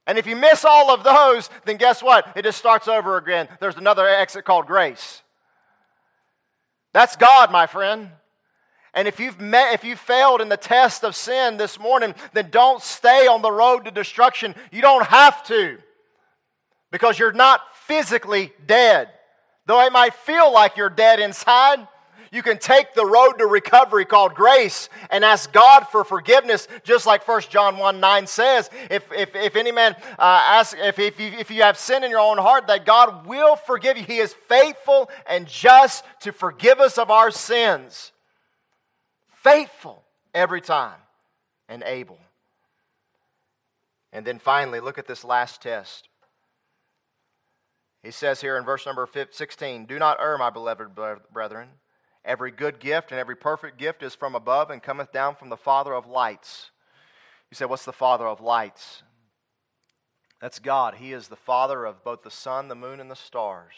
And 0.08 0.18
if 0.18 0.26
you 0.26 0.34
miss 0.34 0.64
all 0.64 0.90
of 0.90 1.04
those, 1.04 1.50
then 1.64 1.76
guess 1.76 2.02
what? 2.02 2.26
It 2.34 2.42
just 2.42 2.58
starts 2.58 2.88
over 2.88 3.18
again. 3.18 3.46
There's 3.60 3.76
another 3.76 4.08
exit 4.08 4.44
called 4.44 4.66
grace. 4.66 5.22
That's 6.94 7.14
God, 7.14 7.52
my 7.52 7.66
friend. 7.66 8.10
And 8.94 9.06
if 9.06 9.20
you've 9.20 9.40
met, 9.40 9.74
if 9.74 9.84
you 9.84 9.96
failed 9.96 10.40
in 10.40 10.48
the 10.48 10.56
test 10.56 11.04
of 11.04 11.14
sin 11.14 11.56
this 11.56 11.78
morning, 11.78 12.14
then 12.32 12.50
don't 12.50 12.82
stay 12.82 13.26
on 13.26 13.42
the 13.42 13.52
road 13.52 13.84
to 13.84 13.90
destruction. 13.90 14.54
You 14.72 14.80
don't 14.80 15.06
have 15.06 15.44
to. 15.44 15.78
Because 16.90 17.18
you're 17.18 17.32
not 17.32 17.60
physically 17.74 18.52
dead. 18.66 19.08
Though 19.66 19.84
it 19.84 19.92
might 19.92 20.14
feel 20.14 20.52
like 20.52 20.76
you're 20.76 20.88
dead 20.88 21.20
inside, 21.20 21.86
You 22.32 22.42
can 22.42 22.58
take 22.58 22.94
the 22.94 23.06
road 23.06 23.34
to 23.38 23.46
recovery 23.46 24.04
called 24.04 24.34
grace 24.34 24.88
and 25.10 25.24
ask 25.24 25.52
God 25.52 25.86
for 25.88 26.04
forgiveness, 26.04 26.68
just 26.84 27.06
like 27.06 27.26
1 27.26 27.42
John 27.48 27.78
1 27.78 28.00
9 28.00 28.26
says. 28.26 28.70
If, 28.90 29.10
if, 29.12 29.34
if 29.34 29.56
any 29.56 29.72
man 29.72 29.96
uh, 30.18 30.22
asks, 30.22 30.78
if, 30.78 30.98
if, 30.98 31.18
you, 31.18 31.28
if 31.38 31.50
you 31.50 31.62
have 31.62 31.78
sin 31.78 32.04
in 32.04 32.10
your 32.10 32.20
own 32.20 32.38
heart, 32.38 32.66
that 32.66 32.84
God 32.84 33.26
will 33.26 33.56
forgive 33.56 33.96
you. 33.96 34.04
He 34.04 34.18
is 34.18 34.34
faithful 34.48 35.10
and 35.26 35.46
just 35.46 36.04
to 36.20 36.32
forgive 36.32 36.80
us 36.80 36.98
of 36.98 37.10
our 37.10 37.30
sins. 37.30 38.12
Faithful 39.48 40.04
every 40.34 40.60
time 40.60 41.00
and 41.70 41.82
able. 41.86 42.18
And 44.12 44.26
then 44.26 44.38
finally, 44.38 44.78
look 44.78 44.98
at 44.98 45.06
this 45.06 45.24
last 45.24 45.62
test. 45.62 46.10
He 48.02 48.10
says 48.10 48.42
here 48.42 48.58
in 48.58 48.64
verse 48.64 48.84
number 48.84 49.08
16 49.30 49.86
Do 49.86 49.98
not 49.98 50.20
err, 50.20 50.36
my 50.36 50.50
beloved 50.50 50.88
brethren. 51.32 51.68
Every 52.26 52.50
good 52.50 52.78
gift 52.78 53.10
and 53.10 53.18
every 53.18 53.36
perfect 53.36 53.78
gift 53.78 54.02
is 54.02 54.14
from 54.14 54.34
above 54.34 54.68
and 54.68 54.82
cometh 54.82 55.12
down 55.12 55.34
from 55.34 55.48
the 55.48 55.56
Father 55.56 55.94
of 55.94 56.06
lights. 56.06 56.70
You 57.50 57.54
say, 57.54 57.64
What's 57.64 57.86
the 57.86 57.92
Father 57.92 58.26
of 58.26 58.42
lights? 58.42 59.02
That's 60.42 60.58
God. 60.58 60.96
He 60.96 61.14
is 61.14 61.28
the 61.28 61.36
Father 61.36 61.86
of 61.86 62.04
both 62.04 62.22
the 62.22 62.30
sun, 62.30 62.68
the 62.68 62.74
moon, 62.74 63.00
and 63.00 63.10
the 63.10 63.16
stars. 63.16 63.72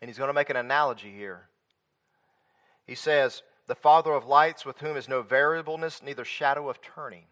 And 0.00 0.08
he's 0.08 0.18
going 0.18 0.28
to 0.28 0.34
make 0.34 0.50
an 0.50 0.56
analogy 0.56 1.12
here. 1.12 1.48
He 2.86 2.96
says, 2.96 3.42
The 3.66 3.74
Father 3.74 4.12
of 4.12 4.26
lights, 4.26 4.64
with 4.64 4.78
whom 4.78 4.96
is 4.96 5.08
no 5.08 5.22
variableness, 5.22 6.02
neither 6.02 6.24
shadow 6.24 6.68
of 6.68 6.80
turning. 6.82 7.24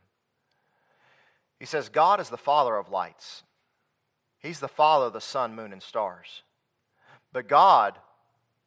He 1.58 1.66
says, 1.66 1.88
God 1.88 2.20
is 2.20 2.28
the 2.28 2.36
Father 2.36 2.76
of 2.76 2.90
lights. 2.90 3.42
He's 4.38 4.60
the 4.60 4.68
Father 4.68 5.06
of 5.06 5.12
the 5.12 5.20
sun, 5.20 5.54
moon, 5.54 5.72
and 5.72 5.82
stars. 5.82 6.42
But 7.32 7.48
God 7.48 7.98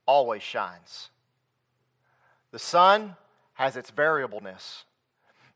always 0.06 0.42
shines. 0.42 1.10
The 2.52 2.60
sun 2.60 3.16
has 3.54 3.76
its 3.76 3.90
variableness, 3.90 4.86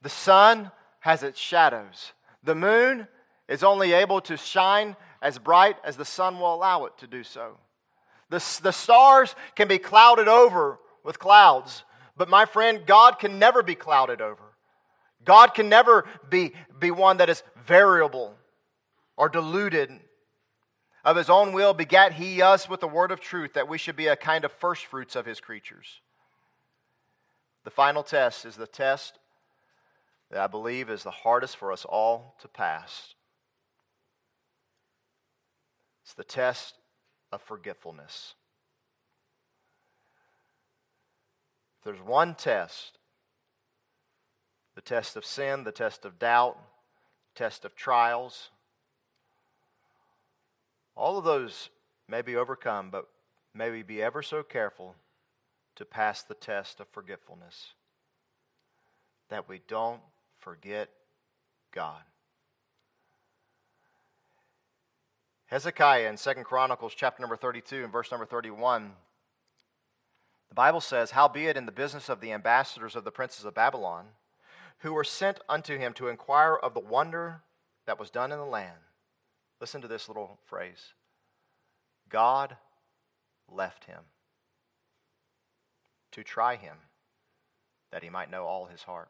the 0.02 0.10
sun 0.10 0.72
has 1.00 1.24
its 1.24 1.40
shadows. 1.40 2.14
The 2.44 2.56
moon 2.56 3.08
is 3.48 3.64
only 3.64 3.94
able 3.94 4.22
to 4.22 4.38
shine 4.38 4.96
as 5.22 5.38
bright 5.38 5.76
as 5.84 5.98
the 5.98 6.06
sun 6.06 6.40
will 6.40 6.54
allow 6.54 6.86
it 6.86 6.98
to 7.00 7.08
do 7.08 7.24
so. 7.24 7.58
The, 8.30 8.44
the 8.62 8.72
stars 8.72 9.36
can 9.56 9.68
be 9.68 9.78
clouded 9.78 10.28
over 10.28 10.80
with 11.04 11.20
clouds, 11.20 11.84
but 12.20 12.30
my 12.30 12.46
friend, 12.46 12.86
God 12.86 13.18
can 13.18 13.40
never 13.40 13.64
be 13.64 13.76
clouded 13.76 14.20
over. 14.20 14.44
God 15.24 15.54
can 15.54 15.70
never 15.70 16.06
be, 16.30 16.52
be 16.78 16.92
one 16.92 17.18
that 17.18 17.30
is 17.30 17.44
variable 17.66 18.36
or 19.16 19.30
deluded. 19.30 19.90
Of 21.06 21.16
his 21.16 21.30
own 21.30 21.54
will 21.54 21.74
begat 21.74 22.12
he 22.12 22.42
us 22.42 22.68
with 22.68 22.82
the 22.82 22.90
word 22.90 23.14
of 23.14 23.22
truth, 23.22 23.54
that 23.54 23.70
we 23.70 23.78
should 23.78 23.96
be 23.96 24.08
a 24.08 24.18
kind 24.18 24.44
of 24.44 24.52
firstfruits 24.52 25.16
of 25.16 25.26
his 25.26 25.40
creatures. 25.40 26.02
The 27.64 27.72
final 27.72 28.04
test 28.04 28.46
is 28.46 28.58
the 28.58 28.68
test 28.68 29.18
that 30.30 30.42
I 30.42 30.48
believe 30.48 30.90
is 30.90 31.04
the 31.04 31.12
hardest 31.12 31.56
for 31.56 31.72
us 31.72 31.86
all 31.86 32.36
to 32.42 32.50
pass. 32.50 33.14
It's 36.04 36.16
the 36.16 36.26
test 36.26 36.76
of 37.32 37.42
forgetfulness. 37.42 38.36
If 41.80 41.86
there's 41.86 42.02
one 42.02 42.36
test 42.36 43.00
the 44.80 44.82
test 44.82 45.18
of 45.18 45.26
sin, 45.26 45.66
the 45.66 45.74
test 45.74 46.06
of 46.06 46.18
doubt, 46.20 46.58
test 47.36 47.66
of 47.66 47.76
trials. 47.76 48.50
All 50.96 51.18
of 51.18 51.26
those 51.26 51.70
may 52.08 52.22
be 52.22 52.38
overcome, 52.38 52.90
but 52.90 53.10
may 53.54 53.72
we 53.72 53.84
be 53.84 54.02
ever 54.02 54.22
so 54.22 54.42
careful 54.42 54.96
to 55.76 55.84
pass 55.84 56.24
the 56.24 56.34
test 56.34 56.80
of 56.80 56.88
forgetfulness. 56.88 57.74
That 59.28 59.50
we 59.50 59.60
don't 59.68 60.00
forget 60.40 60.90
God. 61.74 62.02
Hezekiah 65.48 66.08
in 66.08 66.16
Second 66.16 66.46
Chronicles 66.46 66.94
chapter 66.96 67.22
number 67.22 67.36
32 67.36 67.84
and 67.84 67.92
verse 67.92 68.12
number 68.12 68.26
31, 68.26 68.94
the 70.50 70.56
Bible 70.56 70.82
says, 70.82 71.12
Howbeit 71.12 71.56
in 71.56 71.66
the 71.66 71.72
business 71.72 72.10
of 72.10 72.22
the 72.22 72.32
ambassadors 72.32 72.96
of 72.96 73.04
the 73.04 73.12
princes 73.12 73.46
of 73.46 73.54
Babylon, 73.54 74.08
who 74.80 74.94
were 74.94 75.04
sent 75.04 75.40
unto 75.48 75.78
him 75.78 75.94
to 75.94 76.08
inquire 76.08 76.56
of 76.56 76.74
the 76.74 76.80
wonder 76.80 77.42
that 77.86 78.00
was 78.00 78.10
done 78.10 78.32
in 78.32 78.40
the 78.40 78.46
land. 78.46 78.78
Listen 79.62 79.82
to 79.82 79.88
this 79.88 80.08
little 80.08 80.40
phrase 80.46 80.94
God 82.10 82.58
left 83.48 83.86
him 83.86 84.02
to 86.12 86.24
try 86.24 86.56
him 86.56 86.78
that 87.92 88.04
he 88.04 88.10
might 88.10 88.32
know 88.32 88.46
all 88.46 88.66
his 88.66 88.84
heart. 88.84 89.10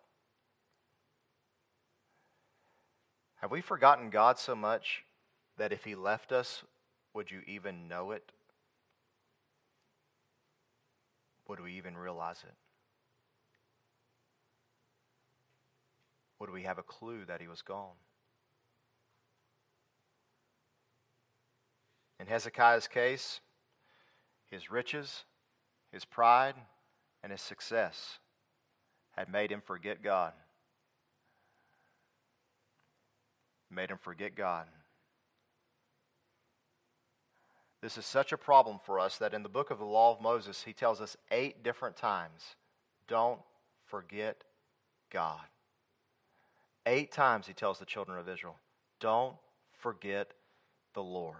Have 3.42 3.52
we 3.52 3.62
forgotten 3.62 4.10
God 4.10 4.38
so 4.38 4.56
much 4.56 5.04
that 5.58 5.72
if 5.72 5.86
he 5.86 5.96
left 5.96 6.32
us, 6.32 6.64
would 7.14 7.32
you 7.32 7.42
even 7.48 7.88
know 7.88 8.12
it? 8.12 8.32
Would 11.50 11.60
we 11.60 11.74
even 11.74 11.98
realize 11.98 12.44
it? 12.48 12.54
Would 16.40 16.52
we 16.52 16.62
have 16.62 16.78
a 16.78 16.84
clue 16.84 17.26
that 17.26 17.42
he 17.42 17.48
was 17.48 17.64
gone? 17.64 17.96
In 22.20 22.28
Hezekiah's 22.28 22.88
case, 22.88 23.42
his 24.46 24.70
riches, 24.70 25.24
his 25.92 26.06
pride, 26.06 26.56
and 27.24 27.32
his 27.32 27.42
success 27.42 28.20
had 29.18 29.28
made 29.28 29.52
him 29.52 29.62
forget 29.66 30.04
God. 30.04 30.34
Made 33.72 33.90
him 33.90 33.98
forget 33.98 34.36
God. 34.36 34.68
This 37.82 37.98
is 37.98 38.06
such 38.06 38.32
a 38.32 38.38
problem 38.38 38.80
for 38.86 39.00
us 39.00 39.18
that 39.18 39.34
in 39.34 39.44
the 39.44 39.50
book 39.50 39.72
of 39.72 39.80
the 39.80 39.86
Law 39.86 40.14
of 40.14 40.22
Moses, 40.22 40.64
he 40.64 40.74
tells 40.74 41.00
us 41.00 41.16
eight 41.32 41.64
different 41.64 41.96
times 41.96 42.56
don't 43.08 43.40
forget 43.86 44.44
God. 45.10 45.46
Eight 46.86 47.12
times 47.12 47.48
he 47.48 47.54
tells 47.54 47.80
the 47.80 47.86
children 47.86 48.20
of 48.20 48.28
Israel, 48.28 48.58
don't 49.00 49.36
forget 49.72 50.32
the 50.94 51.04
Lord. 51.04 51.36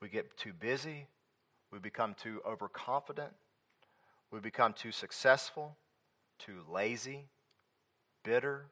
We 0.00 0.08
get 0.08 0.36
too 0.36 0.52
busy, 0.52 1.06
we 1.72 1.78
become 1.78 2.14
too 2.14 2.40
overconfident, 2.46 3.32
we 4.30 4.40
become 4.40 4.72
too 4.72 4.92
successful, 4.92 5.76
too 6.38 6.60
lazy, 6.70 7.28
bitter, 8.24 8.66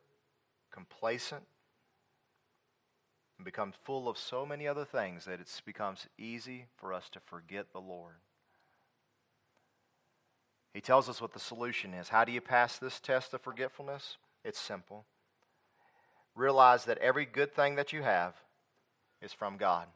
complacent, 0.70 1.44
and 3.44 3.52
become 3.52 3.74
full 3.84 4.08
of 4.08 4.16
so 4.16 4.46
many 4.46 4.66
other 4.66 4.86
things 4.86 5.26
that 5.26 5.38
it 5.38 5.60
becomes 5.66 6.06
easy 6.16 6.64
for 6.78 6.94
us 6.94 7.10
to 7.10 7.20
forget 7.20 7.66
the 7.74 7.80
Lord. 7.80 8.14
He 10.72 10.80
tells 10.80 11.10
us 11.10 11.20
what 11.20 11.34
the 11.34 11.38
solution 11.38 11.92
is. 11.92 12.08
How 12.08 12.24
do 12.24 12.32
you 12.32 12.40
pass 12.40 12.78
this 12.78 12.98
test 13.00 13.34
of 13.34 13.42
forgetfulness? 13.42 14.16
It's 14.46 14.58
simple. 14.58 15.04
Realize 16.34 16.86
that 16.86 16.96
every 16.98 17.26
good 17.26 17.54
thing 17.54 17.76
that 17.76 17.92
you 17.92 18.02
have 18.02 18.32
is 19.20 19.34
from 19.34 19.58
God. 19.58 19.88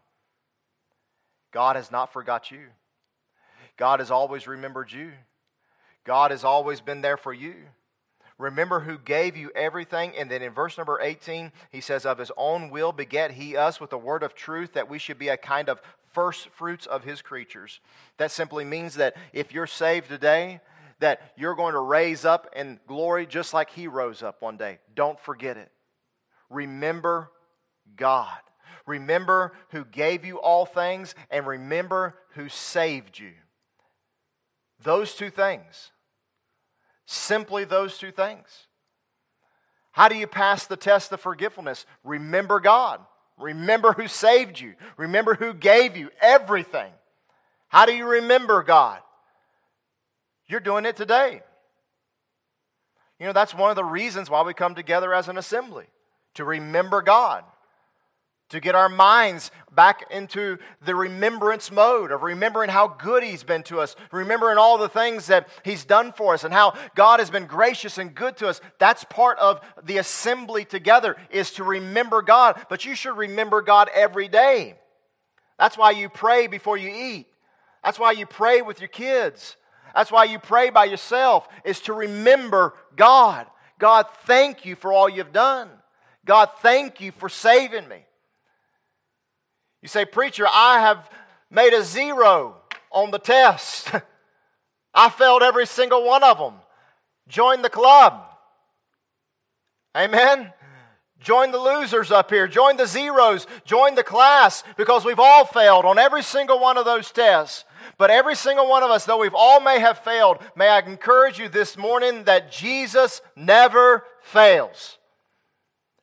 God 1.50 1.76
has 1.76 1.90
not 1.90 2.12
forgot 2.12 2.50
you. 2.50 2.66
God 3.78 4.00
has 4.00 4.10
always 4.10 4.46
remembered 4.46 4.92
you. 4.92 5.12
God 6.04 6.32
has 6.32 6.44
always 6.44 6.82
been 6.82 7.00
there 7.00 7.16
for 7.16 7.32
you. 7.32 7.54
Remember 8.38 8.80
who 8.80 8.98
gave 8.98 9.36
you 9.36 9.50
everything. 9.54 10.12
And 10.16 10.30
then 10.30 10.42
in 10.42 10.52
verse 10.52 10.78
number 10.78 11.00
18, 11.00 11.52
he 11.70 11.80
says, 11.80 12.06
Of 12.06 12.18
his 12.18 12.30
own 12.36 12.70
will 12.70 12.92
beget 12.92 13.32
he 13.32 13.56
us 13.56 13.80
with 13.80 13.90
the 13.90 13.98
word 13.98 14.22
of 14.22 14.34
truth, 14.34 14.74
that 14.74 14.88
we 14.88 14.98
should 14.98 15.18
be 15.18 15.28
a 15.28 15.36
kind 15.36 15.68
of 15.68 15.82
first 16.12 16.48
fruits 16.50 16.86
of 16.86 17.04
his 17.04 17.20
creatures. 17.20 17.80
That 18.16 18.30
simply 18.30 18.64
means 18.64 18.94
that 18.94 19.16
if 19.32 19.52
you're 19.52 19.66
saved 19.66 20.08
today, 20.08 20.60
that 21.00 21.32
you're 21.36 21.54
going 21.54 21.74
to 21.74 21.80
raise 21.80 22.24
up 22.24 22.48
in 22.56 22.78
glory 22.86 23.26
just 23.26 23.52
like 23.52 23.70
he 23.70 23.88
rose 23.88 24.22
up 24.22 24.40
one 24.40 24.56
day. 24.56 24.78
Don't 24.94 25.18
forget 25.20 25.56
it. 25.56 25.70
Remember 26.48 27.30
God. 27.96 28.38
Remember 28.86 29.52
who 29.70 29.84
gave 29.84 30.24
you 30.24 30.38
all 30.40 30.64
things, 30.64 31.14
and 31.30 31.46
remember 31.46 32.14
who 32.30 32.48
saved 32.48 33.18
you. 33.18 33.32
Those 34.82 35.14
two 35.14 35.30
things. 35.30 35.90
Simply 37.10 37.64
those 37.64 37.96
two 37.96 38.12
things. 38.12 38.66
How 39.92 40.10
do 40.10 40.14
you 40.14 40.26
pass 40.26 40.66
the 40.66 40.76
test 40.76 41.10
of 41.10 41.22
forgetfulness? 41.22 41.86
Remember 42.04 42.60
God. 42.60 43.00
Remember 43.38 43.94
who 43.94 44.08
saved 44.08 44.60
you. 44.60 44.74
Remember 44.98 45.34
who 45.34 45.54
gave 45.54 45.96
you 45.96 46.10
everything. 46.20 46.92
How 47.68 47.86
do 47.86 47.94
you 47.94 48.06
remember 48.06 48.62
God? 48.62 49.00
You're 50.48 50.60
doing 50.60 50.84
it 50.84 50.96
today. 50.96 51.40
You 53.18 53.24
know, 53.24 53.32
that's 53.32 53.54
one 53.54 53.70
of 53.70 53.76
the 53.76 53.84
reasons 53.84 54.28
why 54.28 54.42
we 54.42 54.52
come 54.52 54.74
together 54.74 55.14
as 55.14 55.28
an 55.30 55.38
assembly 55.38 55.86
to 56.34 56.44
remember 56.44 57.00
God. 57.00 57.42
To 58.50 58.60
get 58.60 58.74
our 58.74 58.88
minds 58.88 59.50
back 59.74 60.04
into 60.10 60.58
the 60.84 60.94
remembrance 60.94 61.70
mode 61.70 62.10
of 62.10 62.22
remembering 62.22 62.70
how 62.70 62.88
good 62.88 63.22
He's 63.22 63.44
been 63.44 63.62
to 63.64 63.80
us, 63.80 63.94
remembering 64.10 64.58
all 64.58 64.78
the 64.78 64.88
things 64.88 65.26
that 65.26 65.48
He's 65.64 65.84
done 65.84 66.12
for 66.12 66.34
us, 66.34 66.44
and 66.44 66.52
how 66.52 66.74
God 66.94 67.20
has 67.20 67.30
been 67.30 67.46
gracious 67.46 67.98
and 67.98 68.14
good 68.14 68.36
to 68.38 68.48
us. 68.48 68.60
That's 68.78 69.04
part 69.04 69.38
of 69.38 69.60
the 69.84 69.98
assembly 69.98 70.64
together, 70.64 71.16
is 71.30 71.52
to 71.52 71.64
remember 71.64 72.22
God. 72.22 72.60
But 72.68 72.84
you 72.84 72.94
should 72.94 73.16
remember 73.16 73.62
God 73.62 73.90
every 73.94 74.28
day. 74.28 74.74
That's 75.58 75.76
why 75.76 75.90
you 75.90 76.08
pray 76.08 76.46
before 76.46 76.76
you 76.76 76.88
eat. 76.88 77.26
That's 77.84 77.98
why 77.98 78.12
you 78.12 78.26
pray 78.26 78.62
with 78.62 78.80
your 78.80 78.88
kids. 78.88 79.56
That's 79.94 80.10
why 80.12 80.24
you 80.24 80.38
pray 80.38 80.70
by 80.70 80.86
yourself, 80.86 81.48
is 81.64 81.80
to 81.80 81.92
remember 81.92 82.74
God. 82.96 83.46
God, 83.78 84.06
thank 84.24 84.64
you 84.64 84.74
for 84.74 84.92
all 84.92 85.08
you've 85.08 85.32
done. 85.32 85.68
God, 86.24 86.50
thank 86.60 87.00
you 87.00 87.12
for 87.12 87.28
saving 87.28 87.88
me. 87.88 88.04
You 89.82 89.88
say, 89.88 90.04
Preacher, 90.04 90.46
I 90.46 90.80
have 90.80 91.08
made 91.50 91.72
a 91.72 91.82
zero 91.82 92.56
on 92.90 93.10
the 93.10 93.18
test. 93.18 93.90
I 94.94 95.10
failed 95.10 95.42
every 95.42 95.66
single 95.66 96.04
one 96.04 96.24
of 96.24 96.38
them. 96.38 96.54
Join 97.28 97.62
the 97.62 97.70
club. 97.70 98.24
Amen. 99.96 100.52
Join 101.20 101.50
the 101.50 101.58
losers 101.58 102.10
up 102.10 102.30
here. 102.30 102.46
Join 102.46 102.76
the 102.76 102.86
zeros. 102.86 103.46
Join 103.64 103.94
the 103.94 104.04
class 104.04 104.62
because 104.76 105.04
we've 105.04 105.18
all 105.18 105.44
failed 105.44 105.84
on 105.84 105.98
every 105.98 106.22
single 106.22 106.60
one 106.60 106.78
of 106.78 106.84
those 106.84 107.10
tests. 107.10 107.64
But 107.96 108.10
every 108.10 108.36
single 108.36 108.68
one 108.68 108.84
of 108.84 108.90
us, 108.90 109.04
though 109.04 109.18
we've 109.18 109.34
all 109.34 109.60
may 109.60 109.80
have 109.80 109.98
failed, 109.98 110.38
may 110.54 110.68
I 110.68 110.78
encourage 110.80 111.38
you 111.38 111.48
this 111.48 111.76
morning 111.76 112.24
that 112.24 112.52
Jesus 112.52 113.20
never 113.34 114.04
fails. 114.22 114.98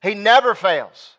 He 0.01 0.13
never 0.13 0.53
fails. 0.53 1.14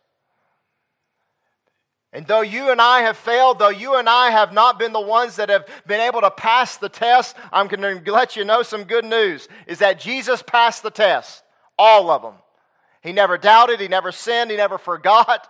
And 2.16 2.26
though 2.26 2.40
you 2.40 2.70
and 2.70 2.80
I 2.80 3.02
have 3.02 3.18
failed, 3.18 3.58
though 3.58 3.68
you 3.68 3.96
and 3.96 4.08
I 4.08 4.30
have 4.30 4.50
not 4.50 4.78
been 4.78 4.94
the 4.94 5.00
ones 5.02 5.36
that 5.36 5.50
have 5.50 5.66
been 5.86 6.00
able 6.00 6.22
to 6.22 6.30
pass 6.30 6.78
the 6.78 6.88
test, 6.88 7.36
I'm 7.52 7.68
going 7.68 8.02
to 8.02 8.10
let 8.10 8.36
you 8.36 8.44
know 8.46 8.62
some 8.62 8.84
good 8.84 9.04
news 9.04 9.48
is 9.66 9.80
that 9.80 10.00
Jesus 10.00 10.40
passed 10.40 10.82
the 10.82 10.90
test, 10.90 11.44
all 11.76 12.08
of 12.08 12.22
them. 12.22 12.36
He 13.02 13.12
never 13.12 13.36
doubted, 13.36 13.80
he 13.80 13.88
never 13.88 14.12
sinned, 14.12 14.50
he 14.50 14.56
never 14.56 14.78
forgot. 14.78 15.46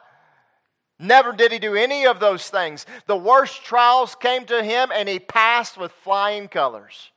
Never 0.99 1.33
did 1.33 1.53
he 1.53 1.61
do 1.61 1.77
any 1.77 2.05
of 2.05 2.19
those 2.19 2.51
things. 2.51 2.85
The 3.07 3.17
worst 3.17 3.63
trials 3.63 4.17
came 4.17 4.45
to 4.47 4.65
him 4.65 4.91
and 4.93 5.09
he 5.09 5.21
passed 5.21 5.79
with 5.79 5.93
flying 6.03 6.49
colors 6.49 7.13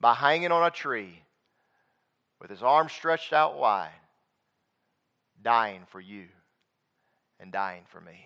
by 0.00 0.14
hanging 0.14 0.52
on 0.52 0.64
a 0.64 0.70
tree 0.70 1.20
with 2.40 2.48
his 2.48 2.62
arms 2.62 2.92
stretched 2.92 3.32
out 3.32 3.58
wide, 3.58 3.90
dying 5.42 5.82
for 5.90 6.00
you 6.00 6.28
and 7.42 7.50
dying 7.50 7.82
for 7.88 8.00
me. 8.00 8.24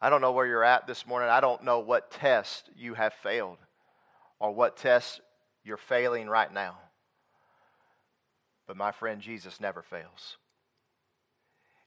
I 0.00 0.08
don't 0.08 0.22
know 0.22 0.32
where 0.32 0.46
you're 0.46 0.64
at 0.64 0.86
this 0.86 1.06
morning. 1.06 1.28
I 1.28 1.40
don't 1.40 1.64
know 1.64 1.80
what 1.80 2.10
test 2.10 2.70
you 2.74 2.94
have 2.94 3.12
failed 3.12 3.58
or 4.40 4.52
what 4.52 4.78
test 4.78 5.20
you're 5.64 5.76
failing 5.76 6.28
right 6.28 6.52
now. 6.52 6.78
But 8.66 8.76
my 8.76 8.90
friend, 8.90 9.20
Jesus 9.20 9.60
never 9.60 9.82
fails. 9.82 10.38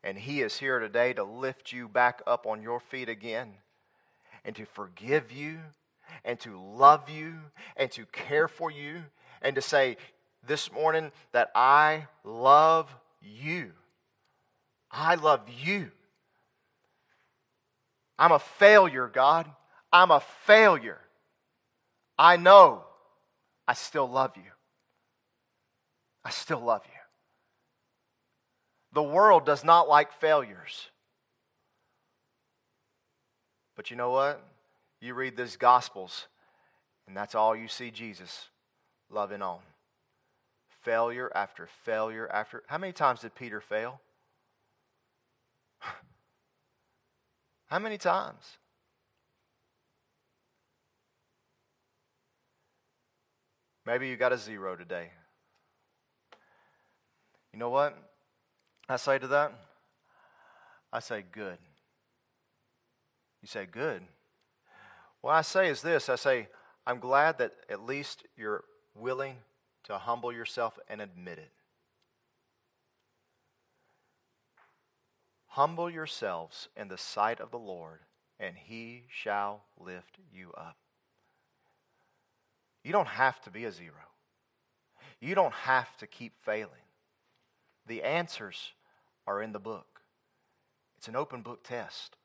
And 0.03 0.17
He 0.17 0.41
is 0.41 0.57
here 0.57 0.79
today 0.79 1.13
to 1.13 1.23
lift 1.23 1.71
you 1.71 1.87
back 1.87 2.21
up 2.27 2.45
on 2.45 2.61
your 2.61 2.79
feet 2.79 3.09
again 3.09 3.53
and 4.45 4.55
to 4.55 4.65
forgive 4.65 5.31
you 5.31 5.59
and 6.23 6.39
to 6.41 6.59
love 6.59 7.09
you 7.09 7.35
and 7.75 7.89
to 7.91 8.05
care 8.05 8.47
for 8.47 8.69
you 8.69 9.03
and 9.41 9.55
to 9.55 9.61
say 9.61 9.97
this 10.45 10.71
morning 10.71 11.11
that 11.31 11.49
I 11.55 12.07
love 12.23 12.93
you. 13.21 13.71
I 14.91 15.15
love 15.15 15.41
you. 15.63 15.91
I'm 18.19 18.31
a 18.31 18.39
failure, 18.39 19.07
God. 19.07 19.49
I'm 19.91 20.11
a 20.11 20.21
failure. 20.45 20.99
I 22.17 22.37
know 22.37 22.83
I 23.67 23.73
still 23.73 24.07
love 24.07 24.33
you. 24.35 24.51
I 26.23 26.29
still 26.29 26.59
love 26.59 26.83
you. 26.85 26.99
The 28.93 29.03
world 29.03 29.45
does 29.45 29.63
not 29.63 29.87
like 29.87 30.11
failures. 30.11 30.89
But 33.75 33.89
you 33.89 33.97
know 33.97 34.11
what? 34.11 34.45
You 34.99 35.13
read 35.13 35.35
these 35.35 35.55
Gospels, 35.55 36.27
and 37.07 37.17
that's 37.17 37.33
all 37.33 37.55
you 37.55 37.67
see 37.67 37.89
Jesus 37.89 38.49
loving 39.09 39.41
on. 39.41 39.59
Failure 40.83 41.31
after 41.33 41.67
failure 41.83 42.29
after. 42.31 42.63
How 42.67 42.77
many 42.77 42.93
times 42.93 43.21
did 43.21 43.33
Peter 43.33 43.61
fail? 43.61 43.99
How 47.67 47.79
many 47.79 47.97
times? 47.97 48.57
Maybe 53.85 54.09
you 54.09 54.17
got 54.17 54.33
a 54.33 54.37
zero 54.37 54.75
today. 54.75 55.09
You 57.53 57.59
know 57.59 57.69
what 57.69 57.97
I 58.87 58.97
say 58.97 59.19
to 59.19 59.27
that? 59.27 59.53
I 60.93 60.99
say, 60.99 61.23
good. 61.31 61.57
You 63.41 63.47
say, 63.47 63.65
good. 63.65 64.01
What 65.21 65.33
I 65.33 65.41
say 65.41 65.69
is 65.69 65.81
this 65.81 66.09
I 66.09 66.15
say, 66.15 66.47
I'm 66.85 66.99
glad 66.99 67.37
that 67.37 67.53
at 67.69 67.85
least 67.85 68.23
you're 68.35 68.63
willing 68.95 69.37
to 69.85 69.97
humble 69.97 70.33
yourself 70.33 70.77
and 70.89 71.01
admit 71.01 71.37
it. 71.37 71.51
Humble 75.55 75.89
yourselves 75.89 76.69
in 76.77 76.87
the 76.87 76.97
sight 76.97 77.41
of 77.41 77.51
the 77.51 77.59
Lord, 77.59 77.99
and 78.39 78.55
he 78.55 79.03
shall 79.09 79.65
lift 79.77 80.17
you 80.33 80.53
up. 80.53 80.77
You 82.85 82.93
don't 82.93 83.09
have 83.09 83.41
to 83.41 83.51
be 83.51 83.65
a 83.65 83.71
zero. 83.71 83.91
You 85.19 85.35
don't 85.35 85.53
have 85.53 85.97
to 85.97 86.07
keep 86.07 86.31
failing. 86.41 86.71
The 87.85 88.01
answers 88.01 88.71
are 89.27 89.41
in 89.41 89.51
the 89.51 89.59
book, 89.59 89.99
it's 90.97 91.09
an 91.09 91.17
open 91.17 91.41
book 91.41 91.65
test. 91.65 92.15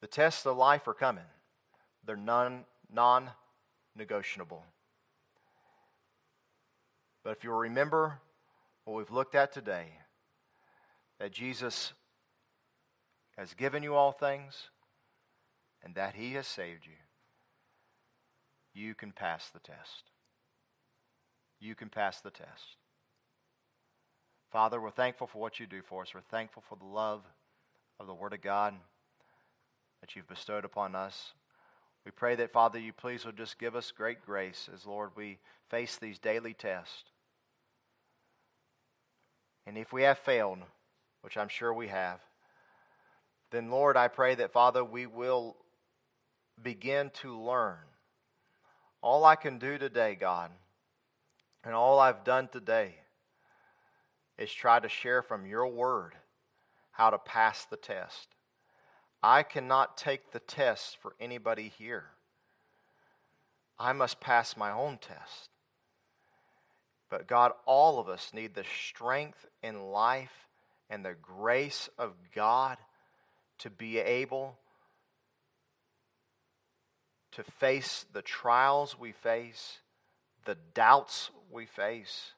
The 0.00 0.06
tests 0.06 0.46
of 0.46 0.56
life 0.56 0.88
are 0.88 0.94
coming, 0.94 1.28
they're 2.06 2.16
non 2.16 3.30
negotiable. 3.94 4.64
But 7.22 7.36
if 7.36 7.44
you'll 7.44 7.58
remember 7.58 8.20
what 8.84 8.96
we've 8.96 9.10
looked 9.10 9.34
at 9.34 9.52
today 9.52 9.86
that 11.18 11.32
Jesus 11.32 11.92
has 13.36 13.54
given 13.54 13.82
you 13.82 13.94
all 13.94 14.12
things 14.12 14.70
and 15.82 15.94
that 15.94 16.14
he 16.14 16.32
has 16.34 16.46
saved 16.46 16.86
you, 16.86 16.92
you 18.74 18.94
can 18.94 19.12
pass 19.12 19.50
the 19.50 19.60
test. 19.60 20.10
You 21.60 21.74
can 21.74 21.88
pass 21.88 22.20
the 22.20 22.30
test. 22.30 22.76
Father, 24.50 24.80
we're 24.80 24.90
thankful 24.90 25.26
for 25.26 25.38
what 25.38 25.60
you 25.60 25.66
do 25.66 25.80
for 25.82 26.02
us. 26.02 26.12
We're 26.14 26.20
thankful 26.20 26.62
for 26.68 26.76
the 26.76 26.84
love 26.84 27.22
of 28.00 28.06
the 28.06 28.14
Word 28.14 28.34
of 28.34 28.42
God 28.42 28.74
that 30.00 30.16
you've 30.16 30.28
bestowed 30.28 30.64
upon 30.64 30.94
us. 30.94 31.32
We 32.04 32.10
pray 32.10 32.34
that, 32.34 32.52
Father, 32.52 32.78
you 32.78 32.92
please 32.92 33.24
will 33.24 33.32
just 33.32 33.58
give 33.58 33.76
us 33.76 33.92
great 33.92 34.26
grace 34.26 34.68
as, 34.74 34.84
Lord, 34.84 35.10
we 35.14 35.38
face 35.70 35.96
these 35.96 36.18
daily 36.18 36.52
tests. 36.52 37.11
And 39.66 39.78
if 39.78 39.92
we 39.92 40.02
have 40.02 40.18
failed, 40.18 40.58
which 41.22 41.36
I'm 41.36 41.48
sure 41.48 41.72
we 41.72 41.88
have, 41.88 42.20
then, 43.50 43.70
Lord, 43.70 43.96
I 43.96 44.08
pray 44.08 44.34
that, 44.36 44.52
Father, 44.52 44.82
we 44.82 45.06
will 45.06 45.56
begin 46.62 47.10
to 47.20 47.38
learn. 47.38 47.76
All 49.02 49.24
I 49.24 49.36
can 49.36 49.58
do 49.58 49.78
today, 49.78 50.16
God, 50.18 50.50
and 51.64 51.74
all 51.74 51.98
I've 51.98 52.24
done 52.24 52.48
today 52.48 52.94
is 54.38 54.52
try 54.52 54.80
to 54.80 54.88
share 54.88 55.22
from 55.22 55.46
your 55.46 55.66
word 55.68 56.14
how 56.92 57.10
to 57.10 57.18
pass 57.18 57.64
the 57.64 57.76
test. 57.76 58.28
I 59.22 59.42
cannot 59.42 59.96
take 59.96 60.32
the 60.32 60.40
test 60.40 60.96
for 61.00 61.14
anybody 61.20 61.72
here. 61.78 62.06
I 63.78 63.92
must 63.92 64.20
pass 64.20 64.56
my 64.56 64.70
own 64.70 64.98
test. 64.98 65.51
But 67.12 67.26
God, 67.26 67.52
all 67.66 67.98
of 67.98 68.08
us 68.08 68.30
need 68.32 68.54
the 68.54 68.64
strength 68.64 69.44
in 69.62 69.90
life 69.90 70.48
and 70.88 71.04
the 71.04 71.14
grace 71.20 71.90
of 71.98 72.14
God 72.34 72.78
to 73.58 73.68
be 73.68 73.98
able 73.98 74.56
to 77.32 77.44
face 77.44 78.06
the 78.14 78.22
trials 78.22 78.98
we 78.98 79.12
face, 79.12 79.80
the 80.46 80.56
doubts 80.72 81.30
we 81.50 81.66
face, 81.66 82.32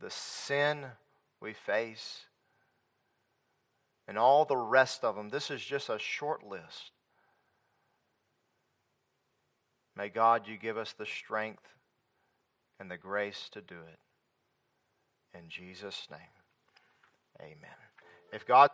the 0.00 0.10
sin 0.10 0.86
we 1.40 1.52
face, 1.52 2.22
and 4.08 4.18
all 4.18 4.44
the 4.44 4.56
rest 4.56 5.04
of 5.04 5.14
them. 5.14 5.28
This 5.28 5.52
is 5.52 5.64
just 5.64 5.88
a 5.88 6.00
short 6.00 6.44
list. 6.44 6.90
May 9.96 10.08
God, 10.08 10.48
you 10.48 10.56
give 10.56 10.76
us 10.76 10.92
the 10.92 11.06
strength 11.06 11.73
and 12.78 12.90
the 12.90 12.96
grace 12.96 13.48
to 13.52 13.60
do 13.60 13.76
it. 13.76 13.98
In 15.36 15.48
Jesus' 15.48 16.06
name, 16.10 16.20
amen. 17.40 17.78
If 18.32 18.46
God 18.46 18.70